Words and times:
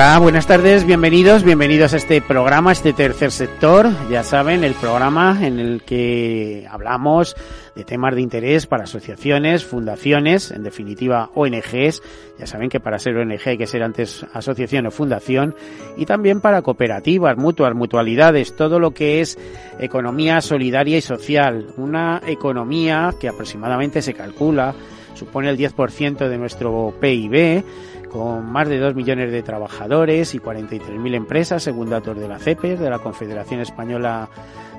Hola, 0.00 0.18
buenas 0.18 0.46
tardes, 0.46 0.86
bienvenidos, 0.86 1.44
bienvenidos 1.44 1.92
a 1.92 1.98
este 1.98 2.22
programa, 2.22 2.72
este 2.72 2.94
tercer 2.94 3.30
sector. 3.30 3.90
Ya 4.10 4.24
saben, 4.24 4.64
el 4.64 4.72
programa 4.72 5.38
en 5.42 5.58
el 5.58 5.82
que 5.82 6.66
hablamos 6.70 7.36
de 7.76 7.84
temas 7.84 8.14
de 8.14 8.22
interés 8.22 8.66
para 8.66 8.84
asociaciones, 8.84 9.66
fundaciones, 9.66 10.52
en 10.52 10.62
definitiva 10.62 11.28
ONGs. 11.34 12.02
Ya 12.38 12.46
saben 12.46 12.70
que 12.70 12.80
para 12.80 12.98
ser 12.98 13.14
ONG 13.18 13.42
hay 13.44 13.58
que 13.58 13.66
ser 13.66 13.82
antes 13.82 14.24
asociación 14.32 14.86
o 14.86 14.90
fundación 14.90 15.54
y 15.98 16.06
también 16.06 16.40
para 16.40 16.62
cooperativas, 16.62 17.36
mutuas, 17.36 17.74
mutualidades, 17.74 18.56
todo 18.56 18.78
lo 18.78 18.92
que 18.92 19.20
es 19.20 19.36
economía 19.80 20.40
solidaria 20.40 20.96
y 20.96 21.02
social. 21.02 21.74
Una 21.76 22.22
economía 22.26 23.12
que 23.20 23.28
aproximadamente 23.28 24.00
se 24.00 24.14
calcula 24.14 24.74
supone 25.14 25.50
el 25.50 25.58
10% 25.58 26.26
de 26.26 26.38
nuestro 26.38 26.94
PIB 26.98 27.64
con 28.10 28.50
más 28.50 28.68
de 28.68 28.78
2 28.78 28.94
millones 28.94 29.30
de 29.30 29.42
trabajadores 29.42 30.34
y 30.34 30.40
43.000 30.40 31.14
empresas, 31.14 31.62
según 31.62 31.90
datos 31.90 32.18
de 32.18 32.28
la 32.28 32.38
CEPES, 32.38 32.80
de 32.80 32.90
la 32.90 32.98
Confederación 32.98 33.60
Española 33.60 34.28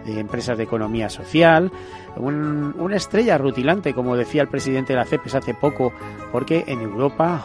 de 0.06 0.20
Empresas 0.20 0.58
de 0.58 0.64
Economía 0.64 1.10
Social. 1.10 1.72
una 2.16 2.96
estrella 2.96 3.38
rutilante, 3.38 3.94
como 3.94 4.18
decía 4.18 4.42
el 4.42 4.48
presidente 4.50 4.94
de 4.94 5.00
la 5.00 5.06
CEPES 5.06 5.36
hace 5.36 5.54
poco, 5.54 5.94
porque 6.32 6.64
en 6.68 6.82
Europa 6.82 7.44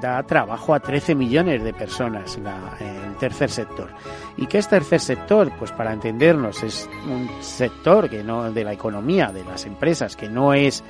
da 0.00 0.22
trabajo 0.22 0.74
a 0.74 0.80
13 0.80 1.14
millones 1.14 1.62
de 1.62 1.72
personas 1.72 2.38
el 2.80 3.16
tercer 3.16 3.50
sector. 3.50 3.88
¿Y 4.36 4.46
qué 4.46 4.58
es 4.58 4.68
tercer 4.68 5.00
sector? 5.00 5.52
Pues 5.58 5.72
para 5.72 5.92
entendernos, 5.92 6.62
es 6.62 6.88
un 7.06 7.28
sector 7.42 8.08
que 8.08 8.22
no 8.22 8.50
de 8.50 8.64
la 8.64 8.72
economía, 8.72 9.32
de 9.32 9.44
las 9.44 9.66
empresas, 9.66 10.16
que 10.16 10.28
no 10.28 10.54
es, 10.54 10.82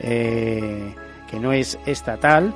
eh, 0.00 0.94
que 1.28 1.40
no 1.40 1.52
es 1.52 1.78
estatal, 1.86 2.54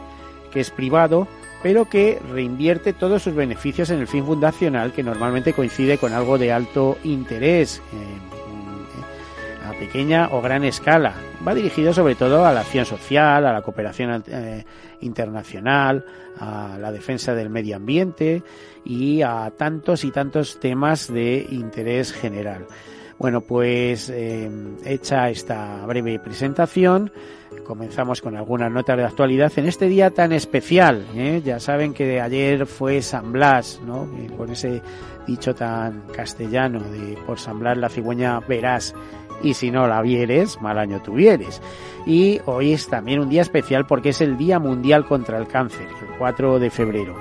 que 0.55 0.61
es 0.61 0.71
privado, 0.71 1.29
pero 1.63 1.87
que 1.87 2.21
reinvierte 2.31 2.93
todos 2.93 3.25
sus 3.25 3.35
beneficios 3.35 3.91
en 3.91 3.99
el 3.99 4.07
fin 4.07 4.25
fundacional, 4.25 4.93
que 4.93 5.03
normalmente 5.03 5.53
coincide 5.53 5.99
con 5.99 6.13
algo 6.13 6.39
de 6.39 6.53
alto 6.53 6.97
interés, 7.05 7.83
a 9.67 9.73
pequeña 9.73 10.29
o 10.31 10.41
gran 10.41 10.65
escala. 10.65 11.15
Va 11.47 11.55
dirigido 11.55 11.93
sobre 11.93 12.15
todo 12.15 12.47
a 12.47 12.53
la 12.53 12.61
acción 12.61 12.87
social, 12.87 13.45
a 13.47 13.53
la 13.53 13.63
cooperación 13.63 14.23
eh, 14.29 14.65
internacional, 15.01 16.05
a 16.39 16.79
la 16.81 16.93
defensa 16.93 17.35
del 17.35 17.51
medio 17.51 17.77
ambiente 17.77 18.43
y 18.85 19.23
a 19.23 19.53
tantos 19.57 20.05
y 20.05 20.11
tantos 20.11 20.61
temas 20.61 21.13
de 21.13 21.47
interés 21.51 22.13
general. 22.13 22.67
Bueno, 23.19 23.41
pues 23.41 24.11
eh, 24.11 24.51
hecha 24.85 25.31
esta 25.31 25.85
breve 25.87 26.19
presentación, 26.19 27.13
comenzamos 27.65 28.21
con 28.21 28.37
algunas 28.37 28.71
notas 28.71 28.97
de 28.97 29.05
actualidad 29.05 29.53
en 29.57 29.67
este 29.67 29.87
día 29.87 30.11
tan 30.11 30.33
especial. 30.33 31.07
¿eh? 31.15 31.41
Ya 31.45 31.61
saben 31.61 31.95
que 31.95 32.21
ayer 32.21 32.67
fue 32.67 33.03
San 33.03 33.33
Blas, 33.33 33.81
¿no? 33.85 34.09
con 34.37 34.51
ese 34.51 34.83
dicho 35.27 35.55
tan 35.55 36.03
castellano 36.15 36.81
de 36.81 37.17
por 37.27 37.39
San 37.39 37.59
Blas 37.59 37.79
la 37.79 37.89
cigüeña 37.89 38.41
verás 38.41 38.95
y 39.43 39.55
si 39.55 39.71
no 39.71 39.87
la 39.87 40.01
vieres, 40.03 40.61
mal 40.61 40.79
año 40.79 41.01
tuvieres. 41.03 41.61
Y 42.07 42.41
hoy 42.47 42.73
es 42.73 42.89
también 42.89 43.21
un 43.21 43.29
día 43.29 43.43
especial 43.43 43.87
porque 43.87 44.11
es 44.11 44.21
el 44.21 44.37
Día 44.37 44.59
Mundial 44.59 45.07
contra 45.07 45.39
el 45.39 45.47
Cáncer, 45.47 45.87
el 45.87 46.19
4 46.19 46.59
de 46.59 46.71
febrero. 46.71 47.15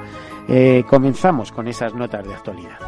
Eh, 0.47 0.83
comenzamos 0.87 1.51
con 1.51 1.67
esas 1.67 1.93
notas 1.93 2.25
de 2.25 2.33
actualidad. 2.33 2.79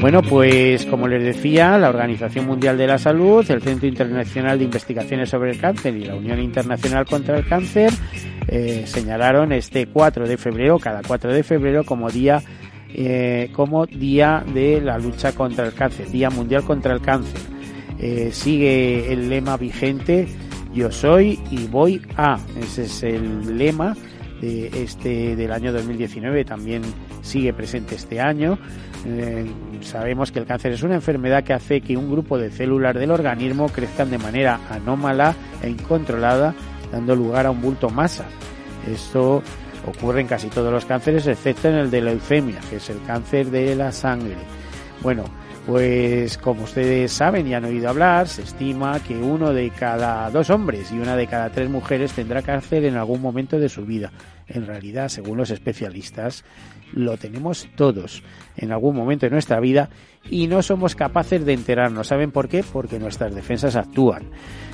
Bueno, 0.00 0.22
pues 0.22 0.84
como 0.86 1.08
les 1.08 1.22
decía, 1.22 1.78
la 1.78 1.88
Organización 1.88 2.46
Mundial 2.46 2.76
de 2.78 2.86
la 2.86 2.98
Salud, 2.98 3.50
el 3.50 3.62
Centro 3.62 3.88
Internacional 3.88 4.58
de 4.58 4.64
Investigaciones 4.64 5.30
sobre 5.30 5.52
el 5.52 5.58
Cáncer 5.58 5.96
y 5.96 6.04
la 6.04 6.14
Unión 6.14 6.38
Internacional 6.38 7.06
contra 7.06 7.38
el 7.38 7.46
Cáncer 7.46 7.92
eh, 8.48 8.84
señalaron 8.86 9.52
este 9.52 9.86
4 9.86 10.28
de 10.28 10.36
febrero, 10.36 10.78
cada 10.78 11.02
4 11.02 11.32
de 11.32 11.42
febrero, 11.42 11.84
como 11.84 12.10
día 12.10 12.42
eh, 12.94 13.50
como 13.52 13.84
día 13.86 14.44
de 14.54 14.80
la 14.80 14.98
lucha 14.98 15.32
contra 15.32 15.66
el 15.66 15.74
cáncer, 15.74 16.08
Día 16.10 16.30
Mundial 16.30 16.64
contra 16.64 16.94
el 16.94 17.00
Cáncer. 17.00 17.40
Eh, 17.98 18.30
sigue 18.32 19.12
el 19.12 19.28
lema 19.28 19.56
vigente, 19.56 20.28
yo 20.72 20.90
soy 20.92 21.40
y 21.50 21.66
voy 21.66 22.00
a. 22.16 22.38
Ese 22.58 22.84
es 22.84 23.02
el 23.02 23.58
lema 23.58 23.96
de 24.40 24.82
este 24.82 25.36
del 25.36 25.52
año 25.52 25.72
2019 25.72 26.44
también 26.44 26.82
sigue 27.22 27.52
presente 27.52 27.94
este 27.94 28.20
año. 28.20 28.58
Eh, 29.06 29.46
sabemos 29.82 30.32
que 30.32 30.40
el 30.40 30.46
cáncer 30.46 30.72
es 30.72 30.82
una 30.82 30.96
enfermedad 30.96 31.44
que 31.44 31.52
hace 31.52 31.80
que 31.80 31.96
un 31.96 32.10
grupo 32.10 32.38
de 32.38 32.50
células 32.50 32.94
del 32.94 33.10
organismo 33.10 33.68
crezcan 33.68 34.10
de 34.10 34.18
manera 34.18 34.60
anómala 34.70 35.34
e 35.62 35.68
incontrolada, 35.68 36.54
dando 36.90 37.14
lugar 37.14 37.46
a 37.46 37.50
un 37.50 37.60
bulto 37.60 37.88
masa. 37.90 38.26
Esto 38.90 39.42
ocurre 39.86 40.20
en 40.20 40.26
casi 40.26 40.48
todos 40.48 40.72
los 40.72 40.84
cánceres, 40.84 41.26
excepto 41.26 41.68
en 41.68 41.76
el 41.76 41.90
de 41.90 42.02
leucemia, 42.02 42.58
que 42.68 42.76
es 42.76 42.90
el 42.90 43.02
cáncer 43.02 43.50
de 43.50 43.74
la 43.76 43.92
sangre. 43.92 44.36
Bueno, 45.02 45.24
pues 45.66 46.38
como 46.38 46.62
ustedes 46.62 47.12
saben 47.12 47.48
y 47.48 47.54
han 47.54 47.64
oído 47.64 47.88
hablar, 47.88 48.28
se 48.28 48.42
estima 48.42 49.00
que 49.00 49.16
uno 49.16 49.52
de 49.52 49.70
cada 49.70 50.30
dos 50.30 50.48
hombres 50.48 50.92
y 50.92 50.98
una 50.98 51.16
de 51.16 51.26
cada 51.26 51.50
tres 51.50 51.68
mujeres 51.68 52.12
tendrá 52.12 52.40
cáncer 52.42 52.84
en 52.84 52.96
algún 52.96 53.20
momento 53.20 53.58
de 53.58 53.68
su 53.68 53.84
vida. 53.84 54.12
En 54.46 54.64
realidad, 54.64 55.08
según 55.08 55.38
los 55.38 55.50
especialistas, 55.50 56.44
lo 56.92 57.16
tenemos 57.16 57.68
todos 57.74 58.22
en 58.56 58.70
algún 58.70 58.94
momento 58.94 59.26
de 59.26 59.30
nuestra 59.30 59.58
vida 59.58 59.90
y 60.30 60.46
no 60.46 60.62
somos 60.62 60.94
capaces 60.94 61.44
de 61.44 61.54
enterarnos. 61.54 62.06
¿Saben 62.06 62.30
por 62.30 62.48
qué? 62.48 62.62
Porque 62.62 63.00
nuestras 63.00 63.34
defensas 63.34 63.74
actúan. 63.74 64.30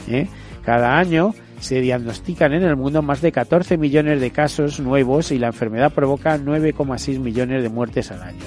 ¿eh? 0.08 0.28
Cada 0.62 0.98
año 0.98 1.34
se 1.58 1.80
diagnostican 1.80 2.52
en 2.52 2.64
el 2.64 2.76
mundo 2.76 3.00
más 3.00 3.22
de 3.22 3.32
14 3.32 3.78
millones 3.78 4.20
de 4.20 4.30
casos 4.30 4.78
nuevos 4.78 5.32
y 5.32 5.38
la 5.38 5.46
enfermedad 5.46 5.92
provoca 5.94 6.36
9,6 6.36 7.18
millones 7.18 7.62
de 7.62 7.68
muertes 7.70 8.10
al 8.10 8.22
año. 8.22 8.44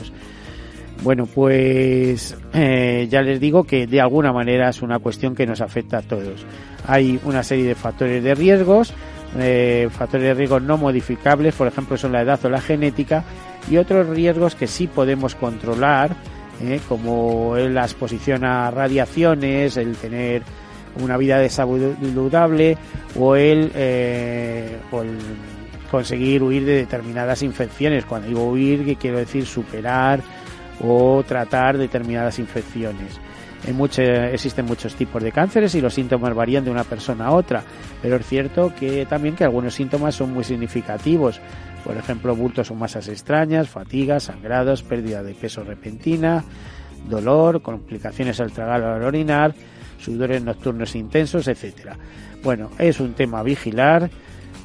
Bueno, 1.04 1.28
pues 1.28 2.36
eh, 2.54 3.08
ya 3.10 3.22
les 3.22 3.40
digo 3.40 3.64
que 3.64 3.86
de 3.86 4.02
alguna 4.02 4.34
manera 4.34 4.70
es 4.70 4.82
una 4.82 5.00
cuestión 5.00 5.36
que 5.36 5.46
nos 5.46 5.62
afecta 5.62 6.00
a 6.00 6.02
todos. 6.02 6.46
Hay 6.88 7.20
una 7.26 7.44
serie 7.44 7.66
de 7.66 7.76
factores 7.76 8.24
de 8.24 8.34
riesgos, 8.34 8.94
eh, 9.38 9.88
factores 9.92 10.26
de 10.26 10.34
riesgo 10.34 10.60
no 10.60 10.78
modificables, 10.78 11.54
por 11.54 11.68
ejemplo, 11.68 11.98
son 11.98 12.12
la 12.12 12.22
edad 12.22 12.44
o 12.44 12.50
la 12.50 12.62
genética, 12.62 13.24
y 13.70 13.78
otros 13.78 14.08
riesgos 14.10 14.56
que 14.56 14.68
sí 14.68 14.88
podemos 14.88 15.36
controlar, 15.36 16.16
eh, 16.62 16.80
como 16.88 17.56
la 17.58 17.84
exposición 17.84 18.46
a 18.46 18.72
radiaciones, 18.72 19.78
el 19.78 19.96
tener 19.98 20.44
una 21.02 21.18
vida 21.18 21.48
saludable 21.50 22.78
o 23.20 23.36
el, 23.36 23.70
o 24.92 25.02
el 25.02 25.18
conseguir 25.92 26.42
huir 26.42 26.66
de 26.66 26.78
determinadas 26.78 27.44
infecciones. 27.44 28.06
Cuando 28.06 28.30
digo 28.30 28.50
huir, 28.50 28.98
quiero 28.98 29.18
decir 29.18 29.46
superar 29.46 30.22
o 30.82 31.24
tratar 31.28 31.78
determinadas 31.78 32.40
infecciones. 32.40 33.20
existen 34.34 34.66
muchos 34.66 34.96
tipos 34.96 35.24
de 35.24 35.32
cánceres 35.32 35.74
y 35.76 35.82
los 35.82 35.94
síntomas 35.94 36.34
varían 36.34 36.66
de 36.66 36.72
una 36.72 36.84
persona 36.84 37.28
a 37.28 37.32
otra, 37.32 37.64
pero 38.02 38.18
es 38.18 38.26
cierto 38.26 38.74
que 38.78 39.06
también 39.06 39.36
que 39.36 39.44
algunos 39.44 39.74
síntomas 39.74 40.16
son 40.16 40.34
muy 40.34 40.44
significativos. 40.44 41.40
Por 41.84 41.98
ejemplo, 41.98 42.36
bultos 42.36 42.72
o 42.72 42.76
masas 42.76 43.08
extrañas, 43.08 43.70
fatiga, 43.70 44.20
sangrados, 44.20 44.82
pérdida 44.82 45.22
de 45.22 45.36
peso 45.36 45.64
repentina, 45.64 46.44
dolor, 47.08 47.62
complicaciones 47.62 48.40
al 48.40 48.52
tragar 48.52 48.82
o 48.82 48.96
al 48.96 49.04
orinar, 49.04 49.54
sudores 50.00 50.44
nocturnos 50.44 50.96
intensos, 50.96 51.48
etcétera. 51.48 51.98
Bueno, 52.44 52.70
es 52.78 53.00
un 53.00 53.14
tema 53.14 53.40
a 53.40 53.44
vigilar 53.44 54.10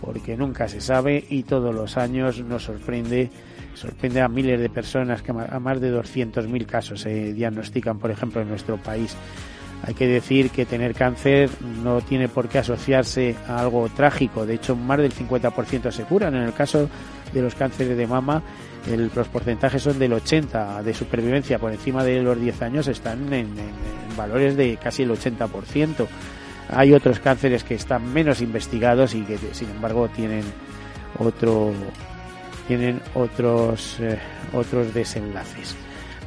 porque 0.00 0.36
nunca 0.36 0.68
se 0.68 0.80
sabe 0.80 1.24
y 1.28 1.42
todos 1.42 1.74
los 1.74 1.96
años 1.96 2.40
nos 2.40 2.64
sorprende 2.64 3.30
sorprende 3.75 4.20
a 4.20 4.28
miles 4.28 4.61
de 4.61 4.69
personas 4.69 5.22
que 5.22 5.32
a 5.32 5.58
más 5.61 5.81
de 5.81 5.93
200.000 5.93 6.67
casos 6.67 7.00
se 7.00 7.32
diagnostican, 7.32 7.99
por 7.99 8.11
ejemplo, 8.11 8.40
en 8.40 8.49
nuestro 8.49 8.76
país. 8.76 9.17
Hay 9.82 9.94
que 9.94 10.06
decir 10.06 10.50
que 10.50 10.67
tener 10.67 10.94
cáncer 10.94 11.49
no 11.82 12.02
tiene 12.02 12.28
por 12.28 12.49
qué 12.49 12.58
asociarse 12.58 13.34
a 13.49 13.61
algo 13.61 13.88
trágico. 13.88 14.44
De 14.44 14.55
hecho, 14.55 14.76
más 14.76 14.99
del 14.99 15.12
50% 15.14 15.90
se 15.90 16.02
curan. 16.05 16.34
En 16.34 16.43
el 16.43 16.52
caso 16.52 16.90
de 17.32 17.40
los 17.40 17.55
cánceres 17.55 17.96
de 17.96 18.06
mama, 18.06 18.43
los 18.87 19.28
porcentajes 19.28 19.82
son 19.82 19.99
del 19.99 20.12
80 20.12 20.82
de 20.82 20.94
supervivencia 20.94 21.58
por 21.58 21.73
encima 21.73 22.05
de 22.05 22.23
los 22.23 22.40
10 22.40 22.62
años 22.62 22.88
están 22.88 23.32
en, 23.32 23.49
valores 24.16 24.56
de 24.56 24.76
casi 24.76 25.02
el 25.05 25.11
80%. 25.11 26.06
Hay 26.70 26.93
otros 26.93 27.20
cánceres 27.20 27.64
que 27.64 27.75
están 27.75 28.12
menos 28.12 28.40
investigados 28.40 29.14
y 29.14 29.23
que 29.23 29.38
sin 29.52 29.70
embargo 29.70 30.08
tienen 30.08 30.44
otro 31.19 31.73
tienen 32.70 33.00
otros 33.14 33.96
eh, 33.99 34.17
otros 34.52 34.94
desenlaces. 34.94 35.75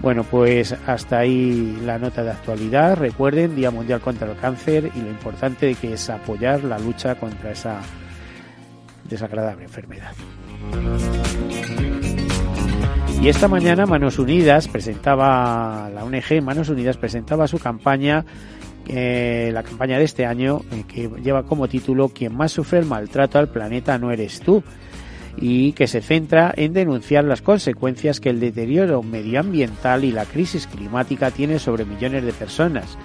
Bueno, 0.01 0.25
pues 0.25 0.75
hasta 0.85 1.19
ahí 1.19 1.79
la 1.85 1.97
nota 1.97 2.21
de 2.21 2.31
actualidad. 2.31 2.97
Recuerden, 2.97 3.55
Día 3.55 3.71
Mundial 3.71 4.01
contra 4.01 4.29
el 4.29 4.35
Cáncer 4.35 4.91
y 4.93 4.99
lo 4.99 5.07
importante 5.07 5.73
que 5.75 5.93
es 5.93 6.09
apoyar 6.09 6.65
la 6.65 6.77
lucha 6.79 7.15
contra 7.15 7.51
esa 7.51 7.79
desagradable 9.05 9.63
enfermedad. 9.63 10.11
Y 13.21 13.29
esta 13.29 13.47
mañana 13.47 13.85
Manos 13.85 14.19
Unidas 14.19 14.67
presentaba, 14.67 15.89
la 15.95 16.03
ONG 16.03 16.43
Manos 16.43 16.67
Unidas 16.67 16.97
presentaba 16.97 17.47
su 17.47 17.57
campaña, 17.57 18.25
eh, 18.85 19.49
la 19.53 19.63
campaña 19.63 19.97
de 19.97 20.03
este 20.03 20.25
año, 20.25 20.59
eh, 20.73 20.83
que 20.85 21.09
lleva 21.23 21.43
como 21.43 21.69
título 21.69 22.09
Quien 22.09 22.35
más 22.35 22.51
sufre 22.51 22.79
el 22.79 22.85
maltrato 22.85 23.39
al 23.39 23.47
planeta 23.47 23.97
no 23.97 24.11
eres 24.11 24.41
tú 24.41 24.61
y 25.37 25.73
que 25.73 25.87
se 25.87 26.01
centra 26.01 26.53
en 26.55 26.73
denunciar 26.73 27.23
las 27.23 27.41
consecuencias 27.41 28.19
que 28.19 28.29
el 28.29 28.39
deterioro 28.39 29.03
medioambiental 29.03 30.03
y 30.03 30.11
la 30.11 30.25
crisis 30.25 30.67
climática 30.67 31.31
tiene 31.31 31.59
sobre 31.59 31.85
millones 31.85 32.23
de 32.23 32.33
personas. 32.33 32.97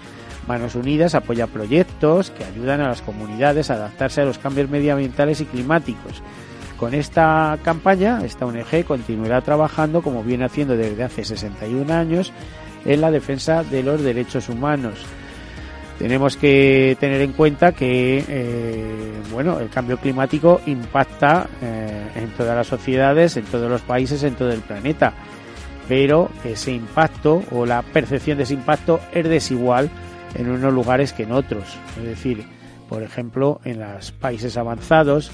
Manos 0.47 0.75
Unidas 0.75 1.15
apoya 1.15 1.47
proyectos 1.47 2.31
que 2.31 2.45
ayudan 2.45 2.81
a 2.81 2.89
las 2.89 3.03
comunidades 3.03 3.71
a 3.71 3.75
adaptarse 3.75 4.23
a 4.23 4.25
los 4.25 4.39
cambios 4.39 4.71
medioambientales 4.71 5.41
y 5.41 5.45
climáticos 5.45 6.23
con 6.79 6.95
esta 6.95 7.59
campaña, 7.65 8.21
esta 8.25 8.47
ONG 8.47 8.85
continuará 8.87 9.41
trabajando, 9.41 10.01
como 10.01 10.23
viene 10.23 10.45
haciendo 10.45 10.77
desde 10.77 11.03
hace 11.03 11.25
61 11.25 11.93
años, 11.93 12.33
en 12.85 13.01
la 13.01 13.11
defensa 13.11 13.65
de 13.65 13.83
los 13.83 14.01
derechos 14.01 14.49
humanos. 14.49 15.05
Tenemos 15.99 16.37
que 16.37 16.97
tener 17.01 17.21
en 17.23 17.33
cuenta 17.33 17.73
que 17.73 18.25
eh, 18.29 19.13
bueno, 19.33 19.59
el 19.59 19.69
cambio 19.69 19.99
climático 19.99 20.61
impacta 20.67 21.49
eh, 21.61 22.09
en 22.15 22.31
todas 22.31 22.57
las 22.57 22.69
sociedades, 22.69 23.37
en 23.37 23.45
todos 23.45 23.69
los 23.69 23.83
países, 23.83 24.23
en 24.23 24.35
todo 24.35 24.53
el 24.53 24.61
planeta. 24.61 25.13
Pero 25.89 26.31
ese 26.45 26.73
impacto 26.73 27.43
o 27.51 27.67
la 27.67 27.83
percepción 27.83 28.39
de 28.39 28.45
ese 28.45 28.55
impacto 28.55 29.01
es 29.13 29.29
desigual 29.29 29.91
en 30.35 30.51
unos 30.51 30.73
lugares 30.73 31.13
que 31.13 31.25
en 31.25 31.33
otros. 31.33 31.77
Es 31.97 32.05
decir, 32.05 32.45
por 32.89 33.03
ejemplo, 33.03 33.61
en 33.65 33.81
los 33.81 34.13
países 34.13 34.57
avanzados, 34.57 35.33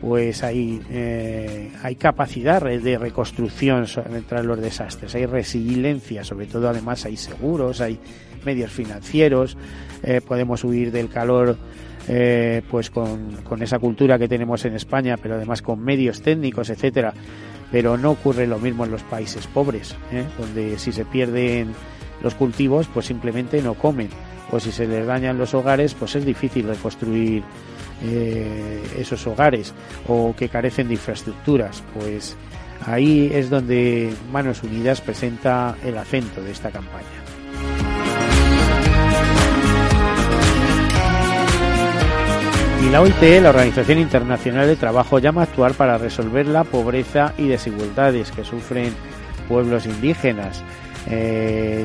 pues 0.00 0.42
hay, 0.42 0.80
eh, 0.90 1.72
hay 1.82 1.96
capacidad 1.96 2.62
de 2.62 2.98
reconstrucción 2.98 3.86
tras 4.28 4.44
los 4.44 4.60
desastres, 4.60 5.14
hay 5.14 5.26
resiliencia, 5.26 6.22
sobre 6.22 6.46
todo 6.46 6.68
además 6.68 7.04
hay 7.06 7.16
seguros, 7.16 7.80
hay 7.80 7.98
medios 8.46 8.70
financieros, 8.70 9.58
eh, 10.02 10.22
podemos 10.26 10.64
huir 10.64 10.90
del 10.92 11.10
calor 11.10 11.58
eh, 12.08 12.62
pues 12.70 12.88
con, 12.88 13.32
con, 13.42 13.62
esa 13.62 13.78
cultura 13.78 14.18
que 14.18 14.28
tenemos 14.28 14.64
en 14.64 14.74
España, 14.74 15.18
pero 15.20 15.34
además 15.34 15.60
con 15.60 15.82
medios 15.82 16.22
técnicos, 16.22 16.70
etcétera. 16.70 17.12
Pero 17.70 17.98
no 17.98 18.12
ocurre 18.12 18.46
lo 18.46 18.58
mismo 18.58 18.84
en 18.84 18.92
los 18.92 19.02
países 19.02 19.46
pobres, 19.48 19.96
donde 20.38 20.78
si 20.78 20.92
se 20.92 21.04
pierden 21.04 21.74
los 22.22 22.36
cultivos, 22.36 22.86
pues 22.86 23.06
simplemente 23.06 23.60
no 23.60 23.74
comen, 23.74 24.08
o 24.52 24.60
si 24.60 24.70
se 24.70 24.86
les 24.86 25.04
dañan 25.04 25.36
los 25.36 25.52
hogares, 25.52 25.94
pues 25.94 26.14
es 26.14 26.24
difícil 26.24 26.68
reconstruir 26.68 27.42
eh, 28.02 28.82
esos 28.98 29.26
hogares 29.26 29.72
o 30.06 30.34
que 30.36 30.48
carecen 30.48 30.88
de 30.88 30.94
infraestructuras, 30.94 31.82
pues 31.94 32.36
ahí 32.84 33.30
es 33.32 33.48
donde 33.50 34.12
Manos 34.30 34.62
Unidas 34.62 35.00
presenta 35.00 35.76
el 35.84 35.96
acento 35.96 36.42
de 36.42 36.52
esta 36.52 36.70
campaña. 36.70 37.25
Y 42.86 42.88
la 42.88 43.00
OIT, 43.02 43.42
la 43.42 43.48
Organización 43.48 43.98
Internacional 43.98 44.68
de 44.68 44.76
Trabajo, 44.76 45.18
llama 45.18 45.40
a 45.40 45.44
actuar 45.44 45.74
para 45.74 45.98
resolver 45.98 46.46
la 46.46 46.62
pobreza 46.62 47.34
y 47.36 47.48
desigualdades 47.48 48.30
que 48.30 48.44
sufren 48.44 48.94
pueblos 49.48 49.86
indígenas. 49.86 50.62
Eh, 51.10 51.84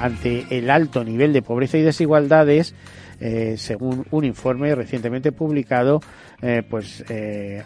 ante 0.00 0.46
el 0.48 0.70
alto 0.70 1.04
nivel 1.04 1.34
de 1.34 1.42
pobreza 1.42 1.76
y 1.76 1.82
desigualdades, 1.82 2.74
eh, 3.20 3.56
según 3.58 4.06
un 4.10 4.24
informe 4.24 4.74
recientemente 4.74 5.32
publicado, 5.32 6.00
eh, 6.40 6.62
pues 6.68 7.04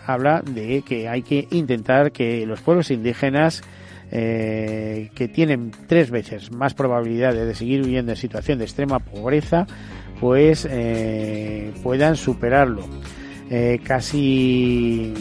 habla 0.05 0.43
de 0.43 0.83
que 0.83 1.09
hay 1.09 1.23
que 1.23 1.47
intentar 1.53 2.11
que 2.11 2.45
los 2.47 2.61
pueblos 2.63 2.91
indígenas 2.91 3.63
que 4.11 5.31
tienen 5.33 5.71
tres 5.87 6.11
veces 6.11 6.53
más 6.53 6.75
probabilidades 6.75 7.47
de 7.47 7.55
seguir 7.55 7.83
viviendo 7.83 8.13
en 8.13 8.17
situación 8.17 8.59
de 8.59 8.65
extrema 8.65 8.99
pobreza, 8.99 9.67
pues 10.23 10.69
puedan 11.83 12.15
superarlo. 12.15 12.83
casi 13.83 15.13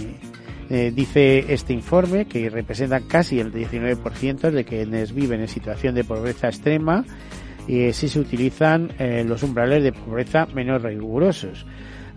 dice 0.69 1.45
este 1.51 1.73
informe 1.73 2.25
que 2.25 2.49
representa 2.51 3.01
casi 3.01 3.39
el 3.39 3.51
19% 3.51 4.51
de 4.51 4.63
quienes 4.63 5.13
viven 5.13 5.41
en 5.41 5.47
situación 5.47 5.95
de 5.95 6.03
pobreza 6.03 6.49
extrema 6.49 7.03
y 7.67 7.93
si 7.93 8.09
se 8.09 8.19
utilizan 8.19 8.91
eh, 8.99 9.23
los 9.25 9.43
umbrales 9.43 9.83
de 9.83 9.93
pobreza 9.93 10.45
menos 10.53 10.81
rigurosos. 10.81 11.65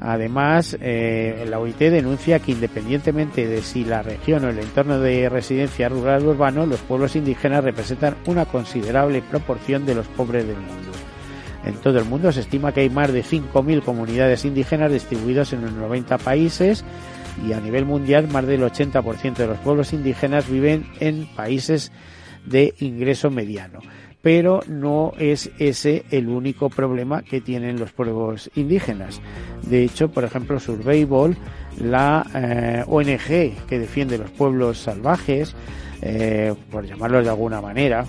Además, 0.00 0.76
eh, 0.80 1.46
la 1.48 1.58
OIT 1.60 1.78
denuncia 1.78 2.40
que 2.40 2.52
independientemente 2.52 3.46
de 3.46 3.62
si 3.62 3.84
la 3.84 4.02
región 4.02 4.44
o 4.44 4.50
el 4.50 4.58
entorno 4.58 4.98
de 4.98 5.28
residencia 5.28 5.88
rural 5.88 6.26
o 6.26 6.30
urbano, 6.30 6.66
los 6.66 6.80
pueblos 6.80 7.16
indígenas 7.16 7.64
representan 7.64 8.16
una 8.26 8.44
considerable 8.44 9.22
proporción 9.22 9.86
de 9.86 9.94
los 9.94 10.06
pobres 10.08 10.46
del 10.46 10.56
mundo. 10.56 10.93
En 11.66 11.74
todo 11.74 11.98
el 11.98 12.04
mundo 12.04 12.30
se 12.32 12.40
estima 12.40 12.72
que 12.72 12.80
hay 12.80 12.90
más 12.90 13.12
de 13.12 13.22
5.000 13.22 13.82
comunidades 13.82 14.44
indígenas 14.44 14.92
distribuidas 14.92 15.52
en 15.52 15.62
los 15.62 15.72
90 15.72 16.18
países 16.18 16.84
y 17.46 17.52
a 17.52 17.60
nivel 17.60 17.84
mundial 17.84 18.28
más 18.28 18.46
del 18.46 18.62
80% 18.62 19.34
de 19.34 19.46
los 19.46 19.58
pueblos 19.58 19.92
indígenas 19.92 20.48
viven 20.48 20.86
en 21.00 21.26
países 21.34 21.90
de 22.46 22.74
ingreso 22.78 23.30
mediano 23.30 23.80
pero 24.24 24.60
no 24.66 25.12
es 25.18 25.50
ese 25.58 26.06
el 26.10 26.30
único 26.30 26.70
problema 26.70 27.22
que 27.22 27.42
tienen 27.42 27.78
los 27.78 27.92
pueblos 27.92 28.50
indígenas. 28.54 29.20
De 29.60 29.84
hecho, 29.84 30.08
por 30.08 30.24
ejemplo, 30.24 30.58
Survival, 30.58 31.36
la 31.78 32.26
eh, 32.34 32.84
ONG 32.86 33.66
que 33.66 33.78
defiende 33.78 34.16
los 34.16 34.30
pueblos 34.30 34.78
salvajes, 34.78 35.54
eh, 36.06 36.54
por 36.70 36.84
llamarlos 36.84 37.24
de 37.24 37.30
alguna 37.30 37.62
manera, 37.62 38.04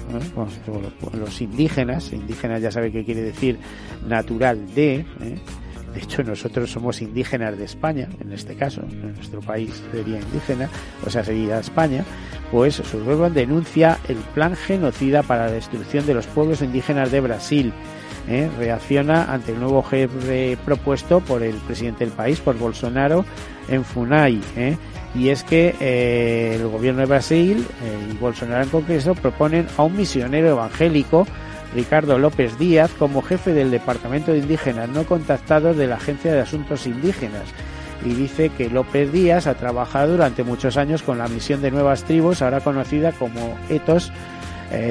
los 1.14 1.42
indígenas, 1.42 2.12
indígenas 2.12 2.62
ya 2.62 2.70
sabe 2.70 2.92
qué 2.92 3.06
quiere 3.06 3.22
decir 3.22 3.58
natural 4.06 4.76
de, 4.76 4.96
¿eh? 4.96 5.40
De 5.94 6.02
hecho, 6.02 6.24
nosotros 6.24 6.70
somos 6.70 7.02
indígenas 7.02 7.58
de 7.58 7.64
España, 7.64 8.10
en 8.20 8.34
este 8.34 8.56
caso, 8.56 8.82
en 8.82 9.14
nuestro 9.14 9.40
país 9.40 9.82
sería 9.94 10.20
indígena, 10.20 10.70
o 11.06 11.10
sea, 11.10 11.24
sería 11.24 11.58
España, 11.58 12.04
pues 12.52 12.76
Survival 12.76 13.34
denuncia 13.34 13.98
el 14.10 14.18
plan 14.18 14.58
genocida 14.58 15.24
para 15.24 15.46
la 15.46 15.54
destrucción 15.54 16.06
de 16.06 16.16
los 16.16 16.28
pueblos 16.28 16.62
indígenas 16.62 17.12
de 17.12 17.22
Brasil. 17.22 17.72
¿eh? 18.28 18.50
Reacciona 18.60 19.32
ante 19.32 19.54
el 19.54 19.60
nuevo 19.62 19.82
jefe 19.84 20.58
propuesto 20.66 21.22
por 21.22 21.44
el 21.44 21.56
presidente 21.60 22.04
del 22.04 22.14
país, 22.14 22.42
por 22.42 22.58
Bolsonaro, 22.58 23.24
en 23.68 23.84
Funai. 23.84 24.42
¿eh? 24.56 24.78
Y 25.14 25.30
es 25.30 25.44
que 25.44 25.76
eh, 25.80 26.56
el 26.56 26.68
gobierno 26.68 27.02
de 27.02 27.08
Brasil 27.08 27.66
y 28.12 28.18
Bolsonaro 28.18 28.64
en 28.64 28.70
Congreso 28.70 29.16
proponen 29.16 29.68
a 29.78 29.84
un 29.84 29.96
misionero 29.96 30.50
evangélico 30.50 31.26
Ricardo 31.74 32.18
López 32.18 32.58
Díaz 32.58 32.92
como 32.98 33.22
jefe 33.22 33.54
del 33.54 33.72
Departamento 33.72 34.32
de 34.32 34.40
Indígenas 34.40 34.90
no 34.90 35.06
contactados 35.06 35.78
de 35.78 35.88
la 35.88 35.96
Agencia 35.96 36.34
de 36.34 36.42
Asuntos 36.42 36.86
Indígenas 36.88 37.44
y 38.04 38.14
dice 38.14 38.50
que 38.50 38.70
López 38.70 39.12
Díaz 39.12 39.48
ha 39.48 39.56
trabajado 39.56 40.12
durante 40.12 40.44
muchos 40.44 40.78
años 40.78 41.02
con 41.02 41.18
la 41.18 41.28
misión 41.28 41.62
de 41.62 41.72
nuevas 41.72 42.04
tribus, 42.04 42.42
ahora 42.42 42.60
conocida 42.60 43.12
como 43.14 43.58
ETOS 43.70 44.12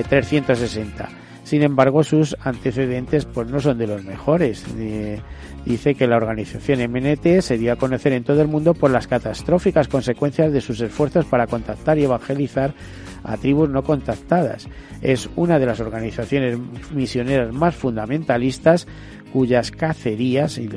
360. 0.09 1.24
Eh, 1.45 1.47
Sin 1.47 1.63
embargo, 1.63 2.03
sus 2.03 2.37
antecedentes 2.41 3.25
pues 3.27 3.49
no 3.49 3.61
son 3.61 3.79
de 3.79 3.87
los 3.87 4.05
mejores. 4.05 4.65
Eh, 4.79 5.21
dice 5.65 5.95
que 5.95 6.07
la 6.07 6.17
organización 6.17 6.81
MNT 6.81 7.41
se 7.41 7.59
dio 7.59 7.73
a 7.73 7.77
conocer 7.77 8.13
en 8.13 8.25
todo 8.25 8.43
el 8.43 8.49
mundo 8.49 8.75
por 8.75 8.91
las 8.91 9.07
catastróficas 9.07 9.89
consecuencias 9.89 10.53
de 10.53 10.61
sus 10.61 10.81
esfuerzos 10.81 11.25
para 11.27 11.47
contactar 11.47 11.99
y 11.99 12.05
evangelizar 12.05 12.75
a 13.23 13.37
tribus 13.37 13.71
no 13.71 13.83
contactadas. 13.83 14.69
Es 15.01 15.29
una 15.37 15.59
de 15.59 15.67
las 15.67 15.81
organizaciones 15.81 16.59
misioneras 16.93 17.53
más 17.53 17.75
fundamentalistas 17.75 18.87
cuyas 19.33 19.73
cacerías, 19.73 20.59
y 20.59 20.71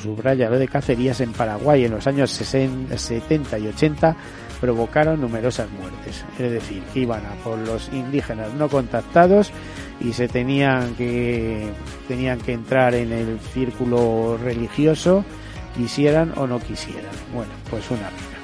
subraya 0.00 0.48
lo 0.48 0.56
de 0.56 0.68
cacerías 0.68 1.20
en 1.20 1.32
Paraguay 1.32 1.84
en 1.84 1.90
los 1.90 2.06
años 2.06 2.30
70 2.30 3.58
y 3.58 3.66
80, 3.66 4.16
provocaron 4.60 5.20
numerosas 5.20 5.68
muertes. 5.72 6.24
Es 6.38 6.52
decir, 6.52 6.80
que 6.92 7.00
iban 7.00 7.26
a 7.26 7.32
por 7.42 7.58
los 7.58 7.90
indígenas 7.92 8.54
no 8.54 8.68
contactados 8.68 9.50
y 10.00 10.12
se 10.12 10.28
tenían 10.28 10.94
que, 10.94 11.68
tenían 12.08 12.38
que 12.40 12.52
entrar 12.52 12.94
en 12.94 13.12
el 13.12 13.38
círculo 13.40 14.38
religioso, 14.42 15.24
quisieran 15.76 16.32
o 16.36 16.46
no 16.46 16.58
quisieran. 16.60 17.12
Bueno, 17.32 17.52
pues 17.70 17.90
una 17.90 18.08
pena. 18.08 18.34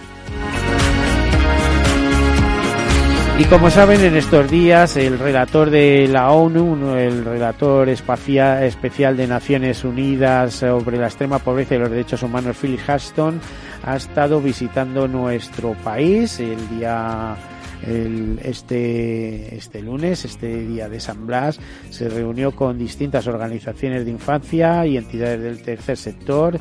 Y 3.40 3.44
como 3.44 3.70
saben, 3.70 4.02
en 4.04 4.16
estos 4.16 4.50
días 4.50 4.98
el 4.98 5.18
relator 5.18 5.70
de 5.70 6.06
la 6.08 6.30
ONU, 6.30 6.94
el 6.96 7.24
relator 7.24 7.88
espacial, 7.88 8.64
especial 8.64 9.16
de 9.16 9.26
Naciones 9.26 9.82
Unidas 9.82 10.52
sobre 10.52 10.98
la 10.98 11.06
extrema 11.06 11.38
pobreza 11.38 11.74
y 11.74 11.78
los 11.78 11.90
derechos 11.90 12.22
humanos, 12.22 12.58
Philip 12.60 12.80
Huston, 12.86 13.40
ha 13.82 13.96
estado 13.96 14.42
visitando 14.42 15.08
nuestro 15.08 15.72
país 15.72 16.38
el 16.38 16.68
día 16.68 17.34
este, 17.82 19.54
este 19.56 19.82
lunes, 19.82 20.24
este 20.24 20.66
día 20.66 20.88
de 20.88 21.00
San 21.00 21.26
Blas, 21.26 21.58
se 21.90 22.08
reunió 22.08 22.54
con 22.54 22.78
distintas 22.78 23.26
organizaciones 23.26 24.04
de 24.04 24.10
infancia 24.10 24.86
y 24.86 24.96
entidades 24.96 25.40
del 25.40 25.62
tercer 25.62 25.96
sector. 25.96 26.58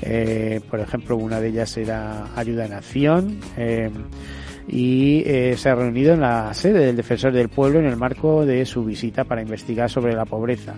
Eh, 0.00 0.60
por 0.70 0.80
ejemplo, 0.80 1.16
una 1.16 1.40
de 1.40 1.48
ellas 1.48 1.76
era 1.76 2.28
Ayuda 2.36 2.66
en 2.66 2.72
Acción. 2.72 3.40
Eh, 3.56 3.90
y 4.68 5.22
eh, 5.26 5.56
se 5.56 5.68
ha 5.68 5.74
reunido 5.74 6.14
en 6.14 6.20
la 6.20 6.54
sede 6.54 6.86
del 6.86 6.96
Defensor 6.96 7.32
del 7.32 7.48
Pueblo 7.48 7.80
en 7.80 7.86
el 7.86 7.96
marco 7.96 8.46
de 8.46 8.64
su 8.64 8.84
visita 8.84 9.24
para 9.24 9.42
investigar 9.42 9.90
sobre 9.90 10.14
la 10.14 10.24
pobreza. 10.24 10.74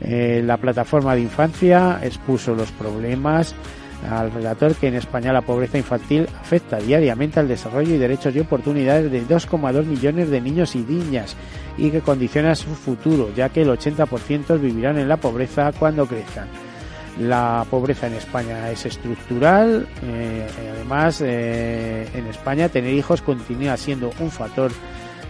Eh, 0.00 0.42
la 0.44 0.56
plataforma 0.56 1.14
de 1.14 1.22
infancia 1.22 2.00
expuso 2.02 2.54
los 2.54 2.70
problemas 2.72 3.54
al 4.10 4.30
relator 4.32 4.74
que 4.74 4.88
en 4.88 4.94
España 4.94 5.32
la 5.32 5.42
pobreza 5.42 5.78
infantil 5.78 6.28
afecta 6.40 6.78
diariamente 6.78 7.40
al 7.40 7.48
desarrollo 7.48 7.94
y 7.94 7.98
derechos 7.98 8.34
y 8.34 8.40
oportunidades 8.40 9.10
de 9.10 9.26
2,2 9.26 9.84
millones 9.84 10.30
de 10.30 10.40
niños 10.40 10.74
y 10.74 10.80
niñas 10.80 11.36
y 11.78 11.90
que 11.90 12.00
condiciona 12.00 12.54
su 12.54 12.74
futuro, 12.74 13.30
ya 13.34 13.48
que 13.48 13.62
el 13.62 13.68
80% 13.68 14.60
vivirán 14.60 14.98
en 14.98 15.08
la 15.08 15.16
pobreza 15.16 15.72
cuando 15.72 16.06
crezcan. 16.06 16.48
La 17.18 17.64
pobreza 17.70 18.08
en 18.08 18.14
España 18.14 18.70
es 18.70 18.86
estructural. 18.86 19.86
Eh, 20.02 20.46
además, 20.74 21.20
eh, 21.24 22.08
en 22.12 22.26
España 22.26 22.68
tener 22.68 22.92
hijos 22.92 23.22
continúa 23.22 23.76
siendo 23.76 24.12
un 24.18 24.30
factor 24.30 24.72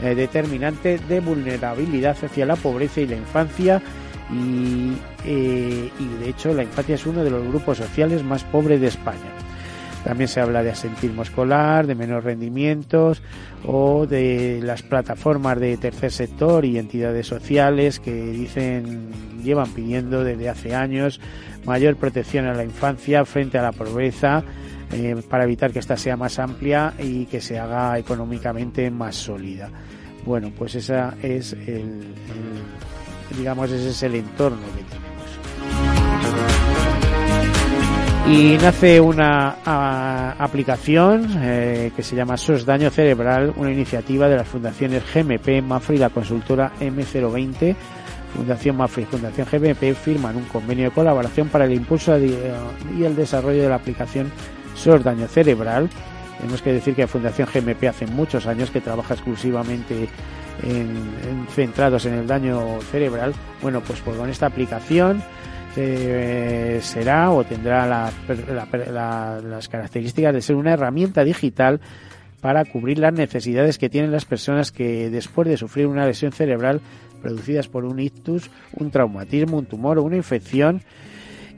eh, 0.03 0.15
determinante 0.15 0.99
de 0.99 1.21
vulnerabilidad 1.21 2.17
hacia 2.23 2.47
la 2.47 2.57
pobreza 2.57 3.03
y 3.03 3.07
la 3.07 3.17
infancia. 3.17 3.83
Y, 4.31 4.97
y 5.25 6.09
de 6.21 6.29
hecho, 6.29 6.55
la 6.55 6.63
infancia 6.63 6.95
es 6.95 7.07
uno 7.07 7.23
de 7.23 7.31
los 7.31 7.47
grupos 7.47 7.79
sociales 7.79 8.23
más 8.23 8.43
pobres 8.45 8.81
de 8.81 8.89
España. 8.89 9.35
También 10.05 10.29
se 10.29 10.41
habla 10.41 10.63
de 10.63 10.71
asentismo 10.71 11.23
escolar, 11.23 11.87
de 11.87 11.95
menos 11.95 12.23
rendimientos 12.23 13.23
o 13.67 14.07
de 14.07 14.61
las 14.63 14.83
plataformas 14.83 15.59
de 15.59 15.79
tercer 15.79 16.13
sector 16.13 16.67
y 16.67 16.79
entidades 16.79 17.27
sociales 17.27 18.01
que 18.01 18.13
dicen 18.13 19.09
llevan 19.43 19.71
pidiendo 19.71 20.23
desde 20.23 20.51
hace 20.51 20.75
años 20.75 21.21
mayor 21.65 21.97
protección 21.97 22.47
a 22.47 22.55
la 22.55 22.65
infancia 22.65 23.25
frente 23.25 23.59
a 23.59 23.63
la 23.63 23.73
pobreza 23.73 24.45
eh, 24.93 25.17
para 25.29 25.45
evitar 25.45 25.73
que 25.73 25.79
ésta 25.79 25.97
sea 25.97 26.19
más 26.19 26.39
amplia 26.39 26.93
y 26.99 27.25
que 27.25 27.41
se 27.41 27.59
haga 27.59 27.99
económicamente 27.99 28.91
más 28.91 29.17
sólida. 29.17 29.71
Bueno, 30.27 30.53
pues 30.57 30.75
esa 30.75 31.15
es 31.23 31.55
el 31.55 32.15
digamos 33.31 33.71
ese 33.71 33.91
es 33.91 34.03
el 34.03 34.15
entorno 34.17 34.63
que 34.77 34.83
tenemos. 34.83 35.05
Y 38.27 38.57
nace 38.57 39.01
una 39.03 39.57
aplicación 40.39 41.29
eh, 41.43 41.93
que 41.95 42.03
se 42.03 42.17
llama 42.17 42.39
SOS 42.39 42.65
Daño 42.65 42.89
Cerebral, 42.89 43.53
una 43.57 43.71
iniciativa 43.71 44.29
de 44.29 44.37
las 44.37 44.49
fundaciones 44.49 45.03
GMP, 45.13 45.63
MAFRE 45.63 45.97
y 45.97 45.99
la 45.99 46.09
consultora 46.09 46.73
M020. 46.81 47.77
Fundación 48.35 48.77
MAFRE 48.77 49.03
y 49.03 49.07
Fundación 49.07 49.47
GMP 49.53 49.95
firman 49.95 50.37
un 50.37 50.45
convenio 50.45 50.87
de 50.87 50.91
colaboración 50.91 51.49
para 51.49 51.67
el 51.67 51.75
impulso 51.75 52.19
y 52.19 53.05
el 53.05 53.15
desarrollo 53.15 53.63
de 53.63 53.69
la 53.69 53.77
aplicación 53.77 54.33
SOS 54.75 55.05
Daño 55.05 55.29
Cerebral. 55.29 55.91
Tenemos 56.39 56.63
que 56.63 56.73
decir 56.73 56.95
que 56.95 57.07
Fundación 57.07 57.47
GMP 57.53 57.85
hace 57.85 58.07
muchos 58.07 58.47
años 58.47 58.71
que 58.71 58.81
trabaja 58.81 59.15
exclusivamente 59.15 60.09
en, 60.63 61.47
centrados 61.51 62.07
en 62.07 62.15
el 62.15 62.27
daño 62.27 62.81
cerebral. 62.91 63.35
Bueno, 63.63 63.81
pues, 63.81 64.01
pues 64.01 64.17
con 64.17 64.31
esta 64.31 64.47
aplicación 64.47 65.23
eh, 65.77 66.79
será 66.83 67.31
o 67.31 67.45
tendrá 67.45 67.87
las 67.87 69.69
características 69.69 70.35
de 70.35 70.43
ser 70.43 70.57
una 70.57 70.73
herramienta 70.73 71.25
digital 71.25 71.81
para 72.41 72.65
cubrir 72.65 72.99
las 72.99 73.15
necesidades 73.15 73.79
que 73.79 73.89
tienen 73.89 74.13
las 74.13 74.27
personas 74.27 74.71
que 74.71 75.09
después 75.09 75.49
de 75.49 75.57
sufrir 75.57 75.87
una 75.87 76.07
lesión 76.07 76.31
cerebral 76.31 76.81
producidas 77.23 77.69
por 77.69 77.87
un 77.87 77.99
ictus, 77.99 78.51
un 78.75 78.91
traumatismo, 78.91 79.57
un 79.57 79.65
tumor 79.65 79.99
o 79.99 80.03
una 80.03 80.17
infección 80.17 80.83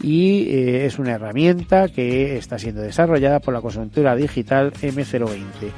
y 0.00 0.49
eh, 0.49 0.87
es 0.87 0.99
una 0.99 1.15
herramienta 1.15 1.88
que 1.88 2.37
está 2.37 2.59
siendo 2.59 2.83
desarrollada 2.83 3.41
por 3.41 3.53
la 3.53 3.61
consultora 3.61 4.15
digital 4.15 4.73
M020. 4.75 5.73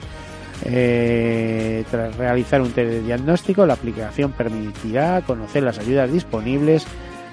Eh, 0.71 1.85
tras 1.91 2.15
realizar 2.17 2.61
un 2.61 2.75
diagnóstico, 2.75 3.65
la 3.65 3.73
aplicación 3.73 4.33
permitirá 4.33 5.23
conocer 5.23 5.63
las 5.63 5.79
ayudas 5.79 6.13
disponibles, 6.13 6.87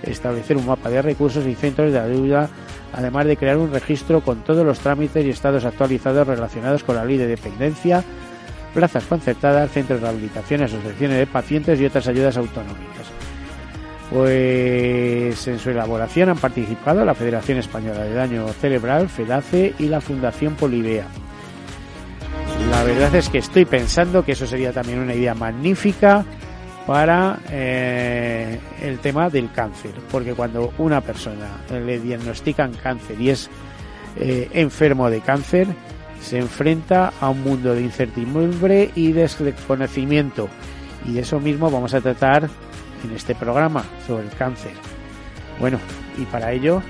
establecer 0.04 0.56
un 0.56 0.66
mapa 0.66 0.90
de 0.90 1.02
recursos 1.02 1.46
y 1.46 1.54
centros 1.54 1.92
de 1.92 2.00
ayuda, 2.00 2.50
además 2.94 3.26
de 3.26 3.36
crear 3.36 3.58
un 3.58 3.74
registro 3.74 4.22
con 4.22 4.44
todos 4.44 4.66
los 4.66 4.80
trámites 4.80 5.26
y 5.26 5.30
estados 5.30 5.66
actualizados 5.66 6.26
relacionados 6.26 6.86
con 6.86 6.96
la 6.96 7.04
ley 7.04 7.18
de 7.18 7.28
dependencia, 7.28 8.06
plazas 8.74 9.04
concertadas, 9.04 9.72
centros 9.72 10.00
de 10.00 10.06
rehabilitación, 10.08 10.64
asociaciones 10.64 11.18
de 11.18 11.28
pacientes 11.28 11.80
y 11.82 11.86
otras 11.86 12.08
ayudas 12.08 12.38
autonómicas. 12.38 13.08
Pues 14.12 15.46
en 15.48 15.60
su 15.60 15.72
elaboración 15.72 16.30
han 16.30 16.38
participado 16.38 17.04
la 17.04 17.16
Federación 17.16 17.58
Española 17.58 18.04
de 18.04 18.14
Daño 18.14 18.48
Cerebral, 18.50 19.10
FEDACE 19.10 19.74
y 19.78 19.88
la 19.88 20.00
Fundación 20.00 20.56
Polivea. 20.56 21.08
La 22.70 22.84
verdad 22.84 23.16
es 23.16 23.30
que 23.30 23.38
estoy 23.38 23.66
pensando 23.66 24.24
que 24.26 24.34
eso 24.34 24.48
sería 24.48 24.72
también 24.72 25.00
una 25.00 25.14
idea 25.14 25.34
magnífica 25.34 26.26
para 26.86 27.40
eh, 27.50 28.60
el 28.82 29.00
tema 29.00 29.30
del 29.30 29.52
cáncer, 29.52 29.92
porque 30.12 30.34
cuando 30.34 30.74
una 30.78 31.02
persona 31.02 31.48
le 31.70 32.00
diagnostican 32.00 32.74
cáncer 32.74 33.20
y 33.20 33.30
es 33.30 33.50
eh, 34.18 34.50
enfermo 34.54 35.10
de 35.10 35.22
cáncer, 35.22 35.68
se 36.22 36.38
enfrenta 36.38 37.14
a 37.20 37.30
un 37.30 37.44
mundo 37.44 37.74
de 37.74 37.82
incertidumbre 37.82 38.92
y 38.96 39.12
desconocimiento. 39.12 40.50
Y 41.06 41.14
de 41.14 41.22
eso 41.22 41.40
mismo 41.40 41.70
vamos 41.70 41.94
a 41.94 42.02
tratar 42.02 42.50
en 43.04 43.12
este 43.16 43.36
programa 43.36 43.84
sobre 44.08 44.26
el 44.26 44.32
cáncer. 44.32 44.74
Bueno, 45.60 45.80
y 46.18 46.26
para 46.26 46.52
ello 46.52 46.82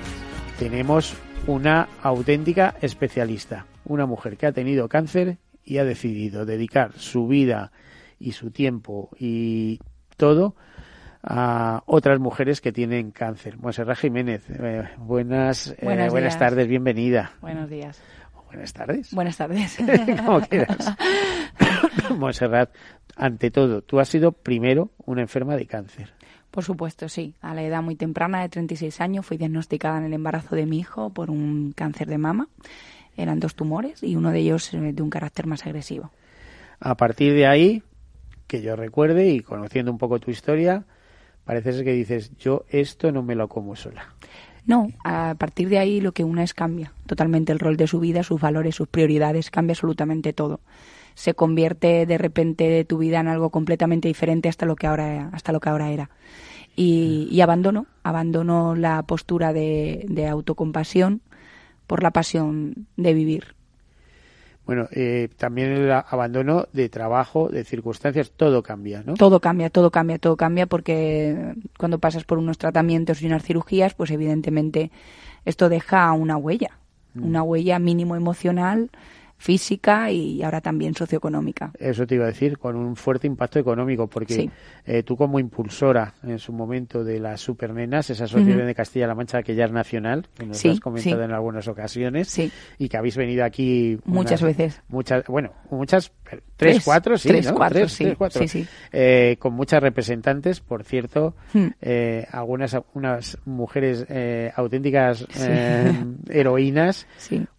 tenemos 0.58 1.14
una 1.46 1.88
auténtica 2.02 2.74
especialista, 2.80 3.66
una 3.84 4.06
mujer 4.06 4.36
que 4.36 4.46
ha 4.46 4.52
tenido 4.52 4.88
cáncer 4.88 5.36
y 5.66 5.78
ha 5.78 5.84
decidido 5.84 6.46
dedicar 6.46 6.92
su 6.96 7.26
vida 7.26 7.72
y 8.18 8.32
su 8.32 8.50
tiempo 8.50 9.10
y 9.18 9.80
todo 10.16 10.54
a 11.22 11.82
otras 11.86 12.20
mujeres 12.20 12.60
que 12.60 12.72
tienen 12.72 13.10
cáncer. 13.10 13.58
Monserrat 13.58 13.98
Jiménez, 13.98 14.48
eh, 14.48 14.88
buenas, 14.96 15.74
eh, 15.78 16.08
buenas 16.08 16.38
tardes, 16.38 16.68
bienvenida. 16.68 17.32
Buenos 17.40 17.68
días. 17.68 18.00
Buenas 18.46 18.72
tardes. 18.72 19.12
Buenas 19.12 19.36
tardes. 19.36 19.76
Como 20.24 20.40
quieras. 20.40 20.94
Monserrat, 22.16 22.70
ante 23.16 23.50
todo, 23.50 23.82
tú 23.82 23.98
has 23.98 24.08
sido 24.08 24.30
primero 24.32 24.92
una 25.04 25.20
enferma 25.20 25.56
de 25.56 25.66
cáncer. 25.66 26.14
Por 26.52 26.64
supuesto, 26.64 27.08
sí. 27.08 27.34
A 27.42 27.54
la 27.54 27.64
edad 27.64 27.82
muy 27.82 27.96
temprana 27.96 28.40
de 28.40 28.48
36 28.48 29.00
años 29.00 29.26
fui 29.26 29.36
diagnosticada 29.36 29.98
en 29.98 30.04
el 30.04 30.14
embarazo 30.14 30.54
de 30.54 30.64
mi 30.64 30.78
hijo 30.78 31.10
por 31.10 31.28
un 31.28 31.72
cáncer 31.76 32.06
de 32.06 32.18
mama. 32.18 32.48
Eran 33.16 33.40
dos 33.40 33.54
tumores 33.54 34.02
y 34.02 34.16
uno 34.16 34.30
de 34.30 34.40
ellos 34.40 34.70
de 34.72 35.02
un 35.02 35.10
carácter 35.10 35.46
más 35.46 35.66
agresivo. 35.66 36.10
A 36.80 36.96
partir 36.96 37.32
de 37.34 37.46
ahí, 37.46 37.82
que 38.46 38.62
yo 38.62 38.76
recuerde 38.76 39.28
y 39.30 39.40
conociendo 39.40 39.90
un 39.90 39.98
poco 39.98 40.18
tu 40.18 40.30
historia, 40.30 40.84
parece 41.44 41.72
ser 41.72 41.84
que 41.84 41.92
dices, 41.92 42.36
yo 42.38 42.64
esto 42.68 43.12
no 43.12 43.22
me 43.22 43.34
lo 43.34 43.48
como 43.48 43.76
sola. 43.76 44.14
No, 44.66 44.88
a 45.04 45.36
partir 45.38 45.68
de 45.68 45.78
ahí 45.78 46.00
lo 46.00 46.12
que 46.12 46.24
una 46.24 46.42
es 46.42 46.52
cambia 46.52 46.92
totalmente 47.06 47.52
el 47.52 47.60
rol 47.60 47.76
de 47.76 47.86
su 47.86 48.00
vida, 48.00 48.24
sus 48.24 48.40
valores, 48.40 48.74
sus 48.74 48.88
prioridades, 48.88 49.50
cambia 49.50 49.72
absolutamente 49.72 50.32
todo. 50.32 50.60
Se 51.14 51.34
convierte 51.34 52.04
de 52.04 52.18
repente 52.18 52.84
tu 52.84 52.98
vida 52.98 53.20
en 53.20 53.28
algo 53.28 53.50
completamente 53.50 54.08
diferente 54.08 54.48
hasta 54.48 54.66
lo 54.66 54.76
que 54.76 54.86
ahora, 54.86 55.30
hasta 55.32 55.52
lo 55.52 55.60
que 55.60 55.68
ahora 55.68 55.90
era. 55.90 56.10
Y, 56.74 57.28
y 57.30 57.40
abandono, 57.40 57.86
abandono 58.02 58.74
la 58.74 59.02
postura 59.04 59.52
de, 59.52 60.04
de 60.08 60.26
autocompasión 60.26 61.22
por 61.86 62.02
la 62.02 62.10
pasión 62.10 62.86
de 62.96 63.14
vivir. 63.14 63.56
Bueno, 64.66 64.88
eh, 64.90 65.28
también 65.36 65.70
el 65.70 65.92
abandono 65.92 66.66
de 66.72 66.88
trabajo, 66.88 67.48
de 67.48 67.62
circunstancias, 67.62 68.32
todo 68.36 68.64
cambia, 68.64 69.04
¿no? 69.06 69.14
Todo 69.14 69.40
cambia, 69.40 69.70
todo 69.70 69.92
cambia, 69.92 70.18
todo 70.18 70.36
cambia 70.36 70.66
porque 70.66 71.54
cuando 71.78 72.00
pasas 72.00 72.24
por 72.24 72.38
unos 72.38 72.58
tratamientos 72.58 73.22
y 73.22 73.26
unas 73.26 73.44
cirugías, 73.44 73.94
pues 73.94 74.10
evidentemente 74.10 74.90
esto 75.44 75.68
deja 75.68 76.10
una 76.12 76.36
huella, 76.36 76.78
mm. 77.14 77.24
una 77.24 77.44
huella 77.44 77.78
mínimo 77.78 78.16
emocional 78.16 78.90
física 79.38 80.10
y 80.10 80.42
ahora 80.42 80.60
también 80.60 80.94
socioeconómica. 80.94 81.72
Eso 81.78 82.06
te 82.06 82.14
iba 82.14 82.24
a 82.24 82.28
decir, 82.28 82.58
con 82.58 82.76
un 82.76 82.96
fuerte 82.96 83.26
impacto 83.26 83.58
económico, 83.58 84.06
porque 84.06 84.50
eh, 84.84 85.02
tú 85.02 85.16
como 85.16 85.38
impulsora 85.38 86.14
en 86.22 86.38
su 86.38 86.52
momento 86.52 87.04
de 87.04 87.20
las 87.20 87.40
supernenas, 87.40 88.10
esa 88.10 88.24
asociación 88.24 88.66
de 88.66 88.74
Castilla-La 88.74 89.14
Mancha 89.14 89.42
que 89.42 89.54
ya 89.54 89.66
es 89.66 89.72
nacional, 89.72 90.26
que 90.34 90.46
nos 90.46 90.64
has 90.64 90.80
comentado 90.80 91.22
en 91.22 91.32
algunas 91.32 91.68
ocasiones, 91.68 92.36
y 92.78 92.88
que 92.88 92.96
habéis 92.96 93.16
venido 93.16 93.44
aquí 93.44 93.98
muchas 94.04 94.42
veces. 94.42 94.80
Muchas, 94.88 95.24
bueno, 95.26 95.52
muchas, 95.70 96.12
tres, 96.56 96.82
cuatro, 96.84 97.18
sí, 97.18 97.28
tres, 97.28 97.52
cuatro, 97.52 97.88
sí, 97.88 98.14
cuatro. 98.16 98.44
Eh, 98.92 99.36
con 99.38 99.52
muchas 99.52 99.82
representantes, 99.82 100.60
por 100.60 100.84
cierto, 100.84 101.34
hmm. 101.52 101.66
eh, 101.80 102.26
algunas 102.30 102.76
unas 102.94 103.38
mujeres 103.44 104.06
auténticas 104.54 105.26
heroínas, 106.28 107.06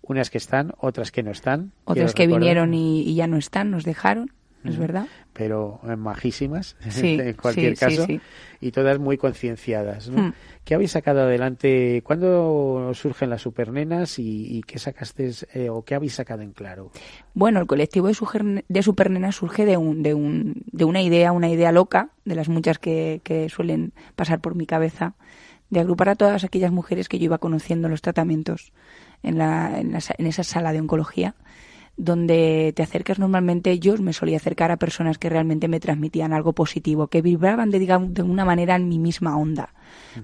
unas 0.08 0.30
que 0.30 0.38
están, 0.38 0.74
otras 0.80 1.12
que 1.12 1.24
no 1.24 1.32
están. 1.32 1.72
Otras 1.86 2.14
que 2.14 2.28
vinieron 2.28 2.74
y, 2.74 3.14
ya 3.16 3.28
no 3.28 3.38
están, 3.38 3.72
nos 3.72 3.84
dejaron, 3.84 4.32
es 4.64 4.78
verdad. 4.78 5.08
Pero 5.34 5.80
eh, 5.88 5.96
majísimas, 5.96 6.76
en 7.02 7.34
cualquier 7.34 7.78
caso, 7.78 8.06
y 8.60 8.72
todas 8.72 9.00
muy 9.00 9.18
concienciadas. 9.18 10.10
¿no? 10.10 10.22
Hmm. 10.22 10.34
¿Qué 10.64 10.76
habéis 10.76 10.92
sacado 10.92 11.22
adelante? 11.22 12.02
¿Cuándo 12.04 12.92
surgen 12.94 13.30
las 13.30 13.42
supernenas 13.42 14.20
y, 14.20 14.62
qué 14.66 14.80
sacaste 14.80 15.32
eh, 15.54 15.70
o 15.70 15.84
qué 15.84 15.96
habéis 15.96 16.16
sacado 16.16 16.42
en 16.42 16.52
claro? 16.52 16.92
Bueno, 17.34 17.60
el 17.60 17.68
colectivo 17.68 18.08
de, 18.08 18.64
de 18.68 18.84
supernenas 18.84 19.36
surge 19.36 19.66
de, 19.66 19.78
un, 19.78 20.04
de, 20.04 20.14
un, 20.14 20.64
de 20.72 20.86
una 20.86 21.02
idea, 21.02 21.32
una 21.32 21.50
idea 21.50 21.72
loca, 21.72 22.10
de 22.26 22.36
las 22.36 22.50
muchas 22.50 22.80
que, 22.80 23.22
que 23.24 23.50
suelen 23.50 23.94
pasar 24.16 24.40
por 24.42 24.56
mi 24.56 24.66
cabeza, 24.66 25.14
de 25.70 25.82
agrupar 25.82 26.10
a 26.10 26.16
todas 26.16 26.44
aquellas 26.44 26.72
mujeres 26.72 27.10
que 27.10 27.20
yo 27.20 27.26
iba 27.26 27.38
conociendo 27.38 27.88
en 27.88 27.92
los 27.92 28.02
tratamientos 28.02 28.72
en, 29.24 29.38
la, 29.38 29.80
en, 29.80 29.96
esa 30.26 30.44
sala 30.44 30.72
de 30.72 30.80
oncología 30.80 31.36
donde 31.98 32.74
te 32.76 32.84
acercas 32.84 33.18
normalmente, 33.18 33.80
yo 33.80 33.98
me 33.98 34.14
solía 34.14 34.38
acercar 34.38 34.70
a 34.70 34.78
personas 34.78 35.18
que 35.18 35.30
realmente 35.30 35.68
me 35.68 35.80
transmitían 35.80 36.32
algo 36.32 36.54
positivo, 36.54 37.08
que 37.08 37.24
vibraban 37.24 37.72
de, 37.72 37.80
digamos, 37.80 38.14
de 38.14 38.22
una 38.22 38.46
manera 38.46 38.76
en 38.76 38.88
mi 38.88 39.00
misma 39.00 39.36
onda, 39.36 39.74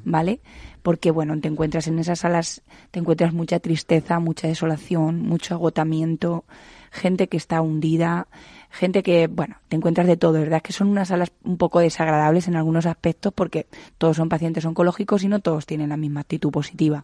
¿vale? 0.05 0.39
Porque, 0.83 1.09
bueno, 1.09 1.39
te 1.39 1.47
encuentras 1.47 1.88
en 1.88 1.97
esas 1.97 2.19
salas, 2.19 2.62
te 2.91 3.00
encuentras 3.00 3.33
mucha 3.33 3.59
tristeza, 3.59 4.19
mucha 4.19 4.47
desolación, 4.47 5.23
mucho 5.23 5.55
agotamiento, 5.55 6.45
gente 6.91 7.27
que 7.27 7.38
está 7.38 7.59
hundida, 7.62 8.27
gente 8.69 9.01
que, 9.01 9.25
bueno, 9.25 9.57
te 9.67 9.75
encuentras 9.75 10.05
de 10.05 10.15
todo, 10.15 10.33
¿verdad? 10.33 10.62
Que 10.62 10.73
son 10.73 10.89
unas 10.89 11.07
salas 11.07 11.31
un 11.43 11.57
poco 11.57 11.79
desagradables 11.79 12.47
en 12.47 12.55
algunos 12.55 12.85
aspectos 12.85 13.33
porque 13.33 13.65
todos 13.97 14.17
son 14.17 14.29
pacientes 14.29 14.63
oncológicos 14.65 15.23
y 15.23 15.27
no 15.27 15.39
todos 15.39 15.65
tienen 15.65 15.89
la 15.89 15.97
misma 15.97 16.21
actitud 16.21 16.51
positiva. 16.51 17.03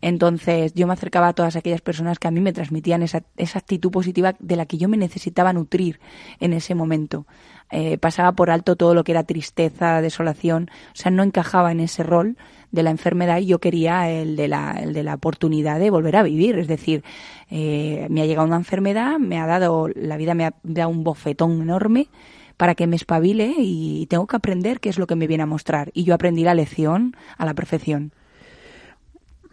Entonces 0.00 0.74
yo 0.74 0.86
me 0.86 0.92
acercaba 0.92 1.28
a 1.28 1.32
todas 1.32 1.56
aquellas 1.56 1.80
personas 1.80 2.18
que 2.18 2.28
a 2.28 2.30
mí 2.30 2.40
me 2.40 2.52
transmitían 2.52 3.02
esa, 3.02 3.22
esa 3.36 3.58
actitud 3.58 3.90
positiva 3.90 4.34
de 4.38 4.56
la 4.56 4.66
que 4.66 4.78
yo 4.78 4.88
me 4.88 4.96
necesitaba 4.96 5.52
nutrir 5.52 6.00
en 6.40 6.52
ese 6.52 6.74
momento. 6.74 7.26
Eh, 7.70 7.98
pasaba 7.98 8.32
por 8.32 8.50
alto 8.50 8.76
todo 8.76 8.94
lo 8.94 9.02
que 9.02 9.12
era 9.12 9.24
tristeza, 9.24 10.00
desolación, 10.00 10.70
o 10.92 10.96
sea, 10.96 11.10
no 11.10 11.24
encajaba 11.24 11.72
en 11.72 11.80
ese 11.80 12.04
rol 12.04 12.36
de 12.70 12.82
la 12.84 12.90
enfermedad 12.90 13.38
y 13.38 13.46
yo 13.46 13.58
quería 13.58 14.08
el 14.08 14.36
de 14.36 14.46
la, 14.46 14.72
el 14.80 14.92
de 14.92 15.02
la 15.02 15.14
oportunidad 15.14 15.80
de 15.80 15.90
volver 15.90 16.16
a 16.16 16.22
vivir. 16.22 16.58
Es 16.58 16.68
decir, 16.68 17.02
eh, 17.50 18.06
me 18.10 18.22
ha 18.22 18.26
llegado 18.26 18.46
una 18.46 18.56
enfermedad, 18.56 19.18
me 19.18 19.38
ha 19.38 19.46
dado, 19.46 19.88
la 19.94 20.16
vida 20.16 20.34
me 20.34 20.44
ha 20.44 20.54
dado 20.62 20.90
un 20.90 21.02
bofetón 21.02 21.62
enorme 21.62 22.08
para 22.56 22.74
que 22.74 22.86
me 22.86 22.96
espabile 22.96 23.54
y 23.58 24.06
tengo 24.06 24.26
que 24.26 24.36
aprender 24.36 24.80
qué 24.80 24.88
es 24.88 24.98
lo 24.98 25.06
que 25.06 25.16
me 25.16 25.26
viene 25.26 25.42
a 25.42 25.46
mostrar. 25.46 25.90
Y 25.92 26.04
yo 26.04 26.14
aprendí 26.14 26.44
la 26.44 26.54
lección 26.54 27.16
a 27.36 27.44
la 27.44 27.54
perfección. 27.54 28.12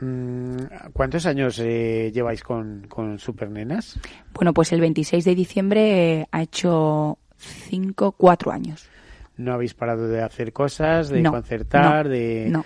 Mm, 0.03 0.57
¿Cuántos 0.91 1.25
años 1.25 1.59
eh, 1.59 2.11
lleváis 2.13 2.43
con, 2.43 2.85
con 2.89 3.19
Supernenas? 3.19 3.99
Bueno, 4.33 4.53
pues 4.53 4.71
el 4.73 4.81
26 4.81 5.23
de 5.23 5.35
diciembre 5.35 6.19
eh, 6.19 6.27
ha 6.31 6.41
hecho 6.41 7.17
cinco, 7.37 8.11
cuatro 8.11 8.51
años. 8.51 8.89
No 9.37 9.53
habéis 9.53 9.73
parado 9.73 10.07
de 10.07 10.21
hacer 10.21 10.53
cosas, 10.53 11.09
de 11.09 11.23
concertar, 11.23 12.07
de... 12.07 12.47
No. 12.49 12.65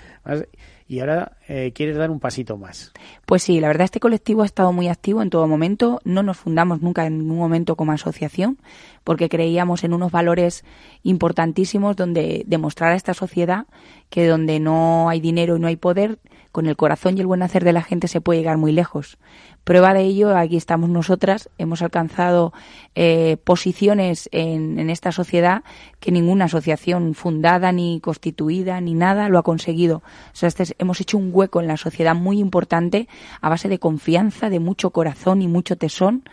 Y 0.90 1.02
ahora 1.02 1.34
eh, 1.50 1.74
quieres 1.74 1.98
dar 1.98 2.10
un 2.10 2.20
pasito 2.20 2.58
más. 2.58 2.94
Pues 3.26 3.44
sí, 3.44 3.60
la 3.60 3.68
verdad 3.68 3.86
este 3.86 4.00
colectivo 4.00 4.44
ha 4.44 4.46
estado 4.46 4.72
muy 4.72 4.88
activo 4.88 5.22
en 5.22 5.30
todo 5.30 5.46
momento. 5.46 6.00
No 6.06 6.24
nos 6.24 6.38
fundamos 6.38 6.82
nunca 6.82 7.06
en 7.06 7.20
ningún 7.20 7.38
momento 7.38 7.76
como 7.76 7.92
asociación 7.92 8.58
porque 9.04 9.28
creíamos 9.28 9.84
en 9.84 9.94
unos 9.94 10.12
valores 10.12 10.64
importantísimos 11.04 11.98
donde 11.98 12.44
demostrar 12.48 12.94
a 12.94 12.96
esta 12.96 13.14
sociedad 13.14 13.66
que 14.10 14.28
donde 14.28 14.62
no 14.62 15.10
hay 15.10 15.20
dinero 15.20 15.58
y 15.58 15.60
no 15.60 15.68
hay 15.68 15.76
poder, 15.76 16.20
con 16.52 16.68
el 16.68 16.76
corazón 16.76 17.18
y 17.18 17.22
el 17.22 17.28
buen 17.28 17.44
hacer 17.44 17.64
de 17.64 17.74
la 17.74 17.84
gente 17.84 18.08
se 18.08 18.22
puede 18.22 18.40
llegar 18.40 18.58
muy 18.58 18.72
lejos. 18.72 19.18
Prueba 19.64 19.94
de 19.94 20.04
ello, 20.04 20.36
aquí 20.36 20.56
estamos 20.56 20.90
nosotras, 20.90 21.50
hemos 21.58 21.82
alcanzado 21.82 22.54
eh, 22.96 23.38
posiciones 23.44 24.30
en, 24.32 24.90
esta 24.90 25.12
sociedad 25.12 25.64
que 26.00 26.12
ninguna 26.12 26.46
asociación 26.46 27.14
fundada, 27.16 27.72
ni 27.72 28.00
constituida, 28.00 28.80
ni 28.80 28.94
nada 28.94 29.28
lo 29.28 29.40
ha 29.40 29.44
conseguido. 29.44 29.98
O 29.98 30.36
sea, 30.36 30.48
este 30.48 30.64
hemos 30.80 31.02
hecho 31.02 31.18
un 31.18 31.32
hueco 31.34 31.60
en 31.60 31.68
la 31.68 31.76
sociedad 31.76 32.16
muy 32.16 32.40
importante 32.40 33.10
a 33.42 33.50
base 33.50 33.68
de 33.68 33.80
confianza, 33.80 34.50
de 34.50 34.60
mucho 34.60 34.92
corazón 34.92 35.42
y 35.42 35.48
mucho 35.48 35.76
tesón, 35.76 36.24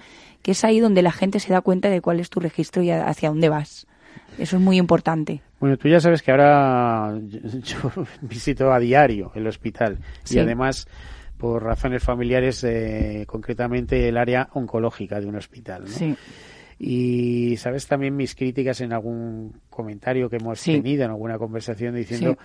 que 0.42 0.53
es 0.53 0.64
ahí 0.64 0.79
donde 0.79 1.03
la 1.03 1.11
gente 1.11 1.40
se 1.40 1.53
da 1.53 1.61
cuenta 1.61 1.88
de 1.88 2.00
cuál 2.00 2.20
es 2.20 2.31
tu 2.31 2.38
registro 2.38 2.83
y 2.83 2.90
hacia 2.90 3.31
dónde 3.31 3.48
vas. 3.48 3.87
Eso 4.38 4.57
es 4.57 4.62
muy 4.62 4.79
importante. 4.79 5.40
Bueno, 5.61 5.77
tú 5.77 5.88
ya 5.88 6.01
sabes 6.01 6.23
que 6.23 6.31
ahora 6.31 7.18
yo 7.62 7.92
visito 8.23 8.73
a 8.73 8.79
diario 8.79 9.33
el 9.35 9.47
hospital 9.47 9.99
y 10.31 10.38
además 10.38 10.87
por 11.38 11.62
razones 11.62 12.03
familiares, 12.03 12.64
eh, 12.64 13.25
concretamente 13.27 14.09
el 14.09 14.16
área 14.16 14.49
oncológica 14.53 15.20
de 15.20 15.27
un 15.27 15.37
hospital. 15.37 15.88
Sí. 15.88 16.16
Y 16.79 17.57
sabes 17.57 17.87
también 17.87 18.16
mis 18.16 18.35
críticas 18.35 18.81
en 18.81 18.92
algún 18.92 19.61
comentario 19.70 20.29
que 20.29 20.37
hemos 20.37 20.62
tenido, 20.62 21.05
en 21.05 21.11
alguna 21.11 21.38
conversación, 21.38 21.94
diciendo 21.94 22.37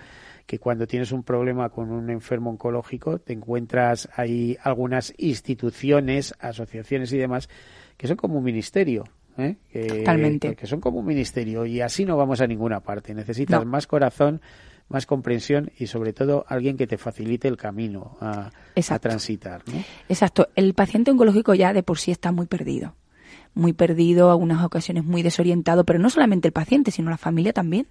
que 0.46 0.58
cuando 0.58 0.86
tienes 0.86 1.12
un 1.12 1.22
problema 1.22 1.68
con 1.68 1.90
un 1.90 2.10
enfermo 2.10 2.50
oncológico, 2.50 3.18
te 3.18 3.32
encuentras 3.32 4.08
ahí 4.16 4.56
algunas 4.62 5.14
instituciones, 5.16 6.34
asociaciones 6.38 7.12
y 7.12 7.18
demás 7.18 7.48
que 7.96 8.06
son 8.06 8.16
como 8.16 8.38
un 8.38 8.44
ministerio. 8.44 9.04
¿Eh? 9.40 9.56
Que, 9.72 9.86
Totalmente. 9.86 10.54
Que 10.54 10.66
son 10.66 10.80
como 10.80 11.00
un 11.00 11.06
ministerio 11.06 11.66
y 11.66 11.80
así 11.80 12.04
no 12.04 12.16
vamos 12.16 12.40
a 12.40 12.46
ninguna 12.46 12.80
parte. 12.80 13.14
Necesitas 13.14 13.64
más 13.64 13.86
corazón, 13.86 14.40
más 14.88 15.06
comprensión 15.06 15.70
y 15.78 15.86
sobre 15.86 16.12
todo 16.12 16.44
alguien 16.48 16.76
que 16.76 16.86
te 16.86 16.98
facilite 16.98 17.48
el 17.48 17.56
camino 17.56 18.18
a, 18.20 18.50
transitar. 19.00 19.62
Exacto. 20.08 20.48
El 20.56 20.74
paciente 20.74 21.10
oncológico 21.10 21.54
ya 21.54 21.72
de 21.72 21.82
por 21.82 21.98
sí 21.98 22.10
está 22.10 22.32
muy 22.32 22.46
perdido. 22.46 22.96
Muy 23.54 23.72
perdido, 23.72 24.30
algunas 24.30 24.64
ocasiones 24.64 25.04
muy 25.04 25.22
desorientado, 25.22 25.84
pero 25.84 25.98
no 25.98 26.10
solamente 26.10 26.48
el 26.48 26.52
paciente, 26.52 26.90
sino 26.90 27.10
la 27.10 27.16
familia 27.18 27.52
también. 27.52 27.86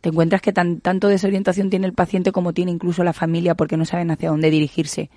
Te 0.00 0.10
encuentras 0.10 0.42
que 0.42 0.52
tan, 0.52 0.80
tanto 0.80 1.08
desorientación 1.08 1.70
tiene 1.70 1.86
el 1.86 1.94
paciente 1.94 2.30
como 2.30 2.52
tiene 2.52 2.70
incluso 2.70 3.04
la 3.04 3.14
familia 3.14 3.54
porque 3.54 3.78
no 3.78 3.86
saben 3.86 4.10
hacia 4.10 4.28
dónde 4.28 4.50
dirigirse. 4.50 5.10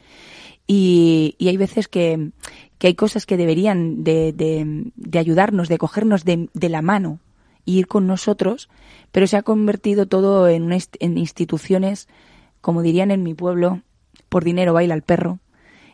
Y, 0.67 1.35
y 1.37 1.47
hay 1.47 1.55
veces 1.55 1.87
que, 1.87 2.31
hay 2.81 2.93
cosas 2.95 3.25
que 3.25 3.37
deberían 3.37 4.03
de, 4.03 4.33
de, 4.33 5.19
ayudarnos, 5.19 5.69
de 5.69 5.77
cogernos 5.77 6.25
de, 6.25 6.49
de, 6.53 6.69
la 6.69 6.81
mano 6.81 7.19
e 7.65 7.71
ir 7.71 7.87
con 7.87 8.05
nosotros, 8.05 8.69
pero 9.13 9.27
se 9.27 9.37
ha 9.37 9.43
convertido 9.43 10.07
todo 10.07 10.49
en, 10.49 10.69
en 10.71 11.17
instituciones, 11.17 12.09
como 12.59 12.81
dirían 12.81 13.11
en 13.11 13.23
mi 13.23 13.33
pueblo, 13.33 13.81
por 14.27 14.43
dinero 14.43 14.73
baila 14.73 14.93
el 14.93 15.03
perro, 15.03 15.39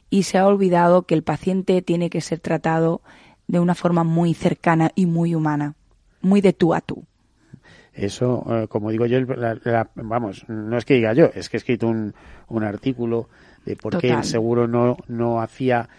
y 0.10 0.24
se 0.24 0.40
ha 0.40 0.48
olvidado 0.48 1.04
que 1.04 1.14
el 1.14 1.24
paciente 1.24 1.82
tiene 1.84 2.10
que 2.10 2.22
ser 2.22 2.40
tratado 2.40 3.02
de 3.48 3.60
una 3.60 3.76
forma 3.76 4.04
muy 4.04 4.34
cercana 4.34 4.92
y 4.96 5.06
muy 5.06 5.36
humana, 5.36 5.76
muy 6.22 6.42
de 6.42 6.54
tú 6.54 6.74
a 6.74 6.82
tú. 6.82 7.06
Eso, 7.94 8.44
eh, 8.50 8.68
como 8.68 8.90
digo 8.90 9.06
yo, 9.06 9.20
vamos, 9.96 10.46
no 10.48 10.78
es 10.80 10.86
que 10.86 10.96
diga 10.96 11.14
yo, 11.14 11.30
es 11.36 11.50
que 11.50 11.58
he 11.58 11.60
escrito 11.60 11.88
un 11.88 12.64
artículo 12.64 13.30
de 13.66 13.76
por 13.76 13.98
qué 13.98 14.10
el 14.10 14.24
seguro 14.24 14.68
no, 14.68 14.98
no 15.08 15.42
hacía 15.42 15.90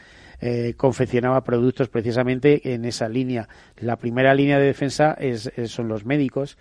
eh, 0.41 0.75
confeccionaba 0.77 1.43
productos 1.45 1.89
precisamente 1.89 2.75
en 2.75 2.85
esa 2.85 3.09
línea. 3.09 3.49
La 3.79 3.97
primera 3.97 4.35
línea 4.35 4.59
de 4.59 4.67
defensa 4.67 5.15
es, 5.19 5.51
son 5.67 5.89
los 5.89 6.05
médicos 6.05 6.59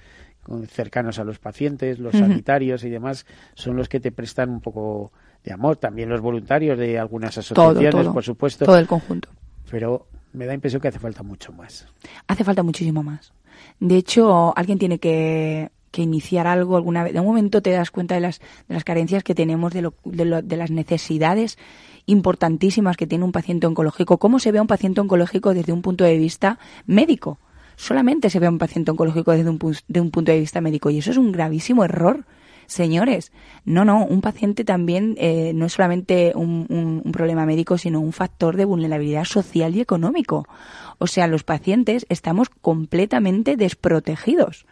cercanos 0.68 1.20
a 1.20 1.24
los 1.24 1.40
pacientes, 1.40 2.00
los 2.00 2.14
sanitarios 2.14 2.84
y 2.84 2.90
demás, 2.90 3.26
son 3.54 3.76
los 3.76 3.88
que 3.88 4.00
te 4.00 4.12
prestan 4.12 4.50
un 4.50 4.62
poco 4.62 5.12
de 5.44 5.54
amor. 5.54 5.78
También 5.78 6.10
los 6.10 6.22
voluntarios 6.22 6.78
de 6.78 7.00
algunas 7.00 7.38
asociaciones, 7.38 8.08
por 8.08 8.24
supuesto. 8.24 8.66
Todo 8.66 8.78
el 8.78 8.88
conjunto. 8.88 9.30
Pero 9.70 10.08
me 10.34 10.46
da 10.46 10.54
impresión 10.54 10.82
que 10.82 10.90
hace 10.90 11.00
falta 11.00 11.24
mucho 11.24 11.54
más. 11.54 11.88
Hace 12.28 12.44
falta 12.44 12.64
muchísimo 12.64 13.04
más. 13.04 13.34
De 13.80 13.98
hecho, 13.98 14.56
alguien 14.58 14.78
tiene 14.78 15.00
que, 15.00 15.72
que 15.94 16.02
iniciar 16.02 16.48
algo 16.48 16.76
alguna 16.76 17.04
vez. 17.04 17.14
De 17.14 17.20
un 17.20 17.28
momento 17.28 17.62
te 17.62 17.70
das 17.70 17.92
cuenta 17.92 18.16
de 18.16 18.22
las, 18.22 18.40
de 18.68 18.74
las 18.74 18.84
carencias 18.84 19.24
que 19.24 19.36
tenemos, 19.36 19.72
de, 19.72 19.84
lo, 19.84 19.94
de, 20.04 20.26
lo, 20.26 20.42
de 20.42 20.58
las 20.58 20.72
necesidades 20.72 21.58
importantísimas 22.08 22.98
que 22.98 23.06
tiene 23.06 23.24
un 23.24 23.32
paciente 23.32 23.68
oncológico. 23.68 24.18
¿Cómo 24.18 24.40
se 24.40 24.52
ve 24.52 24.58
a 24.58 24.64
un 24.64 24.68
paciente 24.68 25.00
oncológico 25.00 25.54
desde 25.54 25.72
un 25.72 25.84
punto 25.84 26.04
de 26.04 26.18
vista 26.18 26.58
médico? 26.88 27.38
Solamente 27.76 28.32
se 28.32 28.40
ve 28.40 28.48
a 28.48 28.50
un 28.50 28.58
paciente 28.58 28.90
oncológico 28.90 29.32
desde 29.32 29.50
un, 29.50 29.60
de 29.88 30.02
un 30.02 30.10
punto 30.10 30.32
de 30.32 30.40
vista 30.40 30.62
médico 30.62 30.90
y 30.90 30.98
eso 30.98 31.12
es 31.12 31.18
un 31.18 31.32
gravísimo 31.32 31.86
error. 31.86 32.26
Señores, 32.66 33.32
no, 33.64 33.86
no, 33.86 34.04
un 34.04 34.22
paciente 34.22 34.64
también 34.64 35.16
eh, 35.20 35.52
no 35.54 35.68
es 35.68 35.74
solamente 35.74 36.32
un, 36.34 36.66
un, 37.06 37.12
problema 37.12 37.46
médico, 37.46 37.78
sino 37.78 38.00
un 38.00 38.14
factor 38.14 38.58
de 38.58 38.66
vulnerabilidad 38.66 39.26
social 39.26 39.76
y 39.76 39.82
económico. 39.82 40.48
O 40.98 41.06
sea, 41.06 41.28
los 41.28 41.44
pacientes 41.44 42.08
estamos 42.10 42.50
completamente 42.50 43.58
desprotegidos 43.58 44.66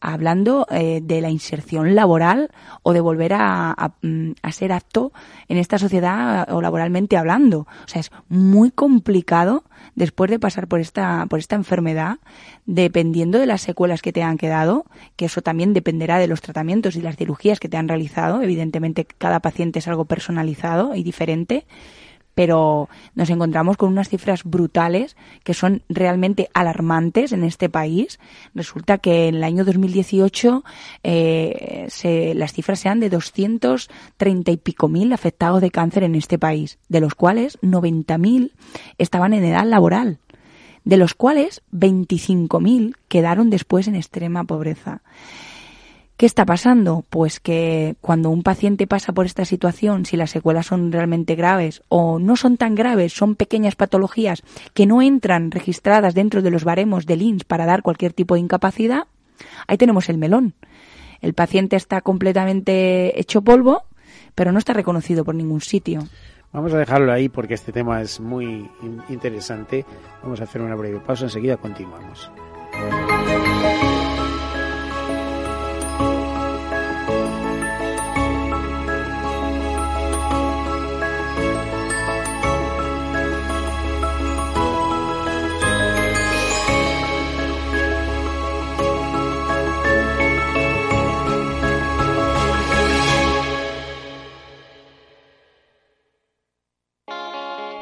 hablando 0.00 0.66
eh, 0.70 1.00
de 1.02 1.20
la 1.20 1.30
inserción 1.30 1.94
laboral 1.94 2.50
o 2.82 2.92
de 2.92 3.00
volver 3.00 3.32
a, 3.34 3.92
mm, 4.02 4.32
a, 4.42 4.52
ser 4.52 4.72
apto 4.72 5.12
en 5.48 5.58
esta 5.58 5.78
sociedad 5.78 6.52
o 6.52 6.60
laboralmente 6.60 7.16
hablando. 7.16 7.60
O 7.60 7.88
sea, 7.88 8.00
es 8.00 8.10
muy 8.28 8.70
complicado 8.70 9.64
después 9.94 10.30
de 10.30 10.38
pasar 10.38 10.68
por 10.68 10.80
esta, 10.80 11.26
por 11.26 11.38
esta 11.38 11.56
enfermedad, 11.56 12.18
dependiendo 12.66 13.38
de 13.38 13.46
las 13.46 13.60
secuelas 13.60 14.02
que 14.02 14.12
te 14.12 14.22
han 14.22 14.38
quedado, 14.38 14.86
que 15.16 15.26
eso 15.26 15.42
también 15.42 15.74
dependerá 15.74 16.18
de 16.18 16.28
los 16.28 16.40
tratamientos 16.40 16.96
y 16.96 17.02
las 17.02 17.16
cirugías 17.16 17.60
que 17.60 17.68
te 17.68 17.76
han 17.76 17.88
realizado. 17.88 18.42
Evidentemente, 18.42 19.04
cada 19.04 19.40
paciente 19.40 19.80
es 19.80 19.88
algo 19.88 20.04
personalizado 20.04 20.94
y 20.94 21.02
diferente 21.02 21.66
pero 22.38 22.88
nos 23.16 23.30
encontramos 23.30 23.76
con 23.76 23.88
unas 23.88 24.08
cifras 24.08 24.44
brutales 24.44 25.16
que 25.42 25.54
son 25.54 25.82
realmente 25.88 26.48
alarmantes 26.54 27.32
en 27.32 27.42
este 27.42 27.68
país. 27.68 28.20
Resulta 28.54 28.98
que 28.98 29.26
en 29.26 29.34
el 29.34 29.42
año 29.42 29.64
2018 29.64 30.62
eh, 31.02 31.86
se, 31.88 32.34
las 32.36 32.52
cifras 32.52 32.78
sean 32.78 33.00
de 33.00 33.10
230 33.10 34.52
y 34.52 34.56
pico 34.56 34.86
mil 34.86 35.12
afectados 35.12 35.60
de 35.60 35.72
cáncer 35.72 36.04
en 36.04 36.14
este 36.14 36.38
país, 36.38 36.78
de 36.88 37.00
los 37.00 37.16
cuales 37.16 37.58
90.000 37.60 38.52
estaban 38.98 39.32
en 39.32 39.42
edad 39.42 39.66
laboral 39.66 40.20
de 40.84 40.96
los 40.96 41.14
cuales 41.14 41.62
25.000 41.72 42.94
quedaron 43.08 43.50
después 43.50 43.88
en 43.88 43.96
extrema 43.96 44.44
pobreza. 44.44 45.02
¿Qué 46.18 46.26
está 46.26 46.44
pasando? 46.44 47.04
Pues 47.08 47.38
que 47.38 47.94
cuando 48.00 48.30
un 48.30 48.42
paciente 48.42 48.88
pasa 48.88 49.12
por 49.12 49.24
esta 49.24 49.44
situación, 49.44 50.04
si 50.04 50.16
las 50.16 50.32
secuelas 50.32 50.66
son 50.66 50.90
realmente 50.90 51.36
graves 51.36 51.84
o 51.86 52.18
no 52.18 52.34
son 52.34 52.56
tan 52.56 52.74
graves, 52.74 53.12
son 53.12 53.36
pequeñas 53.36 53.76
patologías 53.76 54.42
que 54.74 54.84
no 54.84 55.00
entran 55.00 55.52
registradas 55.52 56.16
dentro 56.16 56.42
de 56.42 56.50
los 56.50 56.64
baremos 56.64 57.06
del 57.06 57.22
INS 57.22 57.44
para 57.44 57.66
dar 57.66 57.82
cualquier 57.82 58.14
tipo 58.14 58.34
de 58.34 58.40
incapacidad, 58.40 59.04
ahí 59.68 59.78
tenemos 59.78 60.08
el 60.08 60.18
melón. 60.18 60.54
El 61.20 61.34
paciente 61.34 61.76
está 61.76 62.00
completamente 62.00 63.20
hecho 63.20 63.42
polvo, 63.42 63.84
pero 64.34 64.50
no 64.50 64.58
está 64.58 64.72
reconocido 64.72 65.24
por 65.24 65.36
ningún 65.36 65.60
sitio. 65.60 66.02
Vamos 66.52 66.74
a 66.74 66.78
dejarlo 66.78 67.12
ahí 67.12 67.28
porque 67.28 67.54
este 67.54 67.70
tema 67.70 68.02
es 68.02 68.18
muy 68.18 68.68
interesante. 69.08 69.84
Vamos 70.24 70.40
a 70.40 70.44
hacer 70.44 70.62
una 70.62 70.74
breve 70.74 70.98
pausa, 70.98 71.26
enseguida 71.26 71.58
continuamos. 71.58 72.28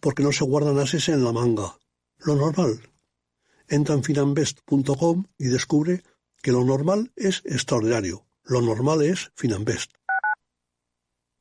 porque 0.00 0.22
no 0.22 0.32
se 0.32 0.44
guardan 0.44 0.78
ases 0.78 1.08
en 1.08 1.24
la 1.24 1.32
manga. 1.32 1.78
Lo 2.18 2.34
normal. 2.34 2.80
Entra 3.68 3.94
en 3.94 4.02
finambest.com 4.02 5.24
y 5.38 5.46
descubre 5.46 6.02
que 6.42 6.52
lo 6.52 6.64
normal 6.64 7.12
es 7.16 7.42
extraordinario. 7.44 8.26
Lo 8.44 8.62
normal 8.62 9.02
es 9.02 9.30
Finambest. 9.34 9.92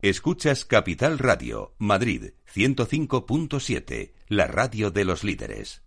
Escuchas 0.02 0.66
Capital 0.66 1.18
Radio, 1.18 1.74
Madrid 1.80 2.34
105.7, 2.54 4.14
la 4.28 4.46
radio 4.46 4.92
de 4.92 5.06
los 5.06 5.24
líderes. 5.24 5.87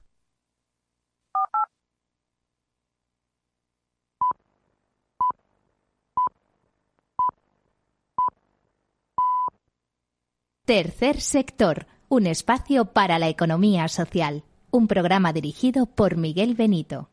Tercer 10.73 11.19
sector, 11.19 11.85
un 12.07 12.27
espacio 12.27 12.85
para 12.85 13.19
la 13.19 13.27
economía 13.27 13.89
social. 13.89 14.45
Un 14.69 14.87
programa 14.87 15.33
dirigido 15.33 15.85
por 15.85 16.15
Miguel 16.15 16.55
Benito. 16.55 17.09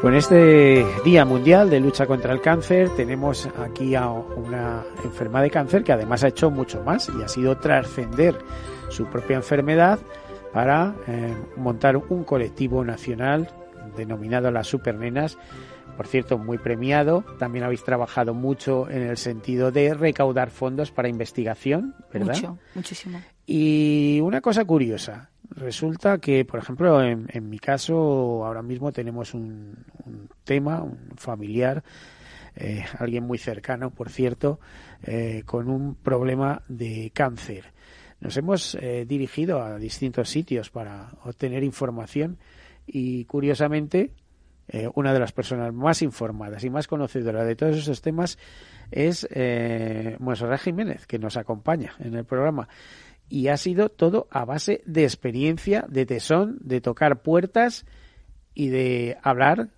Con 0.00 0.14
este 0.14 0.86
Día 1.04 1.26
Mundial 1.26 1.68
de 1.68 1.80
Lucha 1.80 2.06
contra 2.06 2.32
el 2.32 2.40
Cáncer 2.40 2.88
tenemos 2.96 3.46
aquí 3.58 3.94
a 3.94 4.08
una 4.08 4.86
enferma 5.04 5.42
de 5.42 5.50
cáncer 5.50 5.84
que 5.84 5.92
además 5.92 6.24
ha 6.24 6.28
hecho 6.28 6.50
mucho 6.50 6.82
más 6.82 7.10
y 7.10 7.22
ha 7.22 7.28
sido 7.28 7.58
trascender 7.58 8.38
su 8.88 9.04
propia 9.04 9.36
enfermedad 9.36 9.98
para 10.50 10.94
eh, 11.06 11.36
montar 11.58 11.98
un 11.98 12.24
colectivo 12.24 12.82
nacional 12.86 13.50
denominado 13.98 14.50
las 14.50 14.66
Supernenas, 14.66 15.36
por 15.98 16.06
cierto, 16.06 16.38
muy 16.38 16.58
premiado. 16.58 17.24
También 17.38 17.64
habéis 17.64 17.84
trabajado 17.84 18.32
mucho 18.32 18.88
en 18.88 19.02
el 19.02 19.16
sentido 19.16 19.70
de 19.70 19.92
recaudar 19.92 20.50
fondos 20.50 20.90
para 20.90 21.08
investigación, 21.08 21.94
¿verdad? 22.12 22.34
Mucho, 22.34 22.58
muchísimo. 22.74 23.20
Y 23.46 24.20
una 24.22 24.40
cosa 24.40 24.64
curiosa, 24.64 25.30
resulta 25.50 26.18
que, 26.18 26.44
por 26.44 26.60
ejemplo, 26.60 27.02
en, 27.02 27.50
mi 27.50 27.58
caso, 27.58 28.44
ahora 28.46 28.62
mismo 28.62 28.92
tenemos 28.92 29.34
un, 29.34 29.76
tema, 30.44 30.82
un 30.82 31.16
familiar, 31.16 31.82
eh, 32.54 32.84
alguien 32.98 33.24
muy 33.24 33.38
cercano, 33.38 33.90
por 33.90 34.10
cierto, 34.10 34.60
eh, 35.02 35.42
con 35.46 35.68
un 35.68 35.94
problema 35.94 36.62
de 36.68 37.10
cáncer. 37.14 37.72
Nos 38.20 38.36
hemos 38.36 38.76
eh, 38.76 39.04
dirigido 39.06 39.62
a 39.62 39.78
distintos 39.78 40.28
sitios 40.28 40.70
para 40.70 41.10
obtener 41.24 41.62
información 41.62 42.38
y, 42.88 43.24
curiosamente, 43.26 44.12
una 44.94 45.14
de 45.14 45.18
las 45.18 45.32
personas 45.32 45.72
más 45.72 46.02
informadas 46.02 46.62
y 46.62 46.68
más 46.68 46.86
conocedoras 46.86 47.46
de 47.46 47.56
todos 47.56 47.76
esos 47.76 48.02
temas 48.02 48.38
es 48.90 49.26
eh, 49.30 50.16
Monserrat 50.18 50.60
Jiménez, 50.60 51.06
que 51.06 51.18
nos 51.18 51.36
acompaña 51.36 51.94
en 52.00 52.14
el 52.14 52.24
programa 52.24 52.68
y 53.28 53.48
ha 53.48 53.56
sido 53.56 53.88
todo 53.90 54.26
a 54.30 54.44
base 54.44 54.82
de 54.86 55.04
experiencia, 55.04 55.84
de 55.88 56.06
tesón, 56.06 56.58
de 56.60 56.80
tocar 56.80 57.22
puertas 57.22 57.84
y 58.54 58.68
de 58.68 59.18
hablar 59.22 59.68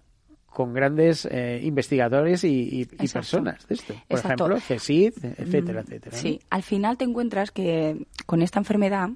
con 0.46 0.72
grandes 0.72 1.26
eh, 1.30 1.60
investigadores 1.62 2.44
y, 2.44 2.86
personas 3.12 3.66
de 3.68 3.74
esto. 3.74 3.94
Por 4.08 4.18
ejemplo, 4.18 4.60
CESID, 4.60 5.12
etcétera, 5.36 5.82
mm, 5.82 5.84
etcétera. 5.84 6.16
Sí, 6.16 6.40
al 6.50 6.62
final 6.62 6.96
te 6.96 7.04
encuentras 7.04 7.50
que 7.50 8.06
con 8.26 8.42
esta 8.42 8.58
enfermedad 8.58 9.10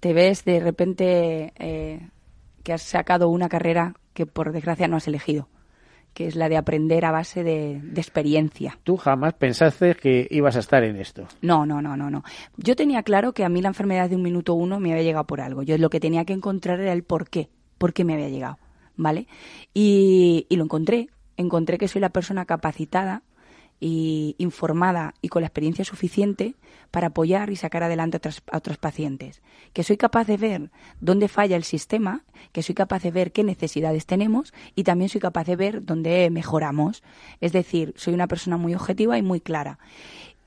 te 0.00 0.12
ves 0.12 0.44
de 0.44 0.60
repente 0.60 1.52
eh, 1.56 2.08
que 2.64 2.72
has 2.72 2.82
sacado 2.82 3.28
una 3.28 3.48
carrera 3.48 3.94
que 4.14 4.26
por 4.26 4.52
desgracia 4.52 4.88
no 4.88 4.96
has 4.96 5.06
elegido 5.06 5.48
que 6.14 6.28
es 6.28 6.36
la 6.36 6.48
de 6.48 6.56
aprender 6.56 7.04
a 7.04 7.10
base 7.10 7.42
de, 7.42 7.82
experiencia. 7.96 8.78
¿Tú 8.84 8.96
jamás 8.96 9.34
pensaste 9.34 9.96
que 9.96 10.28
ibas 10.30 10.56
a 10.56 10.60
estar 10.60 10.84
en 10.84 10.96
esto? 10.96 11.26
No, 11.42 11.66
no, 11.66 11.82
no, 11.82 11.96
no, 11.96 12.08
no. 12.08 12.22
Yo 12.56 12.76
tenía 12.76 13.02
claro 13.02 13.32
que 13.32 13.44
a 13.44 13.48
mí 13.48 13.60
la 13.60 13.68
enfermedad 13.68 14.08
de 14.08 14.16
un 14.16 14.22
minuto 14.22 14.54
uno 14.54 14.78
me 14.78 14.92
había 14.92 15.02
llegado 15.02 15.26
por 15.26 15.40
algo. 15.40 15.64
Yo 15.64 15.76
lo 15.76 15.90
que 15.90 15.98
tenía 15.98 16.24
que 16.24 16.32
encontrar 16.32 16.80
era 16.80 16.92
el 16.92 17.02
por 17.02 17.28
qué, 17.28 17.50
por 17.78 17.92
qué 17.92 18.04
me 18.04 18.14
había 18.14 18.28
llegado, 18.28 18.58
¿vale? 18.96 19.26
Y, 19.74 20.46
y 20.48 20.56
lo 20.56 20.64
encontré. 20.64 21.08
Encontré 21.36 21.78
que 21.78 21.88
soy 21.88 22.00
la 22.00 22.10
persona 22.10 22.44
capacitada 22.44 23.24
y 23.86 24.34
informada 24.38 25.12
y 25.20 25.28
con 25.28 25.42
la 25.42 25.48
experiencia 25.48 25.84
suficiente 25.84 26.54
para 26.90 27.08
apoyar 27.08 27.50
y 27.50 27.56
sacar 27.56 27.82
adelante 27.82 28.18
a 28.50 28.56
otros, 28.56 28.78
pacientes. 28.78 29.42
Que 29.74 29.82
soy 29.82 29.98
capaz 29.98 30.26
de 30.26 30.38
ver 30.38 30.70
dónde 31.02 31.28
falla 31.28 31.54
el 31.54 31.64
sistema, 31.64 32.24
que 32.52 32.62
soy 32.62 32.74
capaz 32.74 33.02
de 33.02 33.10
ver 33.10 33.30
qué 33.30 33.44
necesidades 33.44 34.06
tenemos 34.06 34.54
y 34.74 34.84
también 34.84 35.10
soy 35.10 35.20
capaz 35.20 35.44
de 35.44 35.56
ver 35.56 35.84
dónde 35.84 36.30
mejoramos. 36.30 37.02
Es 37.42 37.52
decir, 37.52 37.92
soy 37.98 38.14
una 38.14 38.26
persona 38.26 38.56
muy 38.56 38.74
objetiva 38.74 39.18
y 39.18 39.22
muy 39.22 39.42
clara. 39.42 39.78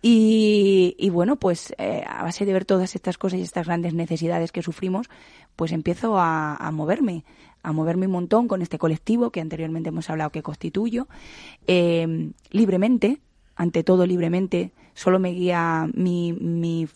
Y, 0.02 1.10
bueno, 1.12 1.36
pues 1.36 1.76
eh, 1.78 2.04
a 2.08 2.24
base 2.24 2.44
de 2.46 2.54
ver 2.54 2.66
todas 2.66 2.96
estas 2.96 3.20
cosas 3.20 3.40
y 3.40 3.44
estas 3.44 3.68
grandes 3.68 3.94
necesidades 3.94 4.52
que 4.52 4.64
sufrimos, 4.64 5.12
pues 5.56 5.72
empiezo 5.72 6.18
a, 6.18 6.72
moverme, 6.74 7.24
a 7.62 7.72
moverme 7.72 8.08
un 8.08 8.14
montón 8.14 8.48
con 8.48 8.64
este 8.64 8.80
colectivo 8.80 9.30
que 9.30 9.42
anteriormente 9.42 9.90
hemos 9.90 10.10
hablado 10.10 10.32
que 10.32 10.42
constituyo, 10.42 11.08
eh, 11.68 12.32
libremente, 12.50 13.20
ante 13.58 13.84
todo 13.84 14.06
libremente, 14.06 14.72
solo 14.94 15.20
me 15.20 15.32
guía 15.32 15.90
mi, 15.94 16.32
mi, 16.32 16.88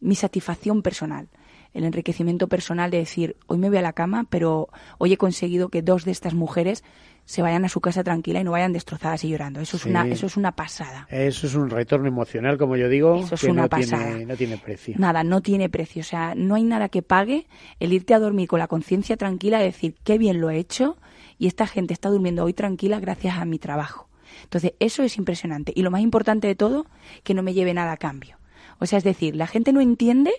mi 0.00 0.14
satisfacción 0.14 0.80
personal 0.80 1.28
el 1.74 1.84
enriquecimiento 1.84 2.48
personal 2.48 2.90
de 2.90 2.98
decir, 2.98 3.36
hoy 3.46 3.58
me 3.58 3.68
voy 3.68 3.78
a 3.78 3.82
la 3.82 3.92
cama, 3.92 4.26
pero 4.28 4.68
hoy 4.98 5.12
he 5.12 5.16
conseguido 5.16 5.68
que 5.68 5.82
dos 5.82 6.04
de 6.04 6.10
estas 6.10 6.34
mujeres 6.34 6.84
se 7.24 7.40
vayan 7.40 7.64
a 7.64 7.68
su 7.68 7.80
casa 7.80 8.02
tranquila 8.02 8.40
y 8.40 8.44
no 8.44 8.50
vayan 8.50 8.72
destrozadas 8.72 9.24
y 9.24 9.28
llorando. 9.28 9.60
Eso 9.60 9.76
es 9.76 9.86
una 9.86 10.06
eso 10.08 10.26
es 10.26 10.36
una 10.36 10.52
pasada. 10.52 11.06
Eso 11.08 11.46
es 11.46 11.54
un 11.54 11.70
retorno 11.70 12.08
emocional, 12.08 12.58
como 12.58 12.76
yo 12.76 12.88
digo, 12.88 13.20
eso 13.20 13.36
es 13.36 13.44
una 13.44 13.62
no 13.62 13.68
pasada. 13.68 14.08
Tiene, 14.08 14.26
no 14.26 14.36
tiene 14.36 14.58
precio. 14.58 14.94
Nada, 14.98 15.22
no 15.22 15.40
tiene 15.40 15.68
precio. 15.68 16.00
O 16.00 16.04
sea, 16.04 16.34
no 16.34 16.56
hay 16.56 16.64
nada 16.64 16.88
que 16.88 17.02
pague 17.02 17.46
el 17.78 17.92
irte 17.92 18.14
a 18.14 18.18
dormir 18.18 18.48
con 18.48 18.58
la 18.58 18.66
conciencia 18.66 19.16
tranquila 19.16 19.62
y 19.62 19.64
decir, 19.64 19.94
qué 20.04 20.18
bien 20.18 20.40
lo 20.40 20.50
he 20.50 20.58
hecho 20.58 20.96
y 21.38 21.46
esta 21.46 21.66
gente 21.66 21.94
está 21.94 22.10
durmiendo 22.10 22.44
hoy 22.44 22.52
tranquila 22.52 23.00
gracias 23.00 23.38
a 23.38 23.44
mi 23.44 23.58
trabajo. 23.58 24.08
Entonces, 24.44 24.74
eso 24.80 25.02
es 25.02 25.16
impresionante. 25.16 25.72
Y 25.74 25.82
lo 25.82 25.90
más 25.90 26.00
importante 26.00 26.46
de 26.46 26.54
todo, 26.54 26.86
que 27.22 27.34
no 27.34 27.42
me 27.42 27.54
lleve 27.54 27.74
nada 27.74 27.92
a 27.92 27.96
cambio. 27.96 28.38
O 28.78 28.86
sea, 28.86 28.98
es 28.98 29.04
decir, 29.04 29.36
la 29.36 29.46
gente 29.46 29.72
no 29.72 29.80
entiende 29.80 30.32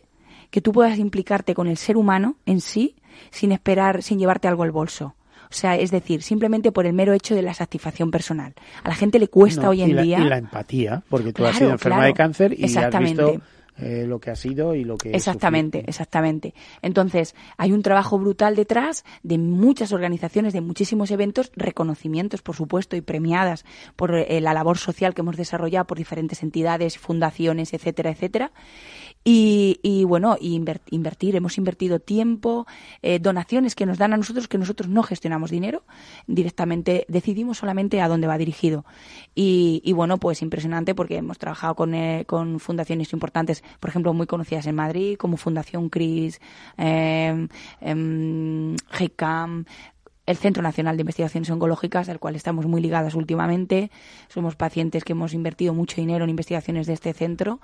que 0.50 0.62
tú 0.62 0.72
puedas 0.72 1.00
implicarte 1.00 1.56
con 1.56 1.68
el 1.68 1.78
ser 1.78 1.98
humano 1.98 2.36
en 2.46 2.62
sí 2.62 2.96
sin 3.32 3.52
esperar, 3.52 4.04
sin 4.04 4.20
llevarte 4.20 4.48
algo 4.48 4.64
al 4.64 4.72
bolso. 4.72 5.16
O 5.50 5.56
sea, 5.56 5.76
es 5.78 5.92
decir, 5.92 6.24
simplemente 6.24 6.72
por 6.72 6.86
el 6.86 6.94
mero 6.94 7.14
hecho 7.14 7.36
de 7.36 7.44
la 7.44 7.54
satisfacción 7.54 8.10
personal. 8.10 8.54
A 8.84 8.90
la 8.90 8.96
gente 8.96 9.20
le 9.20 9.28
cuesta 9.28 9.70
hoy 9.70 9.84
en 9.84 10.02
día. 10.02 10.20
Y 10.20 10.24
la 10.24 10.38
empatía, 10.38 11.04
porque 11.10 11.32
tú 11.32 11.46
has 11.46 11.58
sido 11.58 11.72
enferma 11.72 12.06
de 12.06 12.14
cáncer 12.14 12.56
y 12.58 12.66
has 12.76 13.00
visto 13.00 13.40
eh, 13.78 14.06
lo 14.08 14.20
que 14.20 14.32
ha 14.32 14.36
sido 14.36 14.76
y 14.76 14.84
lo 14.84 14.98
que 14.98 15.12
exactamente 15.12 15.84
exactamente. 15.88 16.54
Entonces 16.82 17.36
hay 17.58 17.72
un 17.72 17.82
trabajo 17.82 18.20
brutal 18.20 18.56
detrás 18.56 19.04
de 19.24 19.38
muchas 19.38 19.92
organizaciones 19.92 20.54
de 20.54 20.62
muchísimos 20.62 21.12
eventos 21.12 21.52
reconocimientos 21.56 22.42
por 22.42 22.56
supuesto 22.56 22.96
y 22.96 23.02
premiadas 23.02 23.66
por 23.96 24.16
eh, 24.16 24.42
la 24.42 24.54
labor 24.54 24.78
social 24.78 25.14
que 25.14 25.22
hemos 25.22 25.38
desarrollado 25.38 25.88
por 25.88 25.98
diferentes 25.98 26.44
entidades 26.44 26.98
fundaciones 26.98 27.74
etcétera 27.74 28.12
etcétera 28.12 28.52
y, 29.24 29.80
y 29.82 30.04
bueno, 30.04 30.38
invertir, 30.40 31.36
hemos 31.36 31.58
invertido 31.58 32.00
tiempo, 32.00 32.68
eh, 33.02 33.20
donaciones 33.20 33.76
que 33.76 33.86
nos 33.86 33.98
dan 33.98 34.14
a 34.14 34.18
nosotros, 34.18 34.48
que 34.48 34.58
nosotros 34.58 34.90
no 34.90 35.04
gestionamos 35.04 35.52
dinero, 35.52 35.84
directamente 36.28 37.06
decidimos 37.08 37.58
solamente 37.58 38.02
a 38.02 38.08
dónde 38.08 38.28
va 38.28 38.38
dirigido. 38.38 38.86
Y, 39.34 39.82
y 39.86 39.94
bueno, 39.94 40.18
pues 40.18 40.42
impresionante 40.42 40.94
porque 40.94 41.18
hemos 41.18 41.38
trabajado 41.38 41.76
con, 41.76 41.94
eh, 41.94 42.26
con 42.28 42.60
fundaciones 42.60 43.14
importantes, 43.14 43.64
por 43.80 43.90
ejemplo, 43.90 44.14
muy 44.14 44.28
conocidas 44.28 44.68
en 44.68 44.76
Madrid, 44.76 45.18
como 45.18 45.38
Fundación 45.38 45.90
CRIS, 45.90 46.42
eh, 46.78 47.48
eh, 47.82 48.76
el 50.26 50.38
Centro 50.38 50.64
Nacional 50.64 50.96
de 50.96 51.02
Investigaciones 51.02 51.50
Oncológicas, 51.50 52.08
al 52.08 52.20
cual 52.20 52.36
estamos 52.36 52.66
muy 52.66 52.82
ligadas 52.82 53.14
últimamente. 53.14 53.92
Somos 54.30 54.56
pacientes 54.56 55.04
que 55.04 55.12
hemos 55.12 55.34
invertido 55.34 55.74
mucho 55.74 55.98
dinero 55.98 56.24
en 56.24 56.30
investigaciones 56.30 56.88
de 56.88 56.94
este 56.94 57.14
centro. 57.14 57.60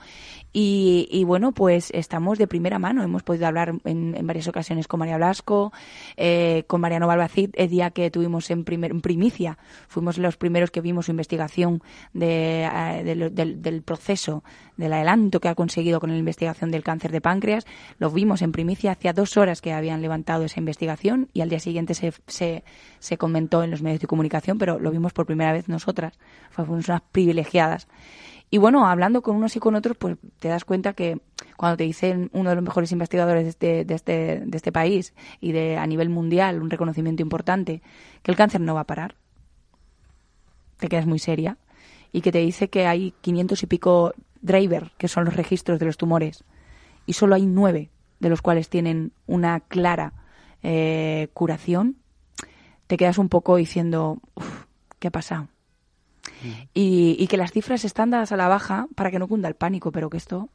Y, 0.52 1.24
bueno, 1.26 1.54
pues 1.54 1.90
estamos 1.92 2.38
de 2.38 2.48
primera 2.48 2.80
mano. 2.80 3.04
Hemos 3.04 3.24
podido 3.24 3.48
hablar 3.48 3.76
en, 3.86 4.16
varias 4.28 4.48
ocasiones 4.48 4.88
con 4.88 5.00
María 5.00 5.18
Blasco, 5.18 5.72
eh, 6.18 6.64
con 6.68 6.82
Mariano 6.82 7.08
Balbacid, 7.08 7.52
el 7.54 7.70
día 7.70 7.92
que 7.92 8.12
tuvimos 8.12 8.50
en, 8.52 8.66
primer, 8.66 8.92
en 8.92 9.02
primicia. 9.02 9.58
Fuimos 9.88 10.18
los 10.18 10.36
primeros 10.36 10.70
que 10.70 10.82
vimos 10.82 11.06
su 11.06 11.12
investigación 11.12 11.82
de, 12.14 12.64
eh, 12.66 13.32
del 13.32 13.82
proceso 13.84 14.44
del 14.80 14.94
adelanto 14.94 15.42
que 15.42 15.50
ha 15.50 15.56
conseguido 15.56 16.00
con 16.00 16.10
la 16.10 16.18
investigación 16.18 16.72
del 16.72 16.84
cáncer 16.84 17.12
de 17.12 17.20
páncreas. 17.20 17.66
Lo 17.98 18.10
vimos 18.10 18.42
en 18.42 18.54
primicia 18.54 18.94
hacía 18.94 19.12
dos 19.12 19.36
horas 19.36 19.62
que 19.62 19.74
habían 19.74 20.02
levantado 20.02 20.46
esa 20.46 20.60
investigación 20.60 21.28
y 21.34 21.42
al 21.42 21.50
día 21.50 21.60
siguiente 21.60 21.94
se, 21.94 22.14
se, 22.28 22.64
se 23.00 23.18
comentó 23.18 23.62
en 23.62 23.72
los 23.72 23.82
medios 23.82 24.00
de 24.00 24.08
comunicación, 24.08 24.58
pero 24.58 24.80
lo 24.80 24.92
vimos 24.92 25.12
por 25.12 25.26
primera 25.26 25.52
vez 25.52 25.68
nosotras. 25.68 26.18
Fuimos 26.52 26.88
unas 26.88 27.02
privilegiadas. 27.02 27.88
Y 28.50 28.58
bueno, 28.58 28.88
hablando 28.88 29.22
con 29.22 29.36
unos 29.36 29.56
y 29.58 29.60
con 29.60 29.76
otros, 29.76 29.98
pues 29.98 30.18
te 30.40 30.48
das 30.48 30.64
cuenta 30.64 30.94
que 30.94 31.20
cuando 31.58 31.76
te 31.76 31.84
dicen 31.84 32.30
uno 32.32 32.50
de 32.50 32.56
los 32.56 32.64
mejores 32.64 32.92
investigadores 32.94 33.44
de 33.44 33.50
este, 33.50 33.86
de 33.86 33.94
este, 33.94 34.44
de 34.46 34.58
este 34.58 34.72
país 34.72 35.14
y 35.42 35.52
de 35.52 35.78
a 35.78 35.86
nivel 35.86 36.10
mundial, 36.10 36.62
un 36.62 36.70
reconocimiento 36.70 37.22
importante, 37.22 37.82
que 38.24 38.32
el 38.32 38.38
cáncer 38.38 38.62
no 38.62 38.74
va 38.74 38.82
a 38.82 38.88
parar, 38.88 39.16
te 40.78 40.88
quedas 40.88 41.06
muy 41.06 41.20
seria. 41.20 41.58
Y 42.12 42.22
que 42.22 42.32
te 42.32 42.40
dice 42.40 42.70
que 42.70 42.88
hay 42.88 43.14
500 43.22 43.62
y 43.62 43.68
pico 43.68 44.14
driver, 44.42 44.92
que 44.98 45.08
son 45.08 45.26
los 45.26 45.36
registros 45.36 45.80
de 45.80 45.86
los 45.86 45.98
tumores, 45.98 46.44
y 47.06 47.14
solo 47.14 47.36
hay 47.36 47.46
nueve 47.46 47.90
de 48.20 48.30
los 48.30 48.42
cuales 48.42 48.70
tienen 48.70 49.12
una 49.28 49.60
clara 49.62 50.14
eh, 50.62 51.30
curación, 51.34 51.98
te 52.88 52.98
quedas 52.98 53.18
un 53.18 53.30
poco 53.30 53.56
diciendo, 53.56 54.20
¿qué 55.00 55.08
ha 55.08 55.12
pasado? 55.12 55.48
y, 56.74 57.18
y 57.20 57.28
que 57.28 57.38
las 57.38 57.52
cifras 57.52 57.84
están 57.84 58.12
dadas 58.12 58.32
a 58.32 58.38
la 58.38 58.48
baja 58.48 58.88
para 58.96 59.12
que 59.12 59.20
no 59.20 59.28
cunda 59.28 59.50
el 59.50 59.56
pánico, 59.56 59.92
pero 59.92 60.10
que 60.10 60.18
esto, 60.18 60.50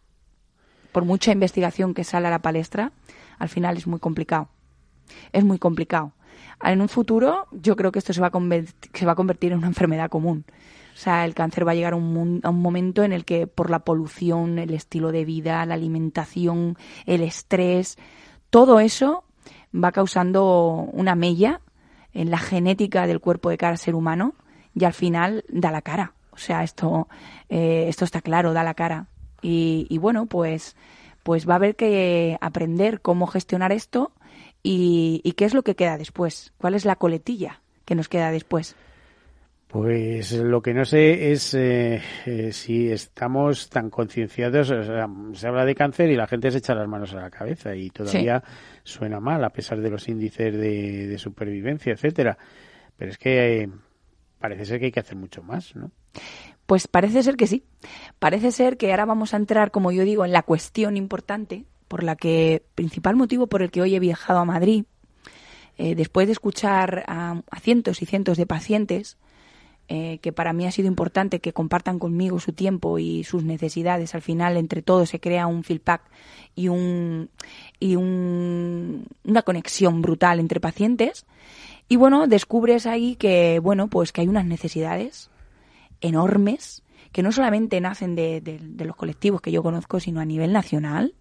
por 0.93 1.05
mucha 1.05 1.33
investigación 1.33 1.95
que 1.95 2.05
sale 2.05 2.29
a 2.29 2.31
la 2.31 2.41
palestra, 2.41 2.93
al 3.39 3.49
final 3.49 3.77
es 3.77 3.87
muy 3.87 3.99
complicado. 3.99 4.49
Es 5.33 5.45
muy 5.45 5.59
complicado. 5.59 6.13
En 6.63 6.81
un 6.81 6.89
futuro, 6.89 7.47
yo 7.53 7.77
creo 7.77 7.93
que 7.93 7.99
esto 7.99 8.13
se 8.13 8.21
va 8.21 8.29
a, 8.29 8.33
se 8.95 9.07
va 9.07 9.13
a 9.13 9.15
convertir 9.17 9.53
en 9.53 9.59
una 9.59 9.67
enfermedad 9.67 10.09
común. 10.09 10.45
O 10.95 10.97
sea, 10.97 11.25
el 11.25 11.35
cáncer 11.35 11.67
va 11.67 11.73
a 11.73 11.75
llegar 11.75 11.93
a 11.93 11.97
un, 11.97 12.41
momento 12.41 13.03
en 13.03 13.13
el 13.13 13.25
que 13.25 13.49
por 13.49 13.69
la 13.69 13.81
polución, 13.81 14.61
el 14.61 14.73
estilo 14.73 15.11
de 15.11 15.25
vida, 15.25 15.67
la 15.67 15.75
alimentación, 15.75 16.79
el 17.05 17.23
estrés, 17.23 17.99
todo 18.49 18.79
eso 18.79 19.25
va 19.75 19.91
causando 19.91 20.89
una 20.93 21.17
mella 21.17 21.61
en 22.13 22.31
la 22.31 22.39
genética 22.39 23.09
del 23.09 23.21
cuerpo 23.21 23.51
de 23.51 23.59
cada 23.59 23.77
ser 23.77 23.97
humano 23.97 24.35
y 24.73 24.85
al 24.85 24.93
final 24.93 25.45
da 25.49 25.73
la 25.73 25.83
cara. 25.83 26.15
O 26.31 26.39
sea, 26.39 26.63
esto, 26.63 27.09
eh, 27.49 27.87
esto 27.89 28.05
está 28.05 28.21
claro, 28.21 28.53
da 28.53 28.63
la 28.63 28.75
cara. 28.75 29.09
Y, 29.43 29.87
y, 29.91 29.99
bueno, 29.99 30.27
pues, 30.27 30.77
pues 31.25 31.49
va 31.49 31.55
a 31.55 31.57
haber 31.57 31.75
que 31.75 32.39
aprender 32.41 33.01
cómo 33.01 33.27
gestionar 33.27 33.73
esto 33.73 34.13
y, 34.63 35.21
y 35.25 35.33
qué 35.33 35.45
es 35.45 35.55
lo 35.55 35.65
que 35.65 35.75
queda 35.75 35.99
después. 35.99 36.53
¿Cuál 36.57 36.75
es 36.75 36.85
la 36.85 36.97
coletilla 36.97 37.63
que 37.85 37.97
nos 37.97 38.09
queda 38.09 38.31
después? 38.31 38.77
Pues 39.75 40.31
lo 40.31 40.63
que 40.63 40.73
no 40.73 40.85
sé 40.85 41.33
es 41.33 41.53
eh, 41.53 42.01
eh, 42.27 42.53
si 42.53 42.93
estamos 42.93 43.69
tan 43.69 43.91
concienciados. 43.91 44.71
O 44.71 44.85
sea, 44.85 45.09
se 45.33 45.49
habla 45.49 45.65
de 45.65 45.75
cáncer 45.75 46.13
y 46.13 46.15
la 46.15 46.29
gente 46.29 46.53
se 46.53 46.59
echa 46.59 46.77
las 46.77 46.87
manos 46.87 47.13
a 47.13 47.23
la 47.23 47.29
cabeza 47.29 47.75
y 47.75 47.91
todavía 47.91 48.41
sí. 48.47 48.53
suena 48.85 49.19
mal 49.19 49.43
a 49.43 49.51
pesar 49.51 49.81
de 49.81 49.91
los 49.91 50.07
índices 50.07 50.55
de, 50.55 51.09
de 51.09 51.19
supervivencia, 51.19 51.93
etcétera. 51.93 52.39
Pero 52.97 53.11
es 53.11 53.19
que 53.19 53.63
eh, 53.63 53.69
parece 54.39 54.65
ser 54.65 54.79
que 54.79 54.85
hay 54.87 54.93
que 54.93 55.01
hacer 55.01 55.17
mucho 55.17 55.43
más, 55.43 55.75
¿no? 55.75 55.91
Pues 56.67 56.87
parece 56.87 57.25
ser 57.25 57.35
que 57.35 57.49
sí. 57.49 57.65
Parece 58.21 58.53
ser 58.53 58.77
que 58.77 58.93
ahora 58.93 59.07
vamos 59.07 59.35
a 59.35 59.39
entrar, 59.39 59.73
como 59.73 59.91
yo 59.91 60.05
digo, 60.05 60.25
en 60.25 60.31
la 60.31 60.45
cuestión 60.45 60.97
importante 60.97 61.65
por 61.89 62.05
la 62.05 62.15
que 62.15 62.63
principal 62.77 63.17
motivo 63.17 63.49
por 63.49 63.61
el 63.61 63.73
que 63.73 63.83
hoy 63.83 63.97
he 63.97 63.99
viajado 63.99 64.39
a 64.39 64.45
Madrid. 64.45 64.85
Eh, 65.79 65.97
después 65.97 66.29
de 66.29 66.33
escuchar 66.33 67.03
a, 67.09 67.43
a 67.51 67.59
cientos 67.59 68.03
y 68.03 68.07
cientos 68.07 68.37
de 68.37 68.47
pacientes 68.47 69.19
eh, 69.89 70.19
que 70.23 70.33
para 70.33 70.53
mí 70.55 70.67
ha 70.67 70.71
sido 70.71 70.89
importante 70.89 71.41
que 71.41 71.53
compartan 71.53 71.99
conmigo 71.99 72.41
su 72.41 72.53
tiempo 72.53 72.99
y 72.99 73.25
sus 73.25 73.45
necesidades. 73.45 74.15
Al 74.15 74.23
final, 74.23 74.57
entre 74.57 74.81
todos, 74.81 75.11
se 75.11 75.21
crea 75.21 75.47
un 75.47 75.63
feedback 75.63 76.01
y, 76.55 76.69
un, 76.69 77.29
y 77.79 77.97
un, 77.97 79.07
una 79.25 79.43
conexión 79.43 80.01
brutal 80.01 80.41
entre 80.41 80.59
pacientes. 80.59 81.27
Y 81.87 81.97
bueno, 81.97 82.27
descubres 82.27 82.87
ahí 82.87 83.17
que, 83.17 83.59
bueno, 83.59 83.89
pues 83.89 84.11
que 84.13 84.23
hay 84.23 84.29
unas 84.29 84.47
necesidades 84.47 85.31
enormes 86.01 86.83
que 87.13 87.23
no 87.23 87.31
solamente 87.31 87.79
nacen 87.81 88.15
de, 88.15 88.41
de, 88.41 88.59
de 88.59 88.85
los 88.87 88.97
colectivos 88.97 89.43
que 89.43 89.53
yo 89.53 89.63
conozco, 89.63 90.01
sino 90.01 90.21
a 90.21 90.25
nivel 90.25 90.53
nacional. 90.53 91.15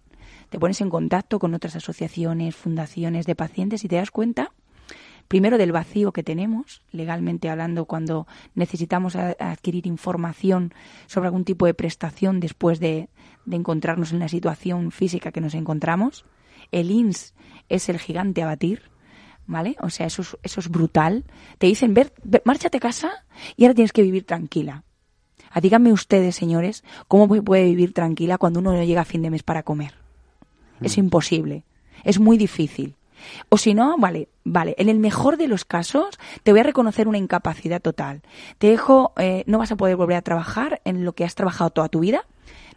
Te 0.48 0.58
pones 0.58 0.80
en 0.80 0.88
contacto 0.88 1.38
con 1.38 1.52
otras 1.52 1.76
asociaciones, 1.76 2.56
fundaciones 2.56 3.26
de 3.26 3.34
pacientes 3.34 3.84
y 3.84 3.88
te 3.88 3.96
das 3.96 4.10
cuenta 4.10 4.52
primero 5.28 5.58
del 5.58 5.72
vacío 5.72 6.12
que 6.12 6.22
tenemos, 6.22 6.82
legalmente 6.92 7.48
hablando, 7.48 7.86
cuando 7.86 8.26
necesitamos 8.54 9.16
adquirir 9.16 9.86
información 9.86 10.72
sobre 11.06 11.28
algún 11.28 11.44
tipo 11.44 11.66
de 11.66 11.74
prestación 11.74 12.40
después 12.40 12.80
de, 12.80 13.08
de 13.44 13.56
encontrarnos 13.56 14.12
en 14.12 14.18
la 14.18 14.28
situación 14.28 14.90
física 14.90 15.32
que 15.32 15.40
nos 15.40 15.54
encontramos. 15.54 16.24
El 16.72 16.90
INS 16.90 17.34
es 17.68 17.88
el 17.88 17.98
gigante 17.98 18.42
a 18.42 18.46
batir, 18.46 18.82
¿vale? 19.46 19.76
O 19.80 19.90
sea, 19.90 20.06
eso 20.06 20.22
es, 20.22 20.36
eso 20.42 20.60
es 20.60 20.68
brutal. 20.68 21.24
Te 21.58 21.66
dicen, 21.66 21.94
ver, 21.94 22.12
ver, 22.22 22.42
márchate 22.44 22.78
a 22.78 22.80
casa 22.80 23.24
y 23.56 23.64
ahora 23.64 23.74
tienes 23.74 23.92
que 23.92 24.02
vivir 24.02 24.24
tranquila. 24.24 24.84
A 25.50 25.60
díganme 25.60 25.92
ustedes, 25.92 26.34
señores, 26.34 26.82
cómo 27.06 27.28
puede 27.28 27.64
vivir 27.64 27.92
tranquila 27.92 28.38
cuando 28.38 28.60
uno 28.60 28.72
no 28.72 28.82
llega 28.82 29.02
a 29.02 29.06
fin 29.06 29.22
de 29.22 29.30
mes 29.30 29.42
para 29.42 29.62
comer. 29.62 29.94
Mm. 30.80 30.86
Es 30.86 30.98
imposible. 30.98 31.64
Es 32.02 32.18
muy 32.18 32.36
difícil. 32.36 32.96
O 33.48 33.58
si 33.58 33.74
no, 33.74 33.96
vale, 33.98 34.28
vale, 34.44 34.74
en 34.78 34.88
el 34.88 34.98
mejor 34.98 35.36
de 35.36 35.48
los 35.48 35.64
casos 35.64 36.18
te 36.42 36.52
voy 36.52 36.60
a 36.60 36.64
reconocer 36.64 37.08
una 37.08 37.18
incapacidad 37.18 37.80
total. 37.80 38.22
Te 38.58 38.68
dejo, 38.68 39.12
eh, 39.16 39.44
no 39.46 39.58
vas 39.58 39.72
a 39.72 39.76
poder 39.76 39.96
volver 39.96 40.16
a 40.16 40.22
trabajar 40.22 40.80
en 40.84 41.04
lo 41.04 41.14
que 41.14 41.24
has 41.24 41.34
trabajado 41.34 41.70
toda 41.70 41.88
tu 41.88 42.00
vida. 42.00 42.26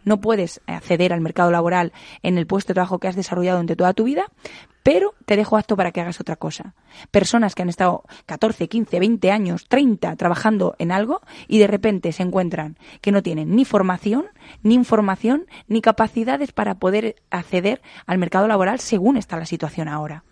No 0.04 0.20
puedes 0.20 0.60
acceder 0.66 1.12
al 1.12 1.20
mercado 1.20 1.50
laboral 1.50 1.92
en 2.22 2.38
el 2.38 2.46
puesto 2.46 2.68
de 2.68 2.74
trabajo 2.74 2.98
que 2.98 3.08
has 3.08 3.16
desarrollado 3.16 3.58
durante 3.58 3.76
toda 3.76 3.94
tu 3.94 4.04
vida, 4.04 4.26
pero 4.82 5.14
te 5.26 5.36
dejo 5.36 5.58
apto 5.58 5.76
para 5.76 5.92
que 5.92 6.00
hagas 6.00 6.20
otra 6.20 6.36
cosa. 6.36 6.74
Personas 7.10 7.54
que 7.54 7.62
han 7.62 7.68
estado 7.68 8.04
14, 8.26 8.68
15, 8.68 8.98
20 9.00 9.30
años, 9.30 9.66
30 9.68 10.16
trabajando 10.16 10.74
en 10.78 10.92
algo 10.92 11.20
y 11.46 11.58
de 11.58 11.66
repente 11.66 12.12
se 12.12 12.22
encuentran 12.22 12.78
que 13.00 13.12
no 13.12 13.22
tienen 13.22 13.54
ni 13.54 13.64
formación, 13.64 14.26
ni 14.62 14.74
información, 14.74 15.46
ni 15.66 15.82
capacidades 15.82 16.52
para 16.52 16.76
poder 16.76 17.16
acceder 17.30 17.82
al 18.06 18.18
mercado 18.18 18.48
laboral 18.48 18.78
según 18.78 19.16
está 19.18 19.36
la 19.36 19.46
situación 19.46 19.88
ahora. 19.88 20.24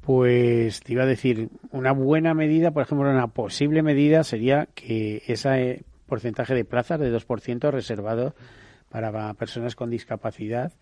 Pues 0.00 0.80
te 0.80 0.92
iba 0.92 1.02
a 1.02 1.06
decir, 1.06 1.48
una 1.70 1.92
buena 1.92 2.34
medida, 2.34 2.70
por 2.70 2.82
ejemplo, 2.82 3.10
una 3.10 3.28
posible 3.28 3.82
medida 3.82 4.22
sería 4.22 4.68
que 4.74 5.22
ese 5.26 5.82
porcentaje 6.06 6.54
de 6.54 6.64
plazas 6.64 7.00
de 7.00 7.14
2% 7.14 7.70
reservado 7.70 8.34
para 8.88 9.34
personas 9.34 9.74
con 9.76 9.90
discapacidad 9.90 10.72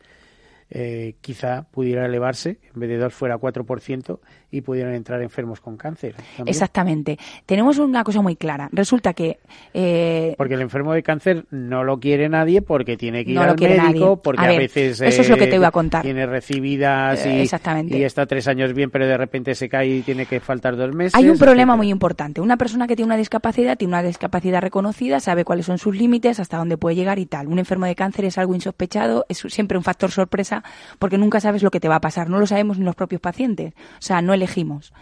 eh, 0.75 1.17
quizá 1.21 1.65
pudiera 1.71 2.07
elevarse, 2.07 2.59
en 2.75 2.81
vez 2.81 2.89
de 2.89 2.97
2 2.97 3.13
fuera 3.13 3.37
4% 3.37 4.19
y 4.51 4.63
pudieran 4.63 4.95
entrar 4.95 5.21
enfermos 5.21 5.61
con 5.61 5.77
cáncer. 5.77 6.15
¿también? 6.15 6.49
Exactamente. 6.49 7.19
Tenemos 7.45 7.77
una 7.77 8.03
cosa 8.03 8.23
muy 8.23 8.37
clara. 8.37 8.71
Resulta 8.73 9.13
que... 9.13 9.39
Eh, 9.75 10.35
porque 10.39 10.55
el 10.55 10.63
enfermo 10.63 10.95
de 10.95 11.03
cáncer 11.03 11.45
no 11.51 11.85
lo 11.85 12.01
quiere 12.01 12.31
nadie 12.31 12.63
porque 12.63 12.97
tiene 12.97 13.23
que 13.25 13.33
ir 13.33 13.37
no 13.37 13.43
al 13.43 13.59
médico, 13.59 13.83
nadie. 13.83 14.17
porque 14.23 14.41
a, 14.41 14.47
ver, 14.47 14.57
a 14.57 14.59
veces... 14.61 15.01
Eso 15.03 15.21
es 15.21 15.29
lo 15.29 15.37
que 15.37 15.47
te 15.47 15.57
iba 15.57 15.69
a 15.69 15.73
contar. 15.73 16.03
Tiene 16.03 16.25
recibidas 16.25 17.25
y, 17.27 17.29
eh, 17.29 17.43
Exactamente. 17.43 17.99
y 17.99 18.05
está 18.05 18.25
tres 18.25 18.49
años 18.49 18.73
bien, 18.73 18.91
pero 18.91 19.07
de 19.07 19.19
repente 19.19 19.55
se 19.55 19.69
cae 19.69 19.89
y 19.89 20.01
tiene 20.01 20.25
que 20.25 20.41
faltar 20.41 20.77
dos 20.77 20.95
meses. 20.95 21.15
Hay 21.15 21.29
un 21.29 21.37
problema 21.37 21.73
etcétera. 21.73 21.77
muy 21.77 21.91
importante. 21.91 22.41
Una 22.41 22.57
persona 22.57 22.87
que 22.87 22.97
tiene 22.97 23.09
una 23.09 23.19
discapacidad, 23.19 23.77
tiene 23.77 23.91
una 23.93 24.03
discapacidad 24.03 24.63
reconocida, 24.63 25.21
sabe 25.21 25.45
cuáles 25.45 25.67
son 25.67 25.77
sus 25.77 25.95
límites, 25.95 26.41
hasta 26.41 26.57
dónde 26.57 26.79
puede 26.79 26.97
llegar 26.97 27.19
y 27.19 27.27
tal. 27.27 27.49
Un 27.49 27.59
enfermo 27.59 27.85
de 27.85 27.95
cáncer 27.95 28.25
es 28.25 28.39
algo 28.39 28.55
insospechado, 28.55 29.27
es 29.29 29.45
siempre 29.49 29.77
un 29.77 29.85
factor 29.85 30.11
sorpresa 30.11 30.62
porque 30.99 31.19
nunca 31.19 31.41
sabes 31.41 31.63
lo 31.63 31.71
que 31.71 31.81
te 31.81 31.89
va 31.89 31.97
a 31.97 32.01
pasar. 32.01 32.29
No 32.29 32.39
lo 32.39 32.47
sabemos 32.47 32.79
ni 32.79 32.85
los 32.85 32.95
propios 32.95 33.21
pacientes. 33.21 33.75
O 33.75 34.03
sea, 34.03 34.23
no 34.23 34.35
elegimos. 34.35 34.93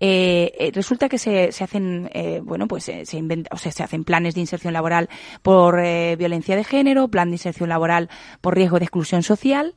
Eh, 0.00 0.52
eh, 0.58 0.70
resulta 0.72 1.08
que 1.08 1.18
se, 1.18 1.50
se 1.50 1.64
hacen, 1.64 2.08
eh, 2.14 2.40
bueno, 2.42 2.68
pues 2.68 2.84
se, 2.84 3.16
inventa, 3.16 3.50
o 3.52 3.58
sea, 3.58 3.72
se 3.72 3.82
hacen 3.82 4.04
planes 4.04 4.34
de 4.34 4.40
inserción 4.40 4.72
laboral 4.72 5.08
por 5.42 5.80
violencia 6.16 6.56
de 6.56 6.64
género, 6.64 7.08
plan 7.08 7.30
de 7.30 7.34
inserción 7.34 7.68
laboral 7.68 8.08
por 8.40 8.54
riesgo 8.54 8.78
de 8.78 8.84
exclusión 8.84 9.22
social. 9.22 9.74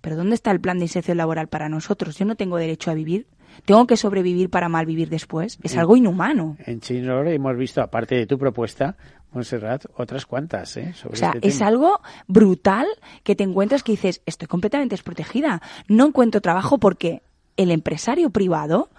Pero 0.00 0.16
¿dónde 0.16 0.34
está 0.34 0.50
el 0.50 0.60
plan 0.60 0.78
de 0.78 0.84
inserción 0.84 1.16
laboral 1.16 1.48
para 1.48 1.68
nosotros? 1.68 2.18
Yo 2.18 2.26
no 2.26 2.36
tengo 2.36 2.58
derecho 2.58 2.90
a 2.90 2.94
vivir. 2.94 3.26
Tengo 3.64 3.86
que 3.86 3.96
sobrevivir 3.96 4.50
para 4.50 4.68
mal 4.68 4.84
vivir 4.84 5.08
después. 5.08 5.58
Es 5.62 5.76
algo 5.76 5.96
inhumano. 5.96 6.56
En 6.66 6.80
Chinor 6.80 7.28
hemos 7.28 7.56
visto, 7.56 7.80
aparte 7.80 8.16
de 8.16 8.26
tu 8.26 8.36
propuesta, 8.36 8.96
Montserrat, 9.34 9.86
otras 9.96 10.26
cuantas, 10.26 10.76
¿eh? 10.76 10.92
Sobre 10.94 11.14
o 11.14 11.16
sea, 11.16 11.32
este 11.34 11.48
es 11.48 11.60
algo 11.60 12.00
brutal 12.26 12.86
que 13.22 13.34
te 13.34 13.44
encuentras 13.44 13.82
que 13.82 13.92
dices, 13.92 14.22
estoy 14.26 14.48
completamente 14.48 14.94
desprotegida. 14.94 15.60
No 15.88 16.06
encuentro 16.06 16.40
trabajo 16.40 16.78
porque 16.78 17.22
el 17.56 17.70
empresario 17.70 18.30
privado, 18.30 18.90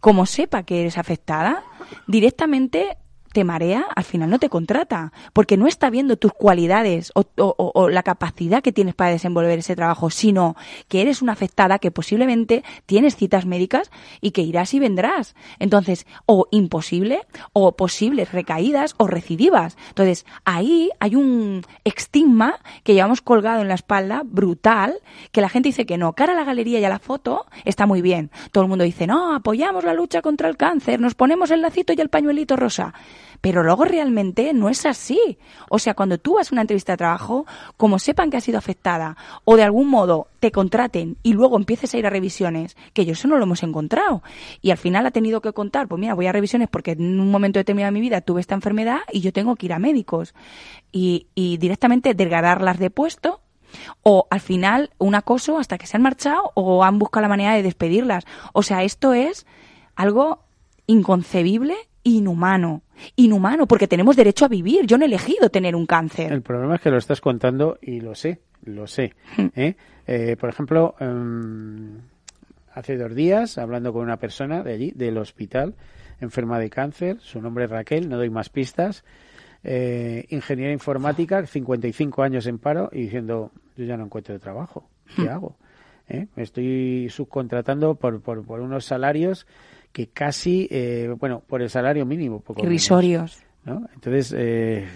como 0.00 0.26
sepa 0.26 0.62
que 0.62 0.80
eres 0.80 0.98
afectada, 0.98 1.62
directamente 2.06 2.96
te 3.32 3.44
marea, 3.44 3.86
al 3.94 4.04
final 4.04 4.30
no 4.30 4.38
te 4.38 4.48
contrata, 4.48 5.12
porque 5.32 5.56
no 5.56 5.66
está 5.66 5.90
viendo 5.90 6.16
tus 6.16 6.32
cualidades 6.32 7.12
o, 7.14 7.88
la 7.88 8.02
capacidad 8.02 8.62
que 8.62 8.72
tienes 8.72 8.94
para 8.94 9.10
desenvolver 9.10 9.58
ese 9.58 9.76
trabajo, 9.76 10.10
sino 10.10 10.56
que 10.88 11.00
eres 11.00 11.22
una 11.22 11.32
afectada 11.32 11.78
que 11.78 11.90
posiblemente 11.90 12.62
tienes 12.86 13.16
citas 13.16 13.46
médicas 13.46 13.90
y 14.20 14.30
que 14.32 14.42
irás 14.42 14.74
y 14.74 14.78
vendrás. 14.78 15.34
Entonces, 15.58 16.06
o 16.26 16.46
imposible, 16.50 17.22
o 17.52 17.76
posibles 17.76 18.32
recaídas 18.32 18.94
o 18.98 19.06
recidivas. 19.06 19.76
Entonces, 19.88 20.26
ahí 20.44 20.90
hay 21.00 21.16
un 21.16 21.62
estigma 21.84 22.56
que 22.84 22.94
llevamos 22.94 23.22
colgado 23.22 23.62
en 23.62 23.68
la 23.68 23.74
espalda 23.74 24.22
brutal, 24.24 24.98
que 25.32 25.40
la 25.40 25.48
gente 25.48 25.70
dice 25.70 25.86
que 25.86 25.98
no. 25.98 26.12
Cara 26.12 26.32
a 26.32 26.36
la 26.36 26.44
galería 26.44 26.80
y 26.80 26.84
a 26.84 26.88
la 26.88 26.98
foto 26.98 27.46
está 27.64 27.86
muy 27.86 28.02
bien. 28.02 28.30
Todo 28.52 28.64
el 28.64 28.68
mundo 28.68 28.84
dice, 28.84 29.06
no, 29.06 29.34
apoyamos 29.34 29.84
la 29.84 29.94
lucha 29.94 30.22
contra 30.22 30.48
el 30.48 30.56
cáncer, 30.56 31.00
nos 31.00 31.14
ponemos 31.14 31.50
el 31.50 31.62
lacito 31.62 31.92
y 31.92 32.00
el 32.00 32.08
pañuelito 32.08 32.56
rosa 32.56 32.94
pero 33.42 33.62
luego 33.64 33.84
realmente 33.84 34.54
no 34.54 34.70
es 34.70 34.86
así. 34.86 35.36
O 35.68 35.78
sea, 35.78 35.94
cuando 35.94 36.16
tú 36.16 36.36
vas 36.36 36.50
a 36.50 36.54
una 36.54 36.62
entrevista 36.62 36.92
de 36.92 36.98
trabajo, 36.98 37.44
como 37.76 37.98
sepan 37.98 38.30
que 38.30 38.38
has 38.38 38.44
sido 38.44 38.56
afectada 38.56 39.16
o 39.44 39.56
de 39.56 39.64
algún 39.64 39.88
modo 39.88 40.28
te 40.40 40.52
contraten 40.52 41.18
y 41.22 41.34
luego 41.34 41.56
empieces 41.56 41.92
a 41.92 41.98
ir 41.98 42.06
a 42.06 42.10
revisiones, 42.10 42.76
que 42.94 43.04
yo 43.04 43.12
eso 43.12 43.28
no 43.28 43.36
lo 43.36 43.42
hemos 43.42 43.64
encontrado. 43.64 44.22
Y 44.62 44.70
al 44.70 44.78
final 44.78 45.04
ha 45.06 45.10
tenido 45.10 45.40
que 45.40 45.52
contar, 45.52 45.88
pues 45.88 46.00
mira, 46.00 46.14
voy 46.14 46.28
a 46.28 46.32
revisiones 46.32 46.68
porque 46.68 46.92
en 46.92 47.18
un 47.20 47.30
momento 47.30 47.58
determinado 47.58 47.92
de 47.92 47.98
mi 47.98 48.00
vida 48.00 48.20
tuve 48.20 48.40
esta 48.40 48.54
enfermedad 48.54 49.00
y 49.10 49.20
yo 49.20 49.32
tengo 49.32 49.56
que 49.56 49.66
ir 49.66 49.72
a 49.72 49.80
médicos. 49.80 50.34
Y, 50.92 51.26
y 51.34 51.56
directamente 51.56 52.14
degradarlas 52.14 52.78
de 52.78 52.90
puesto 52.90 53.40
o 54.02 54.28
al 54.30 54.40
final 54.40 54.90
un 54.98 55.16
acoso 55.16 55.58
hasta 55.58 55.78
que 55.78 55.88
se 55.88 55.96
han 55.96 56.02
marchado 56.02 56.52
o 56.54 56.84
han 56.84 57.00
buscado 57.00 57.22
la 57.22 57.28
manera 57.28 57.54
de 57.54 57.64
despedirlas. 57.64 58.24
O 58.52 58.62
sea, 58.62 58.84
esto 58.84 59.14
es 59.14 59.46
algo 59.96 60.44
inconcebible 60.86 61.74
inhumano. 62.04 62.82
Inhumano, 63.16 63.66
porque 63.66 63.88
tenemos 63.88 64.16
derecho 64.16 64.44
a 64.44 64.48
vivir. 64.48 64.86
Yo 64.86 64.98
no 64.98 65.04
he 65.04 65.08
elegido 65.08 65.50
tener 65.50 65.74
un 65.76 65.86
cáncer. 65.86 66.32
El 66.32 66.42
problema 66.42 66.76
es 66.76 66.80
que 66.80 66.90
lo 66.90 66.98
estás 66.98 67.20
contando 67.20 67.78
y 67.80 68.00
lo 68.00 68.14
sé, 68.14 68.40
lo 68.64 68.86
sé. 68.86 69.14
Hmm. 69.36 69.46
¿eh? 69.56 69.76
Eh, 70.06 70.36
por 70.38 70.48
ejemplo, 70.48 70.94
em, 71.00 71.98
hace 72.74 72.96
dos 72.96 73.14
días, 73.14 73.58
hablando 73.58 73.92
con 73.92 74.02
una 74.02 74.16
persona 74.16 74.62
de 74.62 74.72
allí, 74.72 74.92
del 74.94 75.18
hospital, 75.18 75.74
enferma 76.20 76.58
de 76.58 76.70
cáncer, 76.70 77.18
su 77.20 77.40
nombre 77.40 77.64
es 77.64 77.70
Raquel, 77.70 78.08
no 78.08 78.16
doy 78.16 78.30
más 78.30 78.48
pistas, 78.48 79.04
eh, 79.64 80.26
ingeniera 80.30 80.72
informática, 80.72 81.44
55 81.46 82.22
años 82.22 82.46
en 82.46 82.58
paro 82.58 82.90
y 82.92 83.02
diciendo, 83.02 83.52
yo 83.76 83.84
ya 83.84 83.96
no 83.96 84.04
encuentro 84.04 84.38
trabajo, 84.40 84.88
¿qué 85.16 85.22
Hmm. 85.22 85.28
hago? 85.28 85.56
¿Eh? 86.08 86.26
Me 86.34 86.42
estoy 86.42 87.08
subcontratando 87.10 87.94
por, 87.94 88.20
por, 88.20 88.44
por 88.44 88.60
unos 88.60 88.84
salarios 88.84 89.46
que 89.92 90.08
casi, 90.08 90.66
eh, 90.70 91.14
bueno, 91.18 91.42
por 91.46 91.60
el 91.62 91.68
salario 91.70 92.06
mínimo. 92.06 92.40
Poco 92.40 92.60
menos, 92.62 92.72
Irrisorios. 92.72 93.42
¿no? 93.64 93.86
Entonces, 93.94 94.34
eh, 94.36 94.88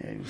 eh, 0.00 0.20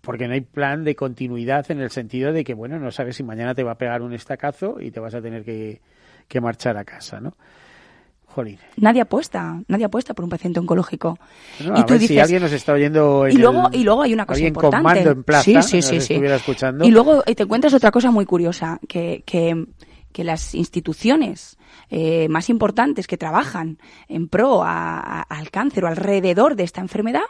porque 0.00 0.28
no 0.28 0.34
hay 0.34 0.40
plan 0.40 0.84
de 0.84 0.94
continuidad 0.94 1.68
en 1.70 1.80
el 1.80 1.90
sentido 1.90 2.32
de 2.32 2.44
que, 2.44 2.54
bueno, 2.54 2.78
no 2.78 2.90
sabes 2.90 3.16
si 3.16 3.22
mañana 3.22 3.54
te 3.54 3.62
va 3.64 3.72
a 3.72 3.78
pegar 3.78 4.02
un 4.02 4.12
estacazo 4.12 4.80
y 4.80 4.90
te 4.90 5.00
vas 5.00 5.14
a 5.14 5.20
tener 5.20 5.44
que, 5.44 5.80
que 6.28 6.40
marchar 6.40 6.76
a 6.76 6.84
casa, 6.84 7.20
¿no? 7.20 7.36
Jolín. 8.26 8.58
Nadie 8.76 9.00
apuesta, 9.00 9.60
nadie 9.66 9.86
apuesta 9.86 10.12
por 10.12 10.22
un 10.24 10.28
paciente 10.30 10.60
oncológico. 10.60 11.18
No, 11.64 11.76
y 11.76 11.80
a 11.80 11.86
tú 11.86 11.94
ver 11.94 12.00
si 12.02 12.08
dices, 12.08 12.22
alguien 12.22 12.42
nos 12.42 12.52
está 12.52 12.74
oyendo 12.74 13.26
en 13.26 13.32
y 13.32 13.36
luego, 13.38 13.68
el- 13.72 13.80
y 13.80 13.84
luego 13.84 14.02
hay 14.02 14.12
una 14.12 14.26
cosa 14.26 14.40
importante. 14.46 14.76
con 14.76 14.82
mando 14.84 15.10
en 15.10 15.24
plaza, 15.24 15.62
sí, 15.62 15.80
sí, 15.82 16.14
escuchando. 16.14 16.84
Y 16.84 16.90
luego 16.90 17.22
te 17.22 17.42
encuentras 17.42 17.72
otra 17.74 17.90
cosa 17.90 18.10
muy 18.10 18.26
curiosa, 18.26 18.78
que, 18.86 19.22
que, 19.26 19.66
que 20.12 20.22
las 20.22 20.54
instituciones 20.54 21.56
eh, 21.90 22.28
más 22.28 22.48
importantes 22.50 23.06
que 23.06 23.16
trabajan 23.16 23.78
en 24.08 24.28
pro 24.28 24.62
a- 24.64 24.98
a- 24.98 25.22
al 25.22 25.50
cáncer 25.50 25.84
o 25.84 25.88
alrededor 25.88 26.56
de 26.56 26.64
esta 26.64 26.80
enfermedad 26.80 27.22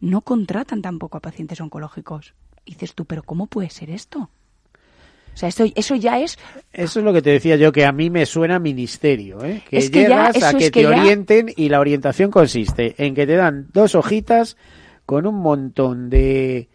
no 0.00 0.20
contratan 0.20 0.82
tampoco 0.82 1.16
a 1.18 1.20
pacientes 1.20 1.60
oncológicos. 1.60 2.34
Y 2.64 2.72
dices 2.72 2.94
tú, 2.94 3.04
pero 3.04 3.22
¿cómo 3.22 3.46
puede 3.46 3.70
ser 3.70 3.90
esto? 3.90 4.30
O 5.32 5.36
sea, 5.36 5.48
esto, 5.48 5.64
eso 5.74 5.96
ya 5.96 6.20
es 6.20 6.38
Eso 6.72 7.00
es 7.00 7.04
lo 7.04 7.12
que 7.12 7.20
te 7.22 7.30
decía 7.30 7.56
yo, 7.56 7.72
que 7.72 7.84
a 7.84 7.90
mí 7.92 8.08
me 8.08 8.24
suena 8.24 8.58
ministerio, 8.60 9.44
¿eh? 9.44 9.62
que 9.68 9.78
Es 9.78 9.90
que 9.90 10.00
llegas 10.02 10.40
a 10.42 10.50
es 10.50 10.54
que, 10.56 10.64
que 10.66 10.70
te 10.70 10.82
ya- 10.82 10.88
orienten 11.00 11.52
y 11.56 11.68
la 11.68 11.80
orientación 11.80 12.30
consiste 12.30 12.94
en 13.04 13.14
que 13.14 13.26
te 13.26 13.34
dan 13.34 13.66
dos 13.72 13.94
hojitas 13.96 14.56
con 15.06 15.26
un 15.26 15.34
montón 15.36 16.08
de, 16.08 16.68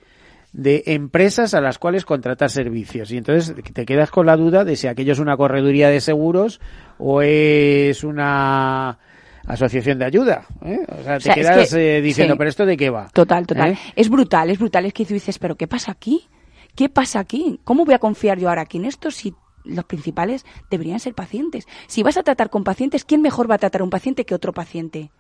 de 0.51 0.83
empresas 0.87 1.53
a 1.53 1.61
las 1.61 1.77
cuales 1.77 2.05
contratar 2.05 2.49
servicios. 2.49 3.11
Y 3.11 3.17
entonces 3.17 3.55
te 3.73 3.85
quedas 3.85 4.09
con 4.11 4.25
la 4.25 4.35
duda 4.35 4.65
de 4.65 4.75
si 4.75 4.87
aquello 4.87 5.13
es 5.13 5.19
una 5.19 5.37
correduría 5.37 5.89
de 5.89 6.01
seguros 6.01 6.59
o 6.97 7.21
es 7.21 8.03
una 8.03 8.97
asociación 9.45 9.99
de 9.99 10.05
ayuda. 10.05 10.45
¿eh? 10.63 10.79
O 10.87 11.03
sea, 11.03 11.17
te 11.17 11.23
sea, 11.23 11.33
es 11.33 11.39
quedas 11.39 11.73
que- 11.73 11.97
eh, 11.97 12.01
diciendo, 12.01 12.33
sí. 12.33 12.37
¿pero 12.37 12.49
esto 12.49 12.65
de 12.65 12.77
qué 12.77 12.89
va? 12.89 13.09
Total, 13.13 13.45
total. 13.47 13.71
¿Eh? 13.73 13.77
Es 13.95 14.09
brutal, 14.09 14.49
es 14.49 14.59
brutal. 14.59 14.85
Es 14.85 14.93
que 14.93 15.05
tú 15.05 15.13
dices, 15.13 15.37
pero 15.39 15.55
¿qué 15.55 15.67
pasa 15.67 15.91
aquí? 15.91 16.27
¿Qué 16.75 16.89
pasa 16.89 17.19
aquí? 17.19 17.59
¿Cómo 17.63 17.85
voy 17.85 17.93
a 17.93 17.99
confiar 17.99 18.37
yo 18.39 18.49
ahora 18.49 18.61
aquí 18.63 18.77
en 18.77 18.85
esto 18.85 19.11
si 19.11 19.33
los 19.65 19.85
principales 19.85 20.45
deberían 20.71 20.99
ser 20.99 21.13
pacientes? 21.13 21.65
Si 21.87 22.03
vas 22.03 22.17
a 22.17 22.23
tratar 22.23 22.49
con 22.49 22.63
pacientes, 22.63 23.05
¿quién 23.05 23.21
mejor 23.21 23.49
va 23.49 23.55
a 23.55 23.59
tratar 23.59 23.81
a 23.81 23.83
un 23.83 23.89
paciente 23.89 24.25
que 24.25 24.35
otro 24.35 24.53
paciente? 24.53 25.11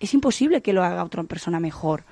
Es 0.00 0.14
imposible 0.14 0.62
que 0.62 0.72
lo 0.72 0.84
haga 0.84 1.04
otra 1.04 1.22
persona 1.24 1.60
mejor. 1.60 2.04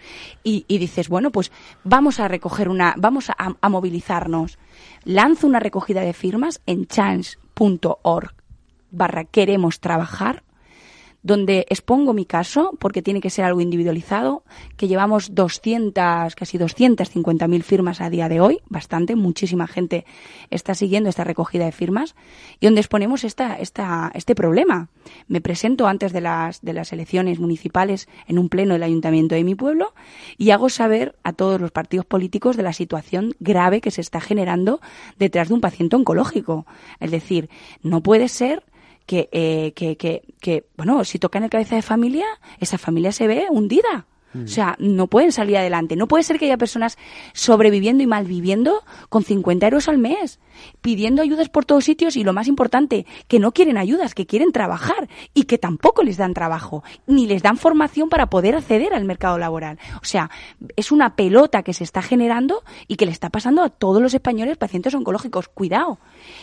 Y, 0.42 0.64
y 0.68 0.78
dices, 0.78 1.08
bueno, 1.08 1.30
pues 1.30 1.52
vamos 1.84 2.20
a 2.20 2.28
recoger 2.28 2.68
una, 2.68 2.94
vamos 2.96 3.30
a, 3.30 3.36
a 3.60 3.68
movilizarnos. 3.68 4.58
Lanzo 5.04 5.46
una 5.46 5.60
recogida 5.60 6.00
de 6.00 6.12
firmas 6.12 6.60
en 6.66 6.86
chance.org 6.86 8.34
barra 8.90 9.24
queremos 9.24 9.80
trabajar 9.80 10.42
donde 11.26 11.66
expongo 11.68 12.12
mi 12.12 12.24
caso, 12.24 12.76
porque 12.78 13.02
tiene 13.02 13.20
que 13.20 13.30
ser 13.30 13.44
algo 13.44 13.60
individualizado, 13.60 14.44
que 14.76 14.86
llevamos 14.86 15.34
200, 15.34 16.36
casi 16.36 16.56
250.000 16.56 17.62
firmas 17.62 18.00
a 18.00 18.08
día 18.10 18.28
de 18.28 18.40
hoy, 18.40 18.60
bastante, 18.68 19.16
muchísima 19.16 19.66
gente 19.66 20.06
está 20.50 20.76
siguiendo 20.76 21.10
esta 21.10 21.24
recogida 21.24 21.64
de 21.64 21.72
firmas, 21.72 22.14
y 22.60 22.66
donde 22.66 22.80
exponemos 22.80 23.24
esta, 23.24 23.56
esta, 23.56 24.12
este 24.14 24.36
problema. 24.36 24.88
Me 25.26 25.40
presento 25.40 25.88
antes 25.88 26.12
de 26.12 26.20
las, 26.20 26.62
de 26.62 26.72
las 26.72 26.92
elecciones 26.92 27.40
municipales 27.40 28.08
en 28.28 28.38
un 28.38 28.48
pleno 28.48 28.74
del 28.74 28.84
ayuntamiento 28.84 29.34
de 29.34 29.42
mi 29.42 29.56
pueblo 29.56 29.94
y 30.38 30.50
hago 30.50 30.68
saber 30.68 31.16
a 31.24 31.32
todos 31.32 31.60
los 31.60 31.72
partidos 31.72 32.06
políticos 32.06 32.56
de 32.56 32.62
la 32.62 32.72
situación 32.72 33.34
grave 33.40 33.80
que 33.80 33.90
se 33.90 34.00
está 34.00 34.20
generando 34.20 34.80
detrás 35.18 35.48
de 35.48 35.54
un 35.54 35.60
paciente 35.60 35.96
oncológico. 35.96 36.66
Es 37.00 37.10
decir, 37.10 37.50
no 37.82 38.00
puede 38.00 38.28
ser 38.28 38.62
que, 39.06 39.28
eh, 39.32 39.72
que, 39.74 39.96
que, 39.96 40.22
que, 40.40 40.66
bueno, 40.76 41.04
si 41.04 41.18
tocan 41.18 41.44
el 41.44 41.50
cabeza 41.50 41.76
de 41.76 41.82
familia, 41.82 42.26
esa 42.60 42.78
familia 42.78 43.12
se 43.12 43.26
ve 43.26 43.46
hundida. 43.50 44.06
O 44.44 44.48
sea, 44.48 44.76
no 44.78 45.06
pueden 45.06 45.32
salir 45.32 45.56
adelante. 45.56 45.96
No 45.96 46.08
puede 46.08 46.24
ser 46.24 46.38
que 46.38 46.46
haya 46.46 46.56
personas 46.56 46.98
sobreviviendo 47.32 48.02
y 48.02 48.06
malviviendo 48.06 48.84
con 49.08 49.24
50 49.24 49.66
euros 49.66 49.88
al 49.88 49.98
mes, 49.98 50.38
pidiendo 50.80 51.22
ayudas 51.22 51.48
por 51.48 51.64
todos 51.64 51.84
sitios 51.84 52.16
y 52.16 52.24
lo 52.24 52.32
más 52.32 52.48
importante, 52.48 53.06
que 53.28 53.38
no 53.38 53.52
quieren 53.52 53.78
ayudas, 53.78 54.14
que 54.14 54.26
quieren 54.26 54.52
trabajar 54.52 55.08
y 55.34 55.44
que 55.44 55.58
tampoco 55.58 56.02
les 56.02 56.16
dan 56.16 56.34
trabajo, 56.34 56.82
ni 57.06 57.26
les 57.26 57.42
dan 57.42 57.56
formación 57.56 58.08
para 58.08 58.30
poder 58.30 58.56
acceder 58.56 58.94
al 58.94 59.04
mercado 59.04 59.38
laboral. 59.38 59.78
O 60.02 60.04
sea, 60.04 60.30
es 60.76 60.92
una 60.92 61.16
pelota 61.16 61.62
que 61.62 61.74
se 61.74 61.84
está 61.84 62.02
generando 62.02 62.62
y 62.88 62.96
que 62.96 63.06
le 63.06 63.12
está 63.12 63.30
pasando 63.30 63.62
a 63.62 63.70
todos 63.70 64.02
los 64.02 64.14
españoles 64.14 64.56
pacientes 64.56 64.94
oncológicos. 64.94 65.48
Cuidado, 65.48 65.98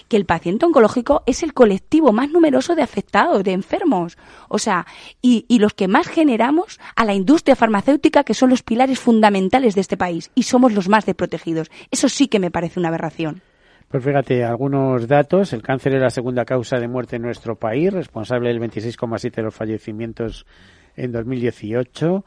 que 0.08 0.18
el 0.18 0.26
paciente 0.26 0.66
oncológico 0.66 1.24
es 1.26 1.44
el 1.44 1.54
colectivo 1.54 2.12
más 2.12 2.30
numeroso 2.30 2.76
de 2.76 2.84
afectados, 2.84 3.44
de 3.44 3.54
enfermos. 3.54 4.18
O 4.50 4.60
sea, 4.60 4.86
y, 5.22 5.46
y 5.48 5.60
los 5.60 5.74
que 5.74 5.88
más 5.88 6.08
generamos 6.08 6.80
a 6.96 7.06
la 7.06 7.14
industria 7.14 7.56
farmacéutica, 7.56 7.83
que 8.26 8.34
son 8.34 8.50
los 8.50 8.64
pilares 8.64 9.00
fundamentales 9.00 9.76
de 9.76 9.82
este 9.82 9.98
país, 9.98 10.32
y 10.36 10.44
somos 10.44 10.74
los 10.74 10.90
más 10.90 11.06
desprotegidos. 11.06 11.70
Eso 11.92 12.10
sí 12.10 12.28
que 12.28 12.40
me 12.40 12.52
parece 12.52 12.80
una 12.80 12.90
aberración. 12.90 13.42
Pues 13.90 14.04
fíjate, 14.04 14.44
algunos 14.44 15.08
datos. 15.08 15.54
El 15.54 15.62
cáncer 15.62 15.94
es 15.94 16.02
la 16.02 16.10
segunda 16.10 16.46
causa 16.46 16.80
de 16.80 16.88
muerte 16.88 17.18
en 17.18 17.22
nuestro 17.22 17.56
país, 17.56 17.94
responsable 17.94 18.50
del 18.50 18.60
26,7 18.60 19.36
de 19.36 19.44
los 19.44 19.54
fallecimientos 19.54 20.48
en 20.96 21.12
2018. 21.12 22.26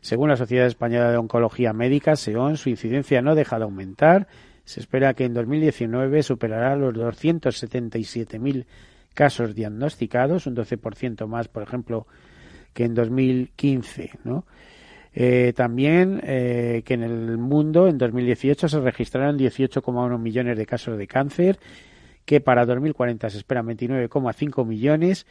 Según 0.00 0.28
la 0.28 0.36
Sociedad 0.36 0.66
Española 0.66 1.10
de 1.10 1.16
Oncología 1.16 1.72
Médica, 1.72 2.14
SEON, 2.14 2.56
su 2.56 2.70
incidencia 2.70 3.22
no 3.22 3.34
deja 3.34 3.58
de 3.58 3.64
aumentar. 3.64 4.28
Se 4.64 4.78
espera 4.78 5.14
que 5.14 5.24
en 5.24 5.34
2019 5.34 6.22
superará 6.22 6.76
los 6.76 6.94
277.000 6.94 8.66
casos 9.12 9.54
diagnosticados, 9.54 10.46
un 10.46 10.54
12% 10.54 11.26
más, 11.26 11.48
por 11.48 11.64
ejemplo, 11.64 12.06
que 12.72 12.84
en 12.84 12.94
2015, 12.94 14.10
¿no? 14.22 14.44
Eh, 15.12 15.52
también 15.56 16.20
eh, 16.24 16.82
que 16.84 16.94
en 16.94 17.02
el 17.02 17.36
mundo 17.36 17.88
en 17.88 17.98
2018 17.98 18.68
se 18.68 18.80
registraron 18.80 19.38
18,1 19.38 20.18
millones 20.18 20.56
de 20.56 20.66
casos 20.66 20.96
de 20.96 21.06
cáncer, 21.06 21.58
que 22.24 22.40
para 22.40 22.64
2040 22.64 23.28
se 23.30 23.38
esperan 23.38 23.66
29,5 23.66 24.64
millones 24.64 25.26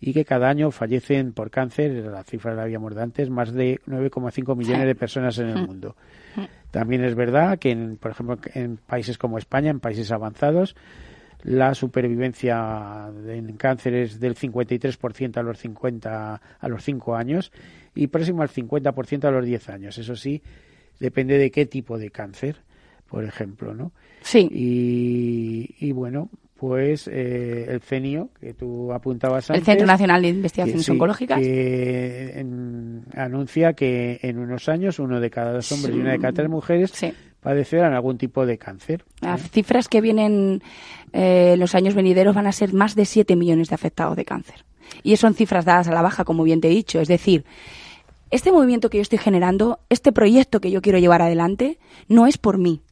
y 0.00 0.12
que 0.12 0.24
cada 0.24 0.48
año 0.48 0.72
fallecen 0.72 1.32
por 1.32 1.50
cáncer, 1.50 1.92
la 1.92 2.24
cifra 2.24 2.54
la 2.54 2.62
habíamos 2.62 2.94
de 2.96 3.02
antes, 3.02 3.30
más 3.30 3.52
de 3.52 3.78
9,5 3.86 4.56
millones 4.56 4.86
de 4.86 4.94
personas 4.96 5.38
en 5.38 5.50
el 5.50 5.64
mundo. 5.64 5.94
También 6.72 7.04
es 7.04 7.14
verdad 7.14 7.60
que, 7.60 7.70
en, 7.70 7.98
por 7.98 8.10
ejemplo, 8.10 8.38
en 8.54 8.78
países 8.78 9.16
como 9.16 9.38
España, 9.38 9.70
en 9.70 9.78
países 9.78 10.10
avanzados, 10.10 10.74
la 11.44 11.74
supervivencia 11.74 13.10
en 13.28 13.56
cáncer 13.56 13.94
es 13.94 14.18
del 14.18 14.34
53% 14.34 15.36
a 15.36 15.42
los 15.42 15.58
50 15.58 16.40
a 16.58 16.68
los 16.68 16.82
5 16.82 17.14
años 17.14 17.52
y 17.94 18.06
próximo 18.06 18.42
al 18.42 18.48
50% 18.48 19.24
a 19.24 19.30
los 19.30 19.44
10 19.44 19.68
años. 19.70 19.98
Eso 19.98 20.16
sí, 20.16 20.42
depende 21.00 21.38
de 21.38 21.50
qué 21.50 21.66
tipo 21.66 21.98
de 21.98 22.10
cáncer, 22.10 22.56
por 23.08 23.24
ejemplo, 23.24 23.74
¿no? 23.74 23.92
Sí. 24.22 24.48
Y, 24.50 25.74
y 25.86 25.92
bueno, 25.92 26.30
pues 26.56 27.08
eh, 27.08 27.66
el 27.68 27.80
CENIO, 27.80 28.30
que 28.40 28.54
tú 28.54 28.92
apuntabas 28.92 29.50
El 29.50 29.56
antes. 29.56 29.66
Centro 29.66 29.86
Nacional 29.86 30.22
de 30.22 30.28
que 30.28 30.36
Investigaciones 30.36 30.84
sí, 30.86 30.92
Oncológicas. 30.92 31.38
que, 31.40 32.38
en- 32.38 33.04
anuncia 33.16 33.72
que 33.72 34.20
en 34.22 34.38
unos 34.38 34.68
años 34.68 34.98
uno 35.00 35.20
de 35.20 35.28
cada 35.30 35.52
dos 35.54 35.72
hombres 35.72 35.96
y 35.96 35.98
una 35.98 36.12
de 36.12 36.18
cada 36.18 36.32
tres 36.32 36.48
mujeres 36.48 36.92
Sí. 36.94 37.12
padecerán 37.40 37.94
algún 37.94 38.16
tipo 38.16 38.46
de 38.46 38.58
cáncer. 38.58 39.04
Las 39.20 39.50
cifras 39.50 39.88
que 39.88 40.00
vienen 40.00 40.62
eh, 41.12 41.56
los 41.58 41.74
años 41.74 41.94
venideros 41.94 42.34
van 42.34 42.46
a 42.46 42.52
ser 42.52 42.72
más 42.72 42.94
de 42.94 43.04
7 43.06 43.34
millones 43.34 43.68
de 43.70 43.74
afectados 43.74 44.16
de 44.16 44.24
cáncer. 44.24 44.64
Y 45.02 45.16
son 45.16 45.34
cifras 45.34 45.64
dadas 45.64 45.88
a 45.88 45.92
la 45.92 46.02
baja, 46.02 46.24
como 46.24 46.44
bien 46.44 46.60
te 46.60 46.68
he 46.68 46.70
dicho. 46.70 47.00
Es 47.00 47.08
decir, 47.08 47.44
este 48.32 48.50
movimiento 48.50 48.90
que 48.90 48.98
yo 48.98 49.02
estoy 49.02 49.18
generando, 49.18 49.78
este 49.88 50.10
proyecto 50.10 50.60
que 50.60 50.70
yo 50.72 50.82
quiero 50.82 50.98
llevar 50.98 51.22
adelante, 51.22 51.78
no 52.08 52.26
es 52.26 52.36
por 52.38 52.58
mí. 52.58 52.82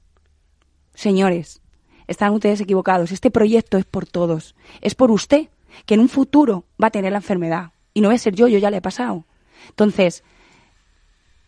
Señores, 0.95 1.61
están 2.07 2.33
ustedes 2.33 2.61
equivocados. 2.61 3.11
Este 3.13 3.31
proyecto 3.31 3.79
es 3.79 3.85
por 3.85 4.07
todos. 4.07 4.55
Es 4.81 4.95
por 4.95 5.11
usted, 5.11 5.49
que 5.87 5.95
en 5.95 6.01
un 6.01 6.09
futuro 6.09 6.65
va 6.83 6.89
a 6.89 6.91
tener 6.91 7.13
la 7.13 7.19
enfermedad. 7.19 7.73
Y 7.95 8.01
no 8.01 8.09
voy 8.09 8.17
a 8.17 8.19
ser 8.19 8.35
yo, 8.35 8.49
yo 8.49 8.59
ya 8.59 8.71
le 8.71 8.79
he 8.79 8.83
pasado. 8.83 9.25
Entonces, 9.69 10.23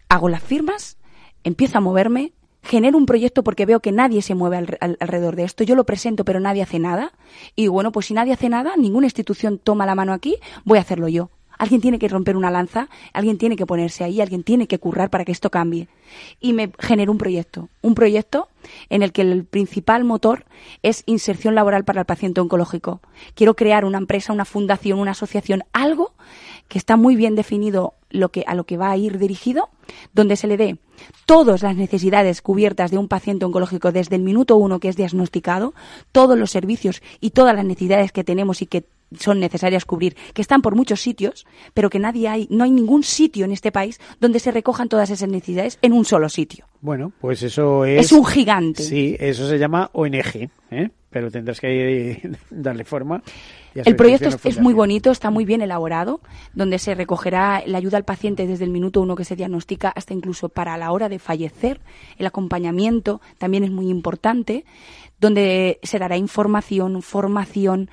hago 0.09 0.29
las 0.29 0.43
firmas, 0.43 0.97
empiezo 1.45 1.79
a 1.79 1.81
moverme, 1.81 2.33
genero 2.63 2.97
un 2.99 3.07
proyecto 3.07 3.43
porque 3.43 3.67
veo 3.67 3.81
que 3.81 3.93
nadie 3.93 4.23
se 4.23 4.35
mueve 4.35 4.57
al- 4.59 4.79
al- 4.81 4.97
alrededor 5.01 5.37
de 5.37 5.45
esto. 5.45 5.65
Yo 5.65 5.75
lo 5.75 5.85
presento, 5.85 6.25
pero 6.25 6.41
nadie 6.41 6.63
hace 6.63 6.79
nada. 6.79 7.13
Y 7.57 7.67
bueno, 7.69 7.93
pues 7.93 8.07
si 8.07 8.15
nadie 8.15 8.33
hace 8.33 8.49
nada, 8.49 8.73
ninguna 8.77 9.07
institución 9.07 9.59
toma 9.59 9.87
la 9.87 9.95
mano 9.95 10.13
aquí, 10.13 10.37
voy 10.65 10.79
a 10.79 10.83
hacerlo 10.83 11.09
yo. 11.09 11.31
Alguien 11.59 11.81
tiene 11.81 11.99
que 11.99 12.09
romper 12.09 12.37
una 12.37 12.51
lanza, 12.51 12.89
alguien 13.13 13.39
tiene 13.39 13.57
que 13.57 13.67
ponerse 13.67 14.05
ahí, 14.05 14.21
alguien 14.21 14.43
tiene 14.43 14.67
que 14.67 14.79
currar 14.79 15.11
para 15.11 15.25
que 15.25 15.33
esto 15.33 15.51
cambie. 15.51 15.89
Y 16.41 16.53
me 16.53 16.73
generó 16.79 17.13
un 17.13 17.19
proyecto, 17.19 17.69
un 17.81 17.95
proyecto 17.95 18.49
en 18.91 19.03
el 19.03 19.13
que 19.13 19.23
el 19.23 19.45
principal 19.45 20.05
motor 20.05 20.45
es 20.83 21.03
inserción 21.07 21.55
laboral 21.55 21.85
para 21.85 22.01
el 22.01 22.07
paciente 22.07 22.41
oncológico. 22.41 23.01
Quiero 23.35 23.55
crear 23.55 23.85
una 23.85 23.99
empresa, 23.99 24.33
una 24.33 24.45
fundación, 24.45 24.99
una 24.99 25.13
asociación, 25.13 25.65
algo 25.73 26.13
que 26.69 26.79
está 26.79 26.97
muy 26.97 27.17
bien 27.17 27.35
definido 27.35 27.95
lo 28.11 28.31
que, 28.31 28.45
a 28.47 28.55
lo 28.55 28.65
que 28.65 28.77
va 28.77 28.91
a 28.91 28.97
ir 28.97 29.19
dirigido, 29.19 29.69
donde 30.13 30.37
se 30.37 30.47
le 30.47 30.57
dé 30.57 30.79
todas 31.27 31.63
las 31.63 31.77
necesidades 31.77 32.43
cubiertas 32.43 32.91
de 32.91 32.99
un 32.99 33.09
paciente 33.09 33.45
oncológico 33.45 33.93
desde 33.93 34.17
el 34.17 34.23
minuto 34.23 34.57
uno 34.57 34.81
que 34.81 34.89
es 34.89 34.97
diagnosticado, 34.97 35.75
todos 36.13 36.39
los 36.39 36.51
servicios 36.51 37.03
y 37.21 37.31
todas 37.31 37.55
las 37.55 37.65
necesidades 37.65 38.13
que 38.13 38.25
tenemos 38.25 38.63
y 38.63 38.67
que 38.67 38.85
son 39.19 39.41
necesarias 39.41 39.85
cubrir, 39.85 40.17
que 40.35 40.43
están 40.43 40.63
por 40.63 40.75
muchos 40.75 41.01
sitios, 41.01 41.47
pero 41.75 41.91
que 41.91 41.99
nadie 41.99 42.29
hay, 42.29 42.47
no 42.51 42.65
hay 42.65 42.71
ningún 42.71 43.03
sitio 43.03 43.45
en 43.45 43.53
este 43.53 43.73
país 43.73 44.01
donde 44.21 44.39
se 44.39 44.51
recojan 44.51 44.89
todas 44.89 45.11
esas 45.11 45.29
necesidades 45.29 45.79
en 45.83 45.93
un 45.93 46.05
solo 46.05 46.29
sitio. 46.29 46.67
Bueno, 46.81 47.13
pues 47.21 47.43
eso 47.43 47.85
es. 47.85 48.07
Es 48.07 48.13
un 48.13 48.25
gigante. 48.25 48.83
Sí, 48.83 49.17
eso 49.19 49.49
se 49.49 49.59
llama 49.59 49.91
ONG, 49.93 50.51
¿eh? 50.71 50.91
pero 51.13 51.31
tendrás 51.31 51.61
que 51.61 52.21
darle 52.51 52.85
forma. 52.85 53.23
El 53.75 53.97
proyecto 53.97 54.29
es, 54.45 54.61
muy 54.61 54.75
bonito, 54.75 55.11
está 55.11 55.31
muy 55.31 55.45
bien 55.45 55.63
elaborado, 55.63 56.21
donde 56.53 56.79
se 56.79 56.95
recogerá 56.95 57.63
la 57.67 57.79
ayuda 57.79 57.99
al 57.99 58.05
paciente 58.05 58.47
desde 58.47 58.65
el 58.65 58.71
minuto 58.71 59.01
uno 59.01 59.15
que 59.15 59.25
se 59.25 59.37
diagnostica 59.37 59.91
hasta 59.95 60.13
incluso 60.13 60.49
para 60.49 60.77
la 60.77 60.91
hora 60.93 61.09
de 61.09 61.19
fallecer. 61.19 61.81
El 62.19 62.27
acompañamiento 62.27 63.21
también 63.39 63.65
es 63.65 63.71
muy 63.71 63.89
importante, 63.89 64.65
donde 65.21 65.79
se 65.83 65.99
dará 65.99 66.17
información, 66.17 67.01
formación, 67.01 67.89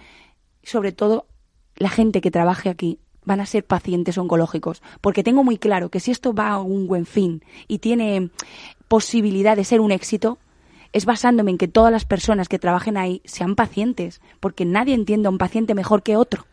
sobre 0.70 0.92
todo 0.92 1.28
la 1.76 1.90
gente 1.90 2.22
que 2.22 2.32
trabaje 2.32 2.70
aquí 2.70 3.00
van 3.26 3.42
a 3.42 3.46
ser 3.46 3.66
pacientes 3.66 4.18
oncológicos, 4.18 4.82
porque 5.02 5.24
tengo 5.24 5.44
muy 5.44 5.58
claro 5.58 5.90
que 5.90 6.00
si 6.00 6.12
esto 6.12 6.34
va 6.34 6.50
a 6.50 6.62
un 6.62 6.88
buen 6.88 7.06
fin 7.06 7.44
y 7.68 7.80
tiene 7.80 8.30
posibilidad 8.88 9.56
de 9.56 9.64
ser 9.64 9.82
un 9.82 9.92
éxito, 9.92 10.38
es 10.94 11.06
basándome 11.06 11.52
en 11.52 11.58
que 11.58 11.68
todas 11.68 11.92
las 11.92 12.06
personas 12.06 12.50
que 12.50 12.60
trabajen 12.60 12.98
ahí 12.98 13.22
sean 13.26 13.56
pacientes, 13.56 14.22
porque 14.40 14.66
nadie 14.66 14.96
entiende 14.96 15.28
a 15.28 15.32
un 15.32 15.38
paciente 15.38 15.76
mejor 15.76 16.02
que 16.02 16.16
otro. 16.16 16.46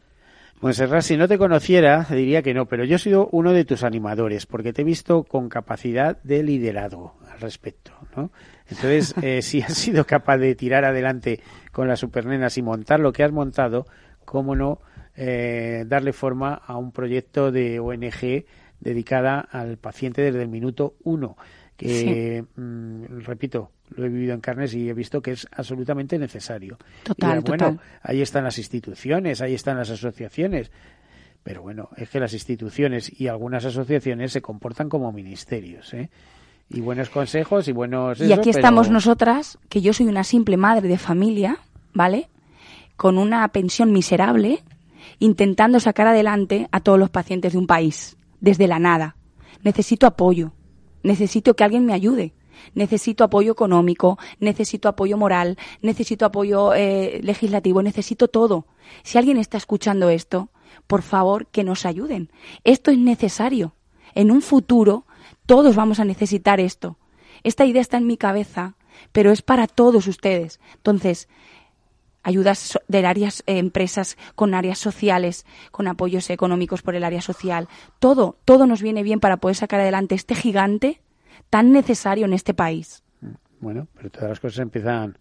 Monserrat, 0.60 1.02
si 1.02 1.18
no 1.18 1.28
te 1.28 1.36
conociera, 1.36 2.06
diría 2.10 2.42
que 2.42 2.54
no, 2.54 2.66
pero 2.66 2.84
yo 2.84 2.96
he 2.96 2.98
sido 2.98 3.28
uno 3.30 3.52
de 3.52 3.66
tus 3.66 3.82
animadores, 3.82 4.46
porque 4.46 4.72
te 4.72 4.82
he 4.82 4.84
visto 4.84 5.24
con 5.24 5.50
capacidad 5.50 6.20
de 6.22 6.42
liderazgo 6.42 7.14
al 7.30 7.40
respecto, 7.40 7.92
¿no? 8.16 8.30
Entonces, 8.68 9.14
eh, 9.22 9.42
si 9.42 9.60
has 9.60 9.74
sido 9.74 10.06
capaz 10.06 10.38
de 10.38 10.54
tirar 10.54 10.84
adelante 10.84 11.40
con 11.72 11.88
las 11.88 12.00
supernenas 12.00 12.56
y 12.56 12.62
montar 12.62 13.00
lo 13.00 13.12
que 13.12 13.22
has 13.22 13.32
montado, 13.32 13.86
cómo 14.26 14.54
no 14.54 14.80
eh, 15.16 15.84
darle 15.86 16.12
forma 16.12 16.54
a 16.54 16.76
un 16.76 16.92
proyecto 16.92 17.50
de 17.50 17.80
ONG 17.80 18.44
dedicada 18.80 19.40
al 19.40 19.78
paciente 19.78 20.20
desde 20.20 20.42
el 20.42 20.48
minuto 20.48 20.96
uno, 21.04 21.38
que, 21.76 22.44
mm, 22.56 23.20
repito, 23.24 23.70
lo 23.94 24.04
he 24.04 24.08
vivido 24.08 24.34
en 24.34 24.40
carnes 24.40 24.74
y 24.74 24.88
he 24.88 24.92
visto 24.92 25.22
que 25.22 25.32
es 25.32 25.46
absolutamente 25.52 26.18
necesario. 26.18 26.78
Total, 27.02 27.40
bueno, 27.40 27.78
ahí 28.02 28.20
están 28.20 28.44
las 28.44 28.58
instituciones, 28.58 29.40
ahí 29.40 29.54
están 29.54 29.78
las 29.78 29.90
asociaciones, 29.90 30.70
pero 31.42 31.62
bueno, 31.62 31.88
es 31.96 32.10
que 32.10 32.20
las 32.20 32.32
instituciones 32.32 33.20
y 33.20 33.28
algunas 33.28 33.64
asociaciones 33.64 34.32
se 34.32 34.42
comportan 34.42 34.88
como 34.88 35.12
ministerios, 35.12 35.94
¿eh? 35.94 36.10
Y 36.68 36.80
buenos 36.80 37.10
consejos 37.10 37.68
y 37.68 37.72
buenos... 37.72 38.20
y 38.20 38.32
aquí 38.32 38.50
estamos 38.50 38.90
nosotras, 38.90 39.56
que 39.68 39.80
yo 39.80 39.92
soy 39.92 40.06
una 40.06 40.24
simple 40.24 40.56
madre 40.56 40.88
de 40.88 40.98
familia, 40.98 41.58
¿vale? 41.94 42.28
Con 42.96 43.18
una 43.18 43.46
pensión 43.48 43.92
miserable, 43.92 44.62
intentando 45.18 45.80
sacar 45.80 46.08
adelante 46.08 46.68
a 46.72 46.80
todos 46.80 46.98
los 46.98 47.10
pacientes 47.10 47.52
de 47.52 47.58
un 47.58 47.66
país, 47.66 48.16
desde 48.40 48.66
la 48.66 48.78
nada. 48.78 49.16
Necesito 49.62 50.06
apoyo, 50.06 50.52
necesito 51.02 51.54
que 51.54 51.64
alguien 51.64 51.86
me 51.86 51.92
ayude, 51.92 52.34
necesito 52.74 53.24
apoyo 53.24 53.52
económico, 53.52 54.18
necesito 54.40 54.88
apoyo 54.88 55.16
moral, 55.16 55.58
necesito 55.82 56.26
apoyo 56.26 56.74
eh, 56.74 57.20
legislativo, 57.22 57.82
necesito 57.82 58.28
todo. 58.28 58.66
Si 59.02 59.18
alguien 59.18 59.38
está 59.38 59.56
escuchando 59.56 60.10
esto, 60.10 60.50
por 60.86 61.02
favor 61.02 61.46
que 61.46 61.64
nos 61.64 61.86
ayuden. 61.86 62.30
Esto 62.64 62.90
es 62.90 62.98
necesario. 62.98 63.74
En 64.14 64.30
un 64.30 64.42
futuro 64.42 65.06
todos 65.46 65.76
vamos 65.76 66.00
a 66.00 66.04
necesitar 66.04 66.60
esto. 66.60 66.98
Esta 67.42 67.64
idea 67.64 67.80
está 67.80 67.96
en 67.98 68.06
mi 68.06 68.16
cabeza, 68.16 68.76
pero 69.12 69.30
es 69.30 69.42
para 69.42 69.66
todos 69.66 70.06
ustedes. 70.06 70.60
Entonces, 70.74 71.28
ayudas 72.26 72.76
de 72.88 73.06
áreas, 73.06 73.44
eh, 73.46 73.58
empresas 73.58 74.18
con 74.34 74.52
áreas 74.52 74.78
sociales, 74.78 75.46
con 75.70 75.86
apoyos 75.86 76.28
económicos 76.28 76.82
por 76.82 76.96
el 76.96 77.04
área 77.04 77.20
social. 77.22 77.68
Todo, 78.00 78.36
todo 78.44 78.66
nos 78.66 78.82
viene 78.82 79.04
bien 79.04 79.20
para 79.20 79.36
poder 79.36 79.54
sacar 79.54 79.80
adelante 79.80 80.16
este 80.16 80.34
gigante 80.34 81.00
tan 81.50 81.70
necesario 81.72 82.26
en 82.26 82.32
este 82.32 82.52
país. 82.52 83.04
Bueno, 83.60 83.86
pero 83.94 84.10
todas 84.10 84.28
las 84.28 84.40
cosas 84.40 84.58
empiezan 84.58 85.16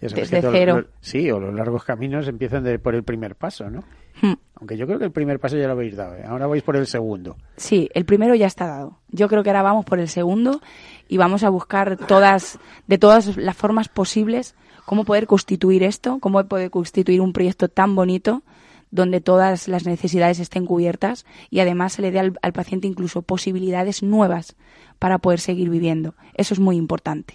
desde 0.00 0.26
cero. 0.26 0.84
sí, 1.00 1.30
o 1.30 1.38
los 1.38 1.54
largos 1.54 1.84
caminos 1.84 2.26
empiezan 2.26 2.64
por 2.82 2.96
el 2.96 3.04
primer 3.04 3.36
paso, 3.36 3.70
¿no? 3.70 3.84
Hmm. 4.20 4.34
Aunque 4.56 4.76
yo 4.76 4.86
creo 4.86 4.98
que 4.98 5.04
el 5.04 5.12
primer 5.12 5.38
paso 5.38 5.56
ya 5.56 5.66
lo 5.66 5.72
habéis 5.74 5.94
dado, 5.94 6.16
¿eh? 6.16 6.24
ahora 6.26 6.48
vais 6.48 6.64
por 6.64 6.76
el 6.76 6.88
segundo. 6.88 7.36
Sí, 7.56 7.88
el 7.94 8.04
primero 8.04 8.34
ya 8.34 8.46
está 8.46 8.66
dado. 8.66 8.98
Yo 9.10 9.28
creo 9.28 9.44
que 9.44 9.50
ahora 9.50 9.62
vamos 9.62 9.84
por 9.84 10.00
el 10.00 10.08
segundo 10.08 10.60
y 11.06 11.18
vamos 11.18 11.44
a 11.44 11.50
buscar 11.50 11.96
todas, 11.96 12.58
de 12.88 12.98
todas 12.98 13.36
las 13.36 13.56
formas 13.56 13.88
posibles, 13.88 14.56
cómo 14.88 15.04
poder 15.04 15.26
constituir 15.26 15.82
esto, 15.82 16.18
cómo 16.18 16.42
poder 16.46 16.70
constituir 16.70 17.20
un 17.20 17.34
proyecto 17.34 17.68
tan 17.68 17.94
bonito 17.94 18.42
donde 18.90 19.20
todas 19.20 19.68
las 19.68 19.84
necesidades 19.84 20.40
estén 20.40 20.64
cubiertas 20.64 21.26
y 21.50 21.60
además 21.60 21.92
se 21.92 22.00
le 22.00 22.10
dé 22.10 22.20
al, 22.20 22.52
paciente 22.54 22.86
incluso 22.86 23.20
posibilidades 23.20 24.02
nuevas 24.02 24.56
para 24.98 25.18
poder 25.18 25.40
seguir 25.40 25.68
viviendo. 25.68 26.14
Eso 26.32 26.54
es 26.54 26.60
muy 26.60 26.76
importante. 26.76 27.34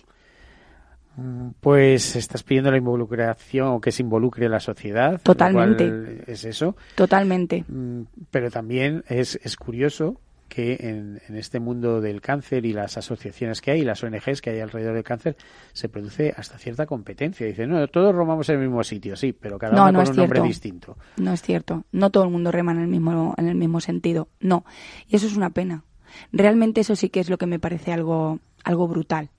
Mm, 1.16 1.50
pues 1.62 2.16
estás 2.16 2.42
pidiendo 2.42 2.72
la 2.72 2.78
involucración 2.78 3.68
o 3.68 3.80
que 3.80 3.92
se 3.92 4.02
involucre 4.02 4.50
la 4.50 4.60
sociedad. 4.60 5.22
Totalmente. 5.22 6.24
Es 6.26 6.46
eso. 6.46 6.76
Totalmente. 6.96 7.66
Mm, 7.68 8.02
pero 8.32 8.50
también 8.50 9.04
es, 9.08 9.40
es 9.44 9.58
curioso 9.58 10.20
que 10.54 10.78
en, 10.82 11.20
este 11.36 11.60
mundo 11.60 12.00
del 12.00 12.22
cáncer 12.22 12.64
y 12.68 12.74
las 12.74 12.96
asociaciones 12.96 13.60
que 13.60 13.72
hay 13.72 13.82
y 13.82 13.84
las 13.84 14.04
ONGs 14.04 14.40
que 14.40 14.52
hay 14.52 14.60
alrededor 14.60 14.94
del 14.94 15.04
cáncer 15.04 15.36
se 15.72 15.90
produce 15.90 16.32
hasta 16.38 16.60
cierta 16.60 16.86
competencia. 16.86 17.48
Dice, 17.48 17.66
no, 17.66 17.88
todos 17.88 18.14
remamos 18.14 18.48
en 18.50 18.58
el 18.58 18.62
mismo 18.62 18.84
sitio, 18.84 19.16
sí, 19.16 19.34
pero 19.34 19.58
cada 19.58 19.74
uno 19.74 20.04
con 20.04 20.10
un 20.12 20.16
nombre 20.16 20.42
distinto. 20.42 20.96
No 21.18 21.34
es 21.34 21.42
cierto. 21.42 21.86
No 21.92 22.12
todo 22.12 22.26
el 22.26 22.30
mundo 22.30 22.52
rema 22.52 22.72
en 22.72 22.82
el 22.82 22.88
mismo 22.88 23.34
en 23.36 23.48
el 23.48 23.56
mismo 23.56 23.82
sentido. 23.82 24.28
No. 24.40 24.64
Y 25.08 25.16
eso 25.16 25.26
es 25.26 25.36
una 25.36 25.50
pena. 25.50 25.86
Realmente 26.32 26.82
eso 26.82 26.96
sí 26.96 27.10
que 27.10 27.20
es 27.20 27.32
lo 27.32 27.40
que 27.40 27.48
me 27.48 27.58
parece 27.58 27.92
algo 27.92 28.40
algo 28.64 28.88
brutal. 28.88 29.32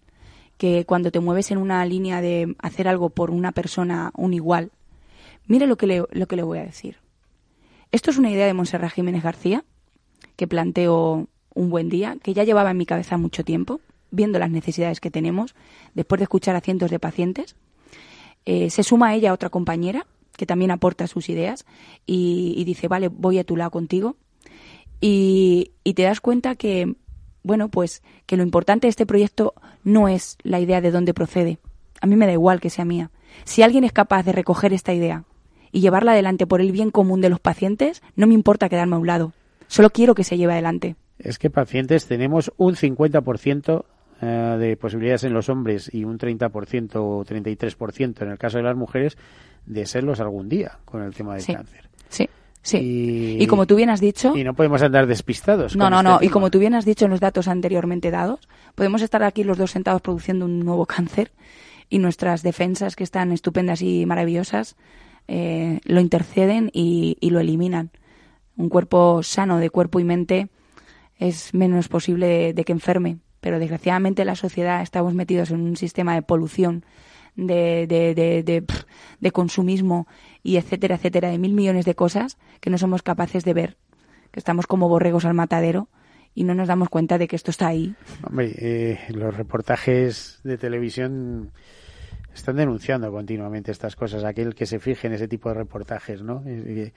Que 0.59 0.85
cuando 0.85 1.12
te 1.12 1.21
mueves 1.21 1.53
en 1.53 1.59
una 1.59 1.87
línea 1.87 2.21
de 2.23 2.57
hacer 2.59 2.89
algo 2.89 3.11
por 3.11 3.31
una 3.31 3.53
persona, 3.53 4.11
un 4.17 4.35
igual, 4.35 4.73
mire 5.47 5.69
lo 5.69 5.77
que 5.77 5.87
le, 5.87 6.03
lo 6.11 6.27
que 6.27 6.35
le 6.35 6.43
voy 6.43 6.59
a 6.59 6.65
decir. 6.65 6.97
Esto 7.93 8.11
es 8.11 8.19
una 8.19 8.31
idea 8.31 8.47
de 8.47 8.55
Monserrat 8.55 8.91
Jiménez 8.91 9.23
García, 9.23 9.65
que 10.37 10.47
planteo 10.47 11.28
un 11.55 11.70
buen 11.70 11.89
día, 11.89 12.16
que 12.22 12.35
ya 12.35 12.45
llevaba 12.45 12.70
en 12.70 12.78
mi 12.78 12.87
cabeza 12.87 13.16
mucho 13.16 13.45
tiempo, 13.45 13.80
viendo 14.11 14.39
las 14.39 14.51
necesidades 14.51 15.01
que 15.01 15.11
tenemos, 15.11 15.55
después 15.95 16.18
de 16.18 16.24
escuchar 16.24 16.57
a 16.57 16.61
cientos 16.61 16.91
de 16.91 16.99
pacientes. 16.99 17.57
Eh, 18.45 18.70
se 18.70 18.82
suma 18.82 19.09
a 19.09 19.14
ella 19.14 19.32
otra 19.32 19.51
compañera 19.51 20.07
que 20.37 20.47
también 20.47 20.70
aporta 20.70 21.07
sus 21.07 21.28
ideas 21.28 21.64
y, 22.07 22.62
dice, 22.64 22.89
vale, 22.89 23.09
voy 23.09 23.39
a 23.39 23.45
tu 23.45 23.57
lado 23.57 23.70
contigo. 23.70 24.16
Y, 25.01 25.72
y, 25.85 25.95
te 25.95 26.03
das 26.03 26.20
cuenta 26.20 26.57
que, 26.57 26.95
bueno, 27.43 27.68
pues 27.68 28.03
que 28.26 28.37
lo 28.37 28.43
importante 28.43 28.87
de 28.87 28.91
este 28.91 29.07
proyecto 29.07 29.55
no 29.85 30.09
es 30.09 30.39
la 30.43 30.61
idea 30.61 30.80
de 30.80 30.91
dónde 30.91 31.14
procede. 31.14 31.59
A 32.01 32.07
mí 32.07 32.16
me 32.16 32.26
da 32.26 32.32
igual 32.32 32.61
que 32.61 32.70
sea 32.70 32.85
mía. 32.85 33.11
Si 33.45 33.62
alguien 33.62 33.85
es 33.85 33.93
capaz 33.93 34.24
de 34.24 34.32
recoger 34.32 34.72
esta 34.72 34.93
idea 34.93 35.24
y 35.72 35.80
llevarla 35.80 36.12
adelante 36.12 36.47
por 36.47 36.61
el 36.61 36.72
bien 36.72 36.91
común 36.91 37.20
de 37.20 37.28
los 37.28 37.41
pacientes, 37.41 38.03
no 38.16 38.26
me 38.26 38.35
importa 38.35 38.68
quedarme 38.68 38.97
a 38.97 38.99
un 38.99 39.07
lado. 39.07 39.32
Solo 39.67 39.91
quiero 39.91 40.15
que 40.15 40.25
se 40.25 40.37
lleve 40.37 40.53
adelante. 40.53 40.97
Es 41.19 41.39
que 41.39 41.51
pacientes 41.51 42.07
tenemos 42.07 42.53
un 42.57 42.75
50% 42.75 43.85
eh, 44.21 44.57
de 44.59 44.77
posibilidades 44.77 45.25
en 45.25 45.35
los 45.35 45.49
hombres 45.49 45.93
y 45.93 46.05
un 46.05 46.19
30% 46.19 46.97
o 46.97 47.25
33% 47.25 48.23
en 48.23 48.31
el 48.31 48.39
caso 48.39 48.59
de 48.59 48.65
las 48.65 48.77
mujeres 48.77 49.17
de 49.67 49.87
serlos 49.87 50.21
algún 50.21 50.49
día 50.49 50.79
con 50.85 51.03
el 51.03 51.15
tema 51.15 51.35
del 51.35 51.45
cáncer. 51.45 51.89
Sí. 52.09 52.29
Sí. 52.62 53.37
Y, 53.41 53.47
como 53.47 53.67
tú 53.67 53.77
bien 53.77 53.91
has 53.91 54.01
dicho. 54.01 54.35
Y 54.35 54.43
no 54.43 54.55
podemos 54.55 54.81
andar 54.83 55.07
despistados. 55.07 55.77
No, 55.77 55.91
no, 55.91 55.99
este 55.99 56.09
no. 56.09 56.19
Y 56.23 56.29
como 56.31 56.51
tú 56.51 56.59
bien 56.59 56.75
has 56.75 56.87
dicho 56.87 57.05
en 57.05 57.11
los 57.11 57.21
datos 57.21 57.47
anteriormente 57.47 58.11
dados, 58.11 58.49
podemos 58.75 59.03
estar 59.03 59.23
aquí 59.23 59.45
los 59.45 59.59
dos 59.59 59.73
sentados 59.73 60.01
produciendo 60.01 60.47
un 60.47 60.61
nuevo 60.61 60.87
cáncer 60.87 61.33
y 61.91 61.99
nuestras 61.99 62.43
defensas, 62.43 62.97
que 62.97 63.05
están 63.05 63.33
estupendas 63.33 63.83
y 63.83 64.07
maravillosas, 64.07 64.77
eh, 65.29 65.81
lo 65.85 66.01
interceden 66.01 66.71
y 66.73 67.19
lo 67.21 67.41
eliminan 67.41 67.91
un 68.57 68.69
cuerpo 68.69 69.23
sano 69.23 69.59
de 69.59 69.71
cuerpo 69.71 70.01
y 70.01 70.05
mente 70.05 70.49
es 71.19 71.55
menos 71.55 71.89
posible 71.89 72.53
de, 72.53 72.65
que 72.65 72.73
enferme. 72.73 73.19
Pero 73.41 73.59
desgraciadamente 73.59 74.25
la 74.25 74.37
sociedad 74.37 74.83
estamos 74.83 75.15
metidos 75.15 75.51
en 75.51 75.61
un 75.61 75.77
sistema 75.77 76.15
de 76.15 76.23
polución, 76.23 76.85
de, 77.37 77.87
de, 77.87 78.65
de, 79.21 79.33
consumismo 79.33 80.07
y 80.43 80.57
etcétera, 80.57 80.95
etcétera, 80.95 81.31
de 81.31 81.39
mil 81.39 81.53
millones 81.53 81.85
de 81.85 81.95
cosas 81.95 82.39
que 82.61 82.71
no 82.71 82.79
somos 82.79 83.03
capaces 83.03 83.45
de 83.45 83.55
ver 83.55 83.77
que 84.35 84.41
estamos 84.41 84.67
como 84.67 84.89
borregos 84.89 85.25
al 85.27 85.35
matadero 85.35 85.89
y 86.35 86.43
no 86.43 86.57
nos 86.57 86.67
damos 86.67 86.89
cuenta 86.89 87.19
de 87.19 87.29
que 87.29 87.37
esto 87.37 87.53
está 87.53 87.69
ahí. 87.69 87.95
Eh, 88.37 88.99
los 89.11 89.37
reportajes 89.37 90.41
de 90.43 90.59
televisión 90.59 91.53
están 92.35 92.57
denunciando 92.57 93.11
continuamente 93.12 93.70
estas 93.70 93.97
cosas. 93.97 94.24
Aquel 94.24 94.55
que 94.55 94.66
se 94.66 94.78
fije 94.78 95.07
en 95.07 95.14
ese 95.14 95.28
tipo 95.28 95.49
de 95.49 95.55
reportajes, 95.55 96.22
¿no? 96.22 96.43
Eh, 96.47 96.93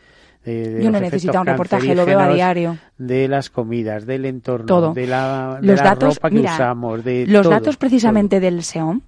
Yo 0.82 0.92
no 0.92 1.00
necesito 1.00 1.40
un 1.40 1.46
reportaje, 1.46 1.94
lo 1.94 2.06
veo 2.06 2.20
a 2.20 2.34
diario. 2.34 2.78
De 2.98 3.28
las 3.28 3.50
comidas, 3.50 4.06
del 4.06 4.26
entorno, 4.26 4.66
todo. 4.66 4.94
de 4.94 5.08
la, 5.08 5.60
los 5.62 5.82
datos, 5.82 6.16
ropa 6.16 6.30
que 6.30 6.40
usamos, 6.40 7.04
de 7.04 7.28
Los 7.28 7.50
datos 7.50 7.78
precisamente 7.78 8.40
del 8.40 8.64
SEOM, 8.64 9.02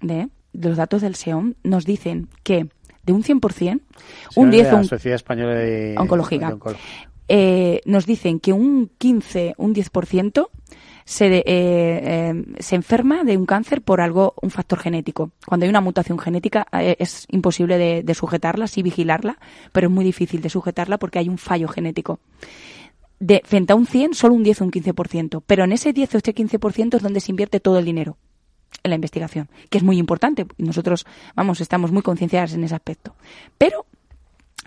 de, 0.00 0.28
los 0.52 0.76
datos 0.76 1.02
del 1.02 1.14
SEOM, 1.14 1.54
nos 1.62 1.84
dicen 1.84 2.28
que 2.42 2.68
de 3.04 3.12
un 3.12 3.22
100%, 3.22 3.80
un 4.36 4.50
10... 4.50 4.72
la 4.72 4.84
Sociedad 4.84 5.16
Española 5.16 5.54
de 5.54 5.94
Oncológica. 5.98 6.56
Eh, 7.28 7.80
nos 7.86 8.06
dicen 8.06 8.40
que 8.40 8.52
un 8.52 8.90
15, 8.98 9.54
un 9.56 9.74
10% 9.74 10.48
se, 11.04 11.26
eh, 11.26 11.42
eh, 11.46 12.44
se 12.58 12.76
enferma 12.76 13.24
de 13.24 13.36
un 13.36 13.46
cáncer 13.46 13.82
por 13.82 14.00
algo, 14.00 14.34
un 14.40 14.50
factor 14.50 14.78
genético. 14.78 15.32
Cuando 15.46 15.64
hay 15.64 15.70
una 15.70 15.80
mutación 15.80 16.18
genética 16.18 16.66
eh, 16.72 16.96
es 16.98 17.26
imposible 17.30 17.78
de, 17.78 18.02
de, 18.02 18.14
sujetarla, 18.14 18.66
sí 18.66 18.82
vigilarla, 18.82 19.38
pero 19.72 19.88
es 19.88 19.92
muy 19.92 20.04
difícil 20.04 20.40
de 20.40 20.48
sujetarla 20.48 20.98
porque 20.98 21.18
hay 21.18 21.28
un 21.28 21.38
fallo 21.38 21.68
genético. 21.68 22.20
De, 23.20 23.42
frente 23.44 23.72
a 23.72 23.76
un 23.76 23.86
100, 23.86 24.14
solo 24.14 24.34
un 24.34 24.42
10 24.42 24.62
o 24.62 24.64
un 24.64 24.70
15%, 24.70 25.42
pero 25.46 25.64
en 25.64 25.72
ese 25.72 25.92
10 25.92 26.14
o 26.14 26.18
este 26.18 26.34
15% 26.34 26.96
es 26.96 27.02
donde 27.02 27.20
se 27.20 27.32
invierte 27.32 27.60
todo 27.60 27.78
el 27.78 27.84
dinero 27.84 28.16
en 28.82 28.90
la 28.90 28.96
investigación, 28.96 29.48
que 29.70 29.78
es 29.78 29.84
muy 29.84 29.98
importante. 29.98 30.46
Nosotros, 30.58 31.06
vamos, 31.34 31.60
estamos 31.60 31.92
muy 31.92 32.02
concienciadas 32.02 32.54
en 32.54 32.64
ese 32.64 32.74
aspecto. 32.74 33.14
Pero 33.56 33.86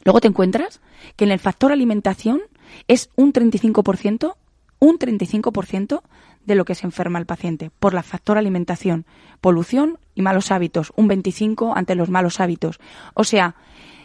luego 0.05 0.21
te 0.21 0.27
encuentras 0.27 0.81
que 1.15 1.25
en 1.25 1.31
el 1.31 1.39
factor 1.39 1.71
alimentación 1.71 2.41
es 2.87 3.09
un 3.15 3.33
35%, 3.33 4.35
un 4.79 4.99
35% 4.99 6.01
de 6.47 6.55
lo 6.55 6.65
que 6.65 6.73
se 6.73 6.87
enferma 6.87 7.19
el 7.19 7.25
paciente 7.27 7.69
por 7.79 7.93
la 7.93 8.01
factor 8.01 8.37
alimentación, 8.37 9.05
polución 9.41 9.99
y 10.15 10.23
malos 10.23 10.49
hábitos, 10.51 10.91
un 10.95 11.07
25 11.07 11.75
ante 11.75 11.93
los 11.93 12.09
malos 12.09 12.39
hábitos. 12.39 12.79
O 13.13 13.23
sea, 13.23 13.55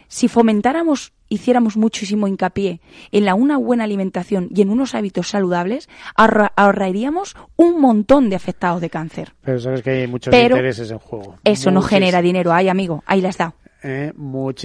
si 0.07 0.27
fomentáramos, 0.27 1.13
hiciéramos 1.29 1.77
muchísimo 1.77 2.27
hincapié 2.27 2.81
en 3.11 3.25
la 3.25 3.33
una 3.33 3.57
buena 3.57 3.85
alimentación 3.85 4.49
y 4.53 4.61
en 4.61 4.69
unos 4.69 4.93
hábitos 4.93 5.29
saludables, 5.29 5.89
ahorraríamos 6.15 7.35
un 7.55 7.81
montón 7.81 8.29
de 8.29 8.35
afectados 8.35 8.81
de 8.81 8.91
cáncer. 8.91 9.33
Pero 9.41 9.59
sabes 9.59 9.81
que 9.81 9.89
hay 9.89 10.07
muchos 10.07 10.33
intereses 10.33 10.91
en 10.91 10.99
juego. 10.99 11.37
Eso 11.43 11.71
no 11.71 11.81
genera 11.81 12.21
dinero, 12.21 12.53
ay 12.53 12.69
amigo, 12.69 13.03
ahí 13.07 13.21
las 13.21 13.37
da. 13.37 13.55
Eh, 13.83 14.13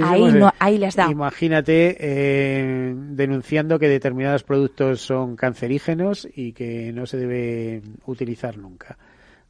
ahí, 0.04 0.32
no, 0.32 0.52
ahí 0.60 0.78
les 0.78 0.94
da. 0.94 1.10
Imagínate 1.10 1.96
eh, 1.98 2.94
denunciando 2.96 3.78
que 3.78 3.88
determinados 3.88 4.44
productos 4.44 5.00
son 5.00 5.34
cancerígenos 5.34 6.28
y 6.36 6.52
que 6.52 6.92
no 6.92 7.04
se 7.04 7.16
debe 7.16 7.82
utilizar 8.06 8.56
nunca. 8.56 8.96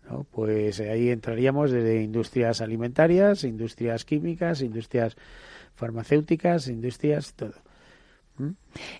¿no? 0.09 0.25
Pues 0.31 0.81
ahí 0.81 1.11
entraríamos 1.11 1.71
desde 1.71 2.03
industrias 2.03 2.63
alimentarias, 2.63 3.45
industrias 3.45 4.07
químicas, 4.07 4.63
industrias 4.63 5.17
farmacéuticas, 5.75 6.69
industrias, 6.69 7.35
todo. 7.35 7.53
¿Mm? 8.39 8.53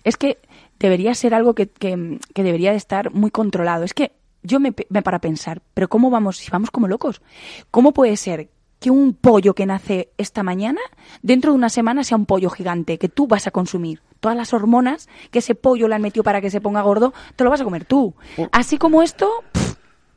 Es 0.03 0.17
que 0.17 0.37
debería 0.77 1.15
ser 1.15 1.33
algo 1.33 1.55
que, 1.55 1.67
que, 1.67 2.19
que, 2.35 2.43
debería 2.43 2.71
de 2.71 2.77
estar 2.77 3.11
muy 3.11 3.31
controlado. 3.31 3.85
Es 3.85 3.95
que 3.95 4.11
yo 4.43 4.59
me, 4.59 4.75
me 4.89 5.01
para 5.01 5.19
pensar, 5.19 5.63
pero 5.73 5.89
¿cómo 5.89 6.11
vamos? 6.11 6.37
Si 6.37 6.51
vamos 6.51 6.69
como 6.69 6.87
locos, 6.87 7.23
¿cómo 7.71 7.91
puede 7.91 8.15
ser 8.17 8.49
que 8.79 8.91
un 8.91 9.13
pollo 9.13 9.53
que 9.53 9.65
nace 9.65 10.09
esta 10.17 10.43
mañana, 10.43 10.81
dentro 11.21 11.51
de 11.51 11.57
una 11.57 11.69
semana 11.69 12.03
sea 12.03 12.17
un 12.17 12.25
pollo 12.25 12.49
gigante 12.49 12.97
que 12.97 13.09
tú 13.09 13.27
vas 13.27 13.47
a 13.47 13.51
consumir. 13.51 14.01
Todas 14.19 14.37
las 14.37 14.53
hormonas 14.53 15.07
que 15.31 15.39
ese 15.39 15.55
pollo 15.55 15.87
le 15.87 15.95
han 15.95 16.01
metido 16.01 16.23
para 16.23 16.41
que 16.41 16.49
se 16.49 16.61
ponga 16.61 16.81
gordo, 16.81 17.13
te 17.35 17.43
lo 17.43 17.49
vas 17.49 17.61
a 17.61 17.63
comer 17.63 17.85
tú. 17.85 18.15
Oh. 18.37 18.47
Así 18.51 18.77
como 18.77 19.01
esto, 19.01 19.29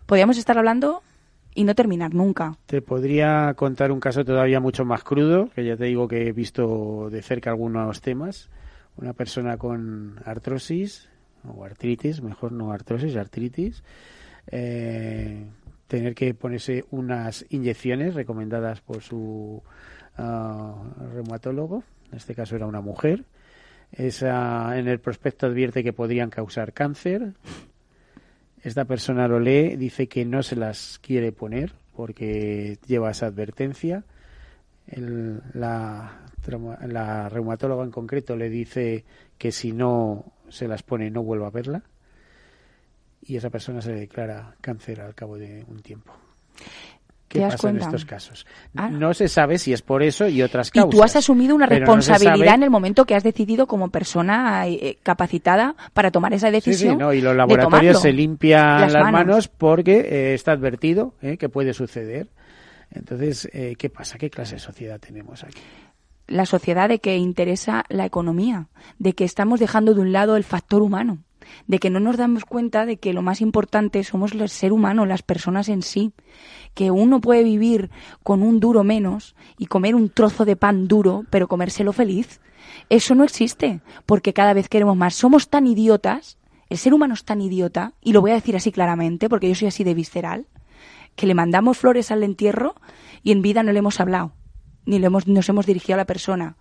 podríamos 0.07 0.39
estar 0.39 0.59
hablando 0.59 1.03
y 1.55 1.65
no 1.65 1.75
terminar 1.75 2.15
nunca. 2.15 2.57
Te 2.67 2.83
podría 2.83 3.55
contar 3.55 3.93
un 3.93 4.01
caso 4.01 4.25
todavía 4.25 4.61
mucho 4.61 4.85
más 4.85 5.05
crudo, 5.05 5.51
que 5.55 5.65
ya 5.65 5.77
te 5.77 5.85
digo 5.85 6.09
que 6.09 6.29
he 6.29 6.33
visto 6.33 7.09
de 7.11 7.23
cerca 7.23 7.51
algunos 7.51 8.01
temas. 8.01 8.49
Una 8.97 9.13
persona 9.13 9.57
con 9.57 10.21
artrosis, 10.25 11.09
o 11.47 11.65
artritis, 11.65 12.23
mejor 12.23 12.53
no 12.53 12.73
artrosis, 12.73 13.17
artritis, 13.17 13.83
eh, 14.51 15.47
tener 15.93 16.15
que 16.15 16.33
ponerse 16.33 16.87
unas 16.91 17.45
inyecciones 17.51 18.15
recomendadas 18.15 18.81
por 18.81 19.03
su 19.03 19.63
uh, 20.17 21.13
reumatólogo, 21.13 21.85
en 22.11 22.17
este 22.17 22.35
caso 22.35 22.57
era 22.57 22.65
una 22.65 22.81
mujer. 22.81 23.27
Esa, 23.93 24.79
en 24.79 24.89
el 24.89 25.01
prospecto 25.01 25.45
advierte 25.45 25.85
que 25.85 25.93
podrían 25.93 26.31
causar 26.31 26.73
cáncer. 26.73 27.35
Esta 28.63 28.87
persona 28.87 29.29
lo 29.29 29.39
lee, 29.39 29.77
dice 29.77 30.09
que 30.09 30.25
no 30.25 30.43
se 30.43 30.57
las 30.57 30.99
quiere 30.99 31.31
poner 31.31 31.75
porque 31.95 32.79
lleva 32.87 33.11
esa 33.11 33.27
advertencia. 33.27 34.03
La 34.87 36.09
reumatóloga 37.31 37.85
en 37.85 37.91
concreto 37.91 38.35
le 38.35 38.49
dice 38.49 39.05
que 39.37 39.53
si 39.53 39.73
no 39.73 40.25
se 40.49 40.69
las 40.69 40.83
pone 40.83 41.11
no 41.11 41.23
vuelva 41.23 41.49
a 41.49 41.51
verla 41.51 41.83
y 43.23 43.37
esa 43.37 43.51
persona 43.51 43.81
se 43.81 43.93
declara 43.93 44.55
cáncer 44.61 45.01
al 45.01 45.15
cabo 45.15 45.39
de 45.39 45.65
un 45.69 45.81
tiempo. 45.81 46.13
¿Qué 47.29 47.41
pasa 47.41 47.71
en 47.71 47.79
estos 47.79 48.05
casos? 48.05 48.47
Ah. 48.77 48.91
No 48.91 49.15
se 49.15 49.27
sabe 49.27 49.57
si 49.57 49.73
es 49.73 49.81
por 49.81 50.03
eso 50.03 50.29
y 50.29 50.43
otras 50.43 50.71
causas. 50.71 50.93
Y 50.93 50.97
tú 50.97 51.03
has 51.03 51.17
asumido 51.17 51.55
una 51.55 51.65
responsabilidad 51.65 52.57
en 52.57 52.65
el 52.65 52.71
momento 52.71 53.07
que 53.07 53.15
has 53.15 53.23
decidido 53.23 53.67
como 53.67 53.89
persona 53.89 54.67
eh, 54.69 54.99
capacitada 55.03 55.75
para 55.95 56.11
tomar 56.11 56.35
esa 56.35 56.51
decisión. 56.51 56.93
Sí, 56.93 56.95
sí, 56.95 56.97
no, 56.97 57.15
y 57.15 57.23
los 57.23 57.35
laboratorios 57.35 58.03
se 58.03 58.13
limpian 58.13 58.93
las, 58.93 59.11
manos. 59.11 59.49
porque 59.49 60.01
eh, 60.01 60.35
está 60.35 60.53
advertido 60.53 61.15
eh, 61.23 61.39
que 61.39 61.49
puede 61.49 61.73
suceder. 61.73 62.29
Entonces, 62.91 63.49
¿qué 63.51 63.89
pasa? 63.89 64.19
¿Qué 64.19 64.29
clase 64.29 64.57
de 64.57 64.59
sociedad 64.59 65.01
tenemos 65.01 65.43
aquí? 65.45 65.63
La 66.27 66.45
sociedad 66.45 66.91
de 66.91 66.99
que 66.99 67.17
interesa 67.17 67.87
la 67.89 68.05
economía, 68.05 68.69
de 68.99 69.15
que 69.15 69.25
estamos 69.25 69.61
dejando 69.61 69.95
de 69.95 70.03
un 70.03 70.13
lado 70.13 70.37
el 70.37 70.45
factor 70.45 70.83
humano 70.83 71.21
de 71.67 71.79
que 71.79 71.91
no 71.91 72.01
nos 72.01 72.17
damos 72.17 72.45
cuenta 72.45 72.87
de 72.87 72.97
que 72.97 73.13
lo 73.13 73.23
más 73.23 73.41
importante 73.41 74.05
somos 74.05 74.33
el 74.33 74.49
ser 74.49 74.73
humano, 74.73 75.07
las 75.07 75.23
personas 75.23 75.69
en 75.69 75.83
sí, 75.83 76.13
que 76.75 76.91
uno 76.91 77.21
puede 77.21 77.43
vivir 77.45 77.91
con 78.23 78.43
un 78.43 78.61
duro 78.61 78.85
menos 78.85 79.35
y 79.59 79.67
comer 79.67 79.95
un 79.95 80.09
trozo 80.09 80.45
de 80.45 80.57
pan 80.57 80.89
duro, 80.89 81.25
pero 81.31 81.49
comérselo 81.49 81.93
feliz. 81.93 82.41
Eso 82.89 83.15
no 83.15 83.25
existe, 83.25 83.81
porque 84.07 84.33
cada 84.33 84.55
vez 84.55 84.69
queremos 84.69 84.97
más. 84.97 85.15
Somos 85.15 85.49
tan 85.49 85.67
idiotas, 85.67 86.39
el 86.69 86.79
ser 86.79 86.95
humano 86.95 87.15
es 87.15 87.25
tan 87.25 87.41
idiota, 87.41 87.93
y 88.01 88.13
lo 88.13 88.21
voy 88.21 88.31
a 88.31 88.35
decir 88.35 88.57
así 88.57 88.73
claramente, 88.73 89.29
porque 89.29 89.49
yo 89.49 89.55
soy 89.55 89.69
así 89.69 89.85
de 89.85 89.95
visceral, 89.95 90.47
que 91.17 91.27
le 91.27 91.35
mandamos 91.35 91.79
flores 91.79 92.11
al 92.11 92.23
entierro 92.23 92.75
y 93.23 93.33
en 93.33 93.43
vida 93.43 93.63
no 93.63 93.73
le 93.73 93.79
hemos 93.79 94.01
hablado, 94.01 94.33
ni 94.87 94.99
le 94.99 95.07
hemos, 95.07 95.27
nos 95.27 95.49
hemos 95.49 95.67
dirigido 95.67 95.95
a 95.95 95.99
la 95.99 96.07
persona 96.07 96.57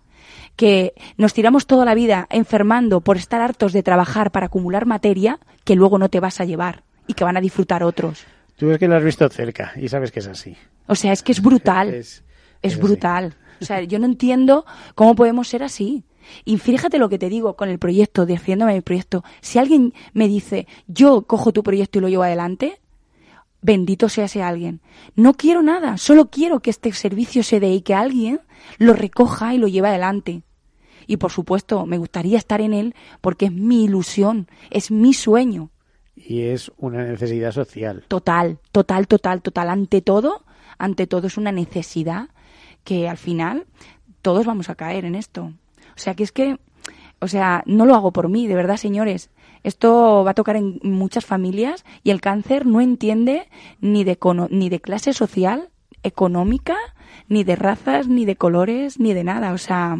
que 0.56 0.94
nos 1.16 1.34
tiramos 1.34 1.66
toda 1.66 1.84
la 1.84 1.94
vida 1.94 2.26
enfermando 2.30 3.00
por 3.00 3.16
estar 3.16 3.40
hartos 3.40 3.72
de 3.72 3.82
trabajar 3.82 4.30
para 4.30 4.46
acumular 4.46 4.86
materia 4.86 5.38
que 5.64 5.76
luego 5.76 5.98
no 5.98 6.08
te 6.08 6.20
vas 6.20 6.40
a 6.40 6.44
llevar 6.44 6.82
y 7.06 7.14
que 7.14 7.24
van 7.24 7.36
a 7.36 7.40
disfrutar 7.40 7.82
otros. 7.82 8.24
Tú 8.56 8.68
ves 8.68 8.78
que 8.78 8.88
lo 8.88 8.96
has 8.96 9.04
visto 9.04 9.28
cerca 9.28 9.72
y 9.76 9.88
sabes 9.88 10.12
que 10.12 10.20
es 10.20 10.26
así. 10.26 10.56
O 10.86 10.94
sea, 10.94 11.12
es 11.12 11.22
que 11.22 11.32
es 11.32 11.40
brutal. 11.40 11.92
Es, 11.92 12.78
brutal. 12.78 13.34
O 13.60 13.64
sea, 13.64 13.82
yo 13.82 13.98
no 13.98 14.06
entiendo 14.06 14.64
cómo 14.94 15.14
podemos 15.14 15.48
ser 15.48 15.62
así. 15.62 16.04
Y 16.44 16.58
fíjate 16.58 16.98
lo 16.98 17.08
que 17.08 17.18
te 17.18 17.28
digo 17.28 17.56
con 17.56 17.68
el 17.68 17.78
proyecto, 17.78 18.26
diciéndome 18.26 18.74
mi 18.74 18.80
proyecto. 18.80 19.24
Si 19.40 19.58
alguien 19.58 19.92
me 20.12 20.28
dice, 20.28 20.66
yo 20.86 21.22
cojo 21.22 21.52
tu 21.52 21.62
proyecto 21.62 21.98
y 21.98 22.02
lo 22.02 22.08
llevo 22.08 22.22
adelante, 22.22 22.80
bendito 23.62 24.08
sea 24.08 24.26
ese 24.26 24.42
alguien. 24.42 24.80
No 25.14 25.34
quiero 25.34 25.62
nada, 25.62 25.96
solo 25.96 26.28
quiero 26.28 26.60
que 26.60 26.70
este 26.70 26.92
servicio 26.92 27.42
se 27.42 27.60
dé 27.60 27.72
y 27.72 27.80
que 27.80 27.94
alguien 27.94 28.40
lo 28.78 28.92
recoja 28.92 29.54
y 29.54 29.58
lo 29.58 29.68
lleve 29.68 29.88
adelante. 29.88 30.42
Y 31.06 31.16
por 31.16 31.30
supuesto, 31.30 31.86
me 31.86 31.98
gustaría 31.98 32.38
estar 32.38 32.60
en 32.60 32.74
él 32.74 32.94
porque 33.20 33.46
es 33.46 33.52
mi 33.52 33.84
ilusión, 33.84 34.48
es 34.70 34.90
mi 34.90 35.14
sueño. 35.14 35.70
Y 36.14 36.42
es 36.42 36.70
una 36.76 37.04
necesidad 37.04 37.52
social. 37.52 38.04
Total, 38.08 38.58
total, 38.70 39.08
total, 39.08 39.42
total. 39.42 39.70
Ante 39.70 40.02
todo, 40.02 40.44
ante 40.78 41.06
todo 41.06 41.26
es 41.26 41.36
una 41.36 41.52
necesidad 41.52 42.28
que 42.84 43.08
al 43.08 43.16
final 43.16 43.66
todos 44.20 44.46
vamos 44.46 44.68
a 44.68 44.74
caer 44.74 45.04
en 45.04 45.14
esto. 45.14 45.52
O 45.94 45.98
sea, 45.98 46.14
que 46.14 46.22
es 46.22 46.32
que, 46.32 46.58
o 47.20 47.28
sea, 47.28 47.62
no 47.66 47.86
lo 47.86 47.94
hago 47.94 48.12
por 48.12 48.28
mí, 48.28 48.46
de 48.46 48.54
verdad, 48.54 48.76
señores. 48.76 49.30
Esto 49.62 50.24
va 50.24 50.32
a 50.32 50.34
tocar 50.34 50.56
en 50.56 50.78
muchas 50.82 51.24
familias 51.24 51.84
y 52.02 52.10
el 52.10 52.20
cáncer 52.20 52.66
no 52.66 52.80
entiende 52.80 53.48
ni 53.80 54.04
de, 54.04 54.18
ni 54.50 54.68
de 54.68 54.80
clase 54.80 55.12
social, 55.12 55.70
económica, 56.02 56.76
ni 57.28 57.44
de 57.44 57.56
razas, 57.56 58.08
ni 58.08 58.24
de 58.24 58.36
colores, 58.36 58.98
ni 58.98 59.14
de 59.14 59.24
nada. 59.24 59.52
O 59.52 59.58
sea, 59.58 59.98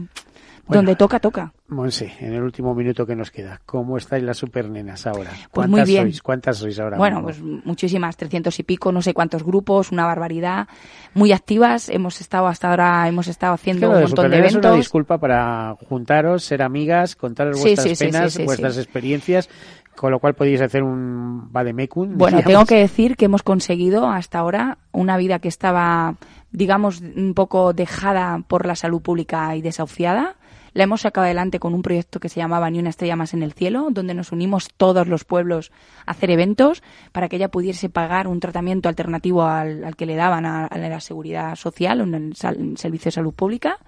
donde 0.69 0.97
toca, 0.97 1.21
toca. 1.21 1.53
Monse, 1.73 2.13
en 2.21 2.35
el 2.35 2.43
último 2.43 2.75
minuto 2.75 3.05
que 3.07 3.17
nos 3.17 3.31
queda, 3.31 3.61
¿cómo 3.67 3.97
estáis 3.97 4.23
las 4.23 4.37
supernenas 4.37 5.07
ahora? 5.07 5.31
Pues 5.51 5.69
muy 5.69 5.83
bien. 5.83 6.05
sois? 6.05 6.23
¿Cuántas 6.23 6.59
sois 6.59 6.79
ahora? 6.79 6.97
Bueno, 6.99 7.23
mismo? 7.23 7.25
pues 7.55 7.65
muchísimas, 7.65 8.17
300 8.17 8.59
y 8.59 8.63
pico, 8.63 8.93
no 8.93 9.03
sé 9.03 9.15
cuántos 9.15 9.43
grupos, 9.43 9.91
una 9.91 10.05
barbaridad, 10.07 10.69
muy 11.15 11.33
activas. 11.33 11.89
Hemos 11.89 12.21
estado 12.21 12.47
hasta 12.47 12.71
ahora, 12.71 13.09
hemos 13.09 13.27
estado 13.29 13.55
haciendo 13.55 13.89
Claro, 13.89 13.97
un 13.97 14.03
montón 14.03 14.25
de 14.25 14.29
supernenas 14.29 14.51
es 14.51 14.57
una 14.57 14.69
eventos. 14.69 14.85
disculpa 14.85 15.19
para 15.19 15.75
juntaros, 15.89 16.45
ser 16.45 16.63
amigas, 16.63 17.17
contaros 17.17 17.61
vuestras 17.61 17.89
sí, 17.89 17.97
sí, 17.97 18.05
penas, 18.05 18.33
sí, 18.35 18.45
vuestras 18.45 18.77
experiencias, 18.79 19.49
con 19.97 20.11
lo 20.11 20.19
cual 20.21 20.35
podéis 20.35 20.61
hacer 20.61 20.83
un 20.83 21.53
vademecum. 21.53 22.17
Bueno, 22.17 22.39
digamos. 22.39 22.53
tengo 22.53 22.67
que 22.67 22.77
decir 22.77 23.17
que 23.17 23.27
hemos 23.27 23.43
conseguido 23.43 24.09
hasta 24.09 24.39
ahora 24.39 24.79
una 24.93 25.17
vida 25.17 25.39
que 25.39 25.49
estaba, 25.49 26.15
digamos, 26.51 27.01
un 27.01 27.35
poco 27.35 27.73
dejada 27.73 28.43
por 28.47 28.67
la 28.67 28.75
salud 28.77 29.03
pública 29.03 29.55
y 29.57 29.63
desahuciada. 29.63 30.37
La 30.75 30.85
hemos 30.85 31.03
sacado 31.03 31.27
adelante 31.27 31.59
con 31.59 31.75
un 31.75 31.83
proyecto 31.83 32.19
que 32.19 32.29
se 32.29 32.41
llamaba 32.41 32.71
Ni 32.71 32.79
una 32.79 32.91
estrella 32.91 33.17
más 33.17 33.35
en 33.35 33.43
el 33.43 33.53
cielo, 33.53 33.89
donde 33.91 34.15
nos 34.15 34.33
unimos 34.33 34.69
todos 34.77 35.07
los 35.07 35.25
pueblos 35.25 35.71
a 36.07 36.13
hacer 36.13 36.31
eventos 36.31 36.83
para 37.13 37.29
que 37.29 37.37
ella 37.37 37.51
pudiese 37.51 37.91
pagar 37.91 38.27
un 38.27 38.41
tratamiento 38.41 38.89
alternativo 38.89 39.45
al, 39.45 39.85
al 39.85 39.97
que 39.97 40.07
le 40.07 40.17
daban 40.17 40.47
a, 40.47 40.69
la 40.69 41.01
seguridad 41.01 41.57
social 41.57 42.01
o 42.01 42.05
en 42.05 42.15
el 42.15 42.37
servicio 42.37 43.09
de 43.09 43.13
salud 43.13 43.35
pública 43.35 43.79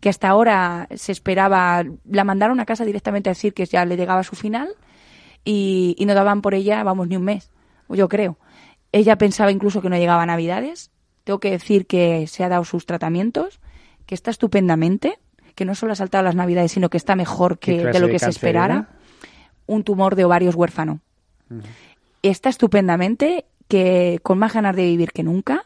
que 0.00 0.10
hasta 0.10 0.28
ahora 0.28 0.88
se 0.94 1.10
esperaba, 1.10 1.82
la 2.04 2.24
mandaron 2.24 2.60
a 2.60 2.66
casa 2.66 2.84
directamente 2.84 3.30
a 3.30 3.32
decir 3.32 3.54
que 3.54 3.64
ya 3.64 3.84
le 3.84 3.96
llegaba 3.96 4.22
su 4.22 4.36
final 4.36 4.68
y, 5.44 5.96
y 5.98 6.04
no 6.06 6.14
daban 6.14 6.42
por 6.42 6.54
ella, 6.54 6.82
vamos, 6.82 7.08
ni 7.08 7.16
un 7.16 7.24
mes, 7.24 7.50
yo 7.88 8.08
creo. 8.08 8.38
Ella 8.92 9.16
pensaba 9.16 9.50
incluso 9.50 9.80
que 9.82 9.88
no 9.88 9.96
llegaba 9.96 10.22
a 10.22 10.26
Navidades. 10.26 10.90
Tengo 11.24 11.40
que 11.40 11.50
decir 11.50 11.86
que 11.86 12.26
se 12.26 12.44
ha 12.44 12.48
dado 12.48 12.64
sus 12.64 12.86
tratamientos, 12.86 13.60
que 14.06 14.14
está 14.14 14.30
estupendamente, 14.30 15.18
que 15.56 15.64
no 15.64 15.74
solo 15.74 15.92
ha 15.92 15.96
saltado 15.96 16.22
las 16.22 16.36
Navidades, 16.36 16.70
sino 16.70 16.88
que 16.88 16.98
está 16.98 17.16
mejor 17.16 17.58
¿Qué 17.58 17.78
que 17.78 17.86
de 17.86 17.98
lo 17.98 18.06
de 18.06 18.12
que 18.12 18.18
se 18.20 18.30
esperara. 18.30 18.74
era? 18.74 18.88
Un 19.66 19.82
tumor 19.82 20.14
de 20.14 20.24
ovarios 20.24 20.54
huérfano. 20.54 21.00
Está 22.22 22.50
estupendamente, 22.50 23.46
que 23.66 24.20
con 24.22 24.38
más 24.38 24.52
ganas 24.52 24.76
de 24.76 24.82
vivir 24.82 25.10
que 25.10 25.24
nunca 25.24 25.64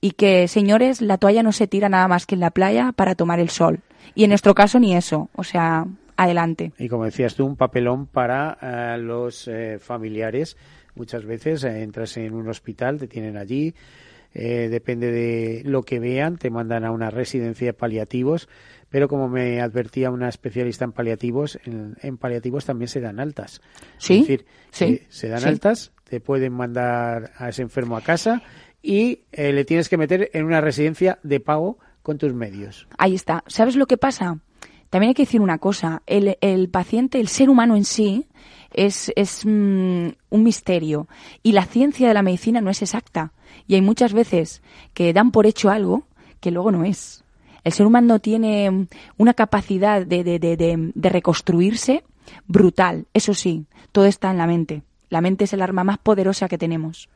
y 0.00 0.12
que, 0.12 0.46
señores, 0.46 1.00
la 1.00 1.18
toalla 1.18 1.42
no 1.42 1.50
se 1.50 1.66
tira 1.66 1.88
nada 1.88 2.06
más 2.06 2.26
que 2.26 2.36
en 2.36 2.40
la 2.40 2.50
playa 2.50 2.92
para 2.92 3.14
tomar 3.14 3.40
el 3.40 3.48
sol. 3.48 3.80
Y 4.14 4.24
en 4.24 4.30
nuestro 4.30 4.54
caso 4.54 4.78
ni 4.78 4.94
eso, 4.94 5.30
o 5.34 5.42
sea, 5.42 5.86
adelante. 6.16 6.72
Y 6.78 6.88
como 6.88 7.04
decías 7.04 7.34
tú, 7.34 7.46
un 7.46 7.56
papelón 7.56 8.06
para 8.06 8.58
eh, 8.60 8.98
los 8.98 9.48
eh, 9.48 9.78
familiares. 9.80 10.56
Muchas 10.94 11.24
veces 11.24 11.64
eh, 11.64 11.82
entras 11.82 12.16
en 12.16 12.34
un 12.34 12.48
hospital, 12.48 12.98
te 12.98 13.08
tienen 13.08 13.36
allí, 13.36 13.74
eh, 14.34 14.68
depende 14.70 15.10
de 15.12 15.62
lo 15.64 15.82
que 15.82 15.98
vean, 15.98 16.38
te 16.38 16.50
mandan 16.50 16.84
a 16.84 16.90
una 16.90 17.10
residencia 17.10 17.66
de 17.68 17.72
paliativos, 17.74 18.48
pero 18.92 19.08
como 19.08 19.26
me 19.28 19.60
advertía 19.60 20.10
una 20.10 20.28
especialista 20.28 20.84
en 20.84 20.92
paliativos, 20.92 21.58
en, 21.64 21.96
en 22.02 22.18
paliativos 22.18 22.66
también 22.66 22.88
se 22.88 23.00
dan 23.00 23.18
altas. 23.18 23.60
¿Sí? 23.98 24.14
Es 24.14 24.20
decir, 24.20 24.46
Sí, 24.70 24.86
que 24.98 25.06
se 25.08 25.28
dan 25.28 25.40
sí. 25.40 25.48
altas, 25.48 25.92
te 26.04 26.20
pueden 26.20 26.52
mandar 26.52 27.32
a 27.38 27.48
ese 27.48 27.62
enfermo 27.62 27.96
a 27.96 28.02
casa 28.02 28.42
y 28.82 29.20
eh, 29.32 29.52
le 29.52 29.64
tienes 29.64 29.88
que 29.88 29.96
meter 29.96 30.30
en 30.34 30.44
una 30.44 30.60
residencia 30.60 31.18
de 31.22 31.40
pago 31.40 31.78
con 32.02 32.18
tus 32.18 32.34
medios. 32.34 32.86
Ahí 32.98 33.14
está. 33.14 33.42
¿Sabes 33.46 33.76
lo 33.76 33.86
que 33.86 33.96
pasa? 33.96 34.38
También 34.90 35.08
hay 35.08 35.14
que 35.14 35.22
decir 35.22 35.40
una 35.40 35.56
cosa. 35.58 36.02
El, 36.06 36.36
el 36.42 36.68
paciente, 36.68 37.18
el 37.18 37.28
ser 37.28 37.48
humano 37.48 37.76
en 37.76 37.84
sí, 37.86 38.26
es, 38.72 39.10
es 39.16 39.46
mm, 39.46 40.08
un 40.28 40.42
misterio. 40.42 41.08
Y 41.42 41.52
la 41.52 41.64
ciencia 41.64 42.08
de 42.08 42.14
la 42.14 42.22
medicina 42.22 42.60
no 42.60 42.68
es 42.70 42.82
exacta. 42.82 43.32
Y 43.66 43.74
hay 43.74 43.80
muchas 43.80 44.12
veces 44.12 44.60
que 44.92 45.14
dan 45.14 45.30
por 45.30 45.46
hecho 45.46 45.70
algo 45.70 46.06
que 46.40 46.50
luego 46.50 46.72
no 46.72 46.84
es. 46.84 47.21
El 47.64 47.72
ser 47.72 47.86
humano 47.86 48.18
tiene 48.18 48.88
una 49.16 49.34
capacidad 49.34 50.04
de, 50.04 50.24
de, 50.24 50.38
de, 50.38 50.56
de, 50.56 50.92
de 50.94 51.08
reconstruirse 51.08 52.04
brutal. 52.46 53.06
Eso 53.14 53.34
sí, 53.34 53.66
todo 53.92 54.06
está 54.06 54.30
en 54.30 54.38
la 54.38 54.46
mente. 54.46 54.82
La 55.10 55.20
mente 55.20 55.44
es 55.44 55.52
el 55.52 55.62
arma 55.62 55.84
más 55.84 55.98
poderosa 55.98 56.48
que 56.48 56.58
tenemos. 56.58 57.08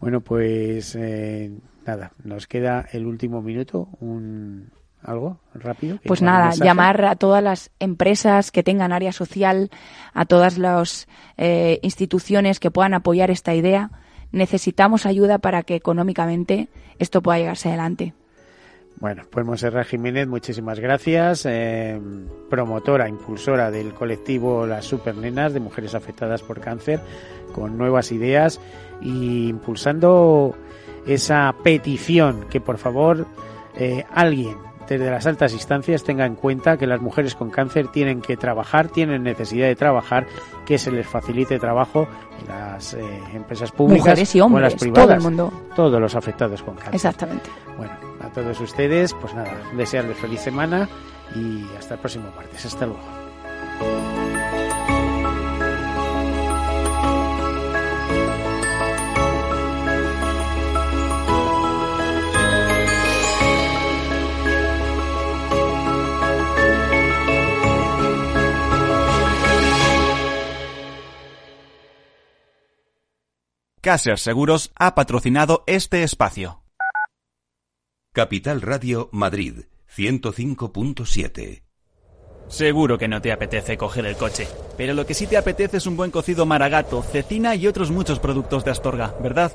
Bueno, 0.00 0.20
pues 0.20 0.96
eh, 0.96 1.52
nada, 1.86 2.12
nos 2.24 2.46
queda 2.46 2.86
el 2.92 3.06
último 3.06 3.42
minuto, 3.42 3.88
un 4.00 4.70
algo 5.02 5.38
rápido. 5.54 5.98
Pues 6.04 6.20
¿Algún 6.20 6.34
nada, 6.34 6.54
llamar 6.54 7.04
a 7.04 7.16
todas 7.16 7.42
las 7.42 7.70
empresas 7.78 8.50
que 8.50 8.62
tengan 8.62 8.92
área 8.92 9.12
social, 9.12 9.70
a 10.12 10.24
todas 10.24 10.58
las 10.58 11.06
eh, 11.36 11.78
instituciones 11.82 12.58
que 12.58 12.70
puedan 12.70 12.94
apoyar 12.94 13.30
esta 13.30 13.54
idea. 13.54 13.90
Necesitamos 14.32 15.06
ayuda 15.06 15.38
para 15.38 15.62
que 15.62 15.76
económicamente 15.76 16.68
esto 16.98 17.22
pueda 17.22 17.38
llegarse 17.38 17.68
adelante. 17.68 18.14
Bueno, 18.98 19.24
pues 19.30 19.44
Monserrat 19.44 19.86
Jiménez, 19.86 20.26
muchísimas 20.26 20.80
gracias. 20.80 21.44
eh, 21.46 22.00
promotora, 22.48 23.08
impulsora 23.08 23.70
del 23.70 23.92
colectivo 23.92 24.66
Las 24.66 24.86
Supernenas 24.86 25.52
de 25.52 25.60
mujeres 25.60 25.94
afectadas 25.94 26.42
por 26.42 26.60
cáncer, 26.60 27.00
con 27.54 27.76
nuevas 27.76 28.10
ideas 28.12 28.60
y 29.02 29.48
impulsando 29.48 30.54
esa 31.06 31.54
petición 31.62 32.46
que 32.48 32.60
por 32.60 32.78
favor 32.78 33.26
eh, 33.76 34.04
alguien 34.12 34.56
desde 34.88 35.10
las 35.10 35.26
altas 35.26 35.52
instancias 35.52 36.04
tenga 36.04 36.24
en 36.26 36.36
cuenta 36.36 36.76
que 36.76 36.86
las 36.86 37.00
mujeres 37.00 37.34
con 37.34 37.50
cáncer 37.50 37.88
tienen 37.88 38.20
que 38.20 38.36
trabajar, 38.36 38.88
tienen 38.88 39.24
necesidad 39.24 39.66
de 39.66 39.74
trabajar, 39.74 40.26
que 40.64 40.78
se 40.78 40.92
les 40.92 41.06
facilite 41.06 41.58
trabajo 41.58 42.06
en 42.40 42.48
las 42.48 42.94
eh, 42.94 43.00
empresas 43.34 43.72
públicas 43.72 44.06
Mujeres 44.06 44.34
y 44.34 44.40
o 44.40 44.44
en 44.44 44.46
hombres, 44.46 44.72
las 44.72 44.80
privadas. 44.80 45.06
todo 45.06 45.14
el 45.16 45.22
mundo. 45.22 45.52
Todos 45.74 46.00
los 46.00 46.14
afectados 46.14 46.62
con 46.62 46.74
cáncer. 46.76 46.94
Exactamente. 46.94 47.50
Bueno, 47.76 47.92
a 48.26 48.30
todos 48.30 48.60
ustedes, 48.60 49.14
pues 49.14 49.34
nada, 49.34 49.54
desearles 49.74 50.18
feliz 50.18 50.40
semana 50.40 50.88
y 51.34 51.64
hasta 51.78 51.94
el 51.94 52.00
próximo 52.00 52.30
martes. 52.34 52.64
Hasta 52.66 52.86
luego. 52.86 53.02
Caser 73.80 74.18
Seguros 74.18 74.72
ha 74.74 74.96
patrocinado 74.96 75.62
este 75.68 76.02
espacio. 76.02 76.65
Capital 78.16 78.62
Radio 78.62 79.10
Madrid 79.12 79.64
105.7. 79.94 81.64
Seguro 82.48 82.96
que 82.96 83.08
no 83.08 83.20
te 83.20 83.30
apetece 83.30 83.76
coger 83.76 84.06
el 84.06 84.16
coche, 84.16 84.48
pero 84.78 84.94
lo 84.94 85.04
que 85.04 85.12
sí 85.12 85.26
te 85.26 85.36
apetece 85.36 85.76
es 85.76 85.86
un 85.86 85.98
buen 85.98 86.10
cocido 86.10 86.46
maragato, 86.46 87.02
cecina 87.02 87.54
y 87.56 87.66
otros 87.66 87.90
muchos 87.90 88.18
productos 88.18 88.64
de 88.64 88.70
Astorga, 88.70 89.14
¿verdad? 89.22 89.54